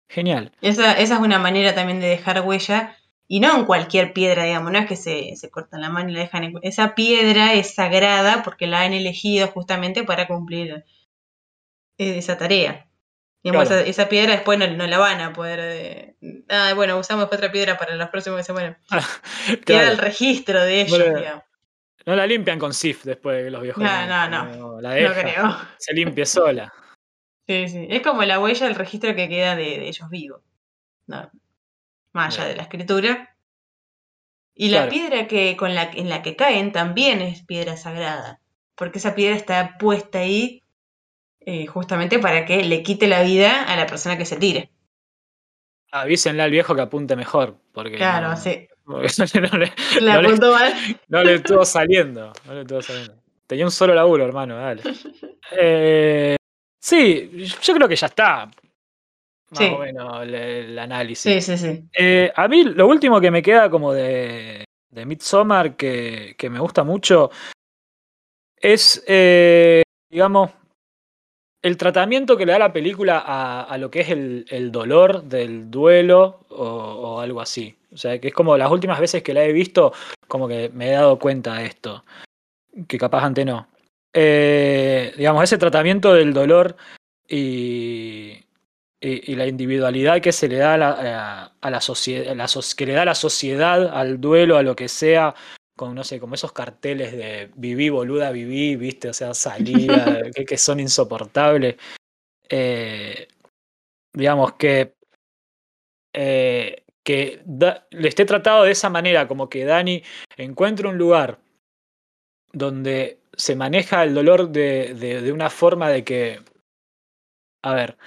[0.10, 0.52] Genial.
[0.62, 2.96] Esa, esa es una manera también de dejar huella.
[3.28, 6.14] Y no en cualquier piedra, digamos, no es que se, se cortan la mano y
[6.14, 6.54] la dejan en...
[6.62, 10.86] Esa piedra es sagrada porque la han elegido justamente para cumplir
[11.98, 12.88] eh, esa tarea.
[13.44, 13.82] Digamos, Claro.
[13.82, 15.60] esa, esa piedra después no, no la van a poder...
[15.60, 16.16] eh,
[16.50, 18.78] ah, bueno, usamos otra piedra para los próximos que se mueren.
[19.48, 19.92] Queda Claro.
[19.92, 21.44] el registro de ellos, Bueno, digamos.
[22.06, 23.84] No la limpian con SIF después de que los viejos.
[23.84, 24.82] No, no, no.
[24.82, 25.22] La No deja.
[25.22, 25.58] creo.
[25.78, 26.72] Se limpia sola.
[27.48, 27.88] Sí, sí.
[27.90, 30.42] Es como la huella, el registro que queda de, de ellos vivos.
[31.08, 31.30] No,
[32.14, 33.36] más allá de la escritura.
[34.54, 38.40] Y la piedra que, con la, en la que caen también es piedra sagrada.
[38.76, 40.64] Porque esa piedra está puesta ahí
[41.42, 44.72] eh, justamente para que le quite la vida a la persona que se tire.
[45.92, 47.58] Avísenle al viejo que apunte mejor.
[47.74, 48.68] Porque Claro, no, así.
[48.86, 49.72] No le,
[50.02, 50.38] La no le-
[51.10, 52.34] no estuvo saliendo.
[52.46, 53.16] No le estuvo saliendo.
[53.48, 54.82] Tenía un solo laburo, hermano, dale.
[55.52, 56.36] Eh,
[56.82, 57.30] sí,
[57.62, 58.48] yo creo que ya está.
[58.48, 59.66] Más Sí.
[59.66, 61.46] o menos el, el análisis.
[61.46, 61.84] Sí, sí, sí.
[61.96, 66.60] Eh, a mí lo último que me queda como de, de Midsommar que, que me
[66.60, 67.30] gusta mucho
[68.58, 70.50] es, eh, digamos,
[71.62, 76.46] el tratamiento que le da la película a, lo que es el, dolor del duelo
[76.50, 77.76] o, algo así.
[77.96, 79.94] O sea, que es como las últimas veces que la he visto,
[80.28, 82.04] como que me he dado cuenta de esto.
[82.88, 83.70] Que capaz antes no.
[84.14, 86.76] Eh, digamos, ese tratamiento del dolor
[87.28, 88.44] y,
[89.00, 92.36] y, la individualidad que se le da a la, a, la sociedad,
[92.78, 95.34] que le da la sociedad al duelo, a lo que sea,
[95.78, 100.58] con, no sé, como esos carteles de viví, boluda, viví, viste, o sea, salida, que,
[100.58, 101.76] son insoportables.
[102.50, 103.28] Eh,
[104.14, 104.96] digamos que,
[106.14, 107.42] eh, que
[107.92, 110.04] le esté tratado de esa manera, como que Dani
[110.38, 111.38] encuentra un lugar
[112.52, 116.42] donde se maneja el dolor de, de, una forma de que,
[117.64, 117.98] a ver,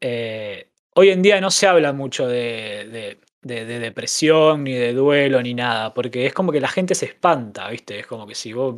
[0.00, 5.54] eh, hoy en día no se habla mucho de, de, depresión, ni de duelo, ni
[5.54, 7.98] nada, porque es como que la gente se espanta, ¿viste?
[7.98, 8.76] Es como que si vos,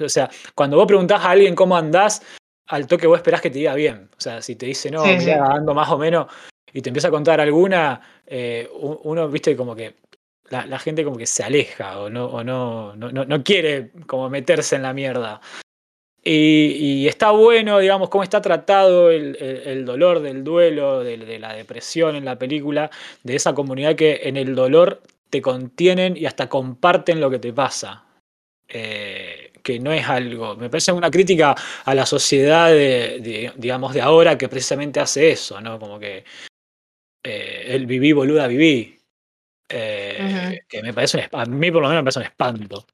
[0.00, 2.22] o sea, cuando vos preguntás a alguien cómo andás,
[2.66, 4.08] al toque vos esperás que te diga bien.
[4.16, 6.26] O sea, si te dice, no, mira, ando más o menos,
[6.72, 9.94] y te empieza a contar alguna, eh, uno, viste, como que
[10.48, 14.76] la, gente como que se aleja o no, o no, no, no quiere como meterse
[14.76, 15.40] en la mierda.
[16.24, 22.24] Y, está bueno, digamos, cómo está tratado el, dolor del duelo, de, la depresión en
[22.24, 22.90] la película,
[23.24, 27.52] de esa comunidad que en el dolor te contienen y hasta comparten lo que te
[27.52, 28.04] pasa.
[28.68, 31.54] Eh, que no es algo, me parece una crítica
[31.84, 35.78] a la sociedad de, digamos, de ahora que precisamente hace eso, ¿no?
[35.78, 36.24] Como que
[37.22, 38.98] eh, el viví, boluda, viví.
[39.68, 42.86] Eh, que me parece, a mí por lo menos me parece un espanto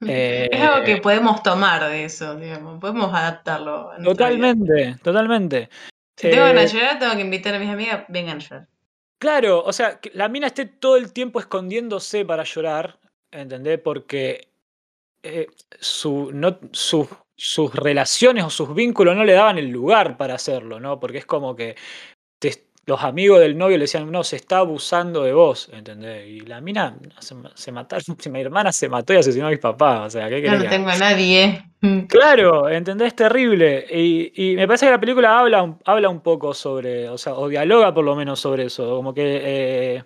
[0.00, 3.90] es algo que eh, podemos tomar de eso, digamos, podemos adaptarlo.
[4.02, 5.68] totalmente, totalmente.
[6.16, 8.68] Si tengo eh, llorar, tengo que invitar a mis amigas, vengan a llorar.
[9.18, 12.98] Claro, o sea, que la mina esté todo el tiempo escondiéndose para llorar,
[13.30, 13.80] ¿entendés?
[13.80, 14.48] Porque
[15.22, 15.46] eh,
[15.80, 21.00] su, no, sus relaciones o sus vínculos no le daban el lugar para hacerlo, ¿no?
[21.00, 21.76] Porque es como que
[22.86, 26.28] los amigos del novio le decían, no, se está abusando de vos, ¿entendés?
[26.28, 30.06] Y la mina se, se mataron, mi hermana se mató y asesinó a mis papás,
[30.06, 31.62] o sea, ¿qué No, no tengo a nadie.
[32.08, 33.08] Claro, ¿entendés?
[33.08, 33.84] Es terrible.
[33.90, 37.92] Y, me parece que la película habla, habla un poco sobre, o sea, o dialoga
[37.92, 39.22] por lo menos sobre eso, como que...
[39.44, 40.04] Eh,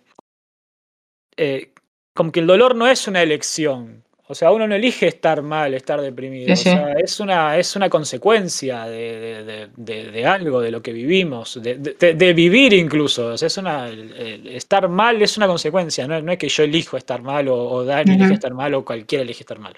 [1.37, 1.73] eh,
[2.15, 5.73] como que el dolor no es una elección, o sea, uno no elige estar mal,
[5.73, 6.53] estar deprimido.
[6.53, 12.75] O sea, es una, es una consecuencia de, algo, de lo que vivimos, de, vivir
[12.75, 13.29] incluso.
[13.29, 17.23] O sea, es una, estar mal es una consecuencia, no, es que yo elijo estar
[17.23, 19.73] mal o, o Dani elige estar mal o cualquiera elige estar mal.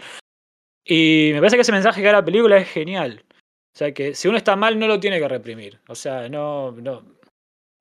[0.84, 3.24] Y me parece que ese mensaje que da la película es genial.
[3.72, 5.78] O sea, que si uno está mal no lo tiene que reprimir.
[5.86, 7.04] O sea, no, no,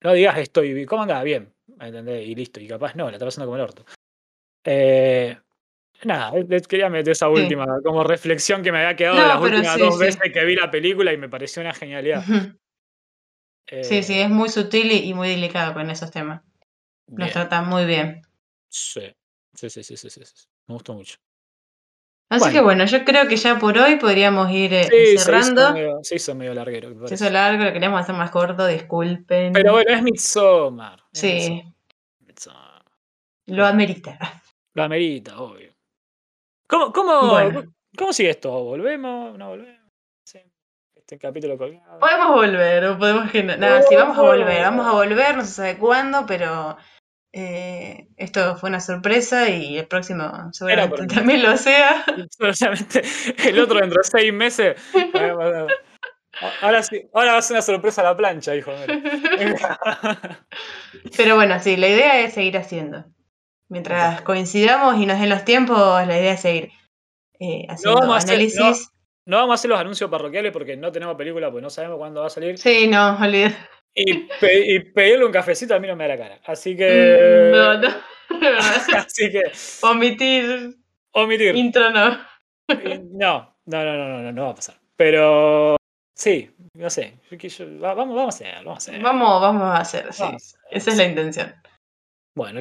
[0.04, 1.24] no digas estoy, ¿cómo andás?
[1.24, 2.28] Bien, ¿entendés?
[2.28, 2.60] Y listo.
[2.60, 3.86] Y capaz no, la está pasando como el orto.
[4.64, 5.36] Eh,
[6.04, 9.78] Nada, les quería meter esa última como reflexión que me había quedado de las últimas
[9.78, 12.24] dos veces que vi la película y me pareció una genialidad.
[13.68, 16.42] sí, sí, eh, es muy sutil y, muy delicado con esos temas.
[17.08, 18.22] Los trata muy bien.
[18.70, 19.14] Sí.
[19.54, 20.22] Sí, sí, sí, sí, sí,
[20.68, 21.18] Me gustó mucho.
[22.30, 26.04] Así que bueno, yo creo que ya por hoy podríamos ir eh, cerrando.
[26.04, 27.08] Se hizo, medio, larguero.
[27.08, 29.52] Se hizo largo, lo queríamos hacer más corto, disculpen.
[29.52, 31.04] Pero bueno, es Midsommar.
[31.12, 31.64] sí.
[32.20, 32.86] Midsommar.
[33.48, 34.44] Lo amerita.
[34.76, 35.69] Lo amerita, obvio.
[36.70, 37.40] ¿Cómo, cómo,
[37.98, 38.52] ¿Cómo sigue esto?
[38.52, 39.36] ¿Volvemos?
[39.38, 39.80] ¿No volvemos?
[40.94, 41.98] Este capítulo colgado.
[42.00, 45.78] Podemos volver, o podemos Nada, sí, vamos a volver, vamos a volver, no se sabe
[45.80, 46.78] cuándo, pero
[47.34, 52.06] eh, esto fue una sorpresa y el próximo seguramente también lo sea.
[52.30, 53.02] Seguramente
[53.44, 54.80] el otro dentro de seis meses.
[56.62, 58.72] Ahora sí, ahora va a ser una sorpresa la plancha, hijo.
[61.18, 63.06] Pero bueno, sí, la idea es seguir haciendo.
[63.70, 66.72] Mientras coincidamos y nos den los tiempos, la idea es seguir
[67.40, 68.92] eh, haciendo análisis.
[69.26, 72.22] no, vamos a hacer los anuncios parroquiales porque no tenemos película, pues no sabemos cuándo
[72.22, 72.58] va a salir.
[72.58, 73.56] Sí, no, olvidé.
[73.94, 76.42] Y, pedirle un cafecito a mí no me da la cara.
[76.46, 77.52] Así que.
[77.52, 77.90] Mm, no, no.
[78.98, 79.44] Así que.
[79.82, 80.76] Omitir.
[81.12, 81.56] Omitir.
[81.56, 82.18] Intro no.
[83.12, 84.76] No, no, no, no, no, no va a pasar.
[84.96, 85.76] Pero.
[86.16, 87.14] Sí, no sé.
[87.80, 89.02] vamos, vamos a hacer, vamos a hacer.
[89.02, 90.24] Vamos, vamos a hacer, sí.
[90.70, 91.54] Esa es la intención.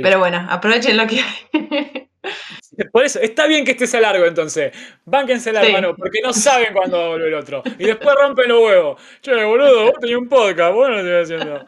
[0.03, 2.09] Pero bueno, aprovechen lo que hay.
[2.93, 4.73] Por eso, está bien que este sea largo entonces.
[5.05, 7.63] Bánquense la hermano, porque no saben cuándo va a volver el otro.
[7.79, 9.03] Y después rompen los huevos.
[9.21, 11.67] Che, boludo, vos tenías un podcast, vos no lo estoy haciendo.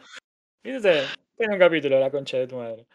[0.63, 1.03] ¿Viste?
[1.35, 2.85] Tiene un capítulo, la concha de tu madre.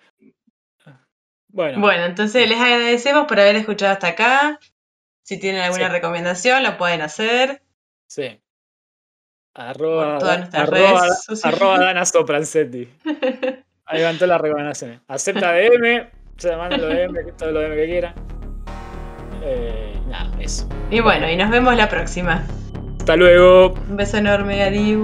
[1.49, 1.81] Bueno.
[1.81, 4.61] Bueno, entonces les agradecemos por haber escuchado hasta acá.
[5.23, 7.63] Si tienen alguna recomendación, lo pueden hacer.
[8.09, 8.41] Sí.
[9.55, 10.19] Arroba,
[10.53, 11.07] arroba,
[11.43, 12.89] arroba Dana Soprancetti.
[13.87, 15.01] Ahí van todas las recomendaciones.
[15.09, 18.15] Acepta DM, se manda lo DM, todo lo DM que quiera.
[19.43, 20.69] Eh, nada, eso.
[20.91, 22.45] Y bueno, y nos vemos la próxima.
[22.99, 23.75] Hasta luego.
[23.89, 25.01] Un beso enorme, adiós.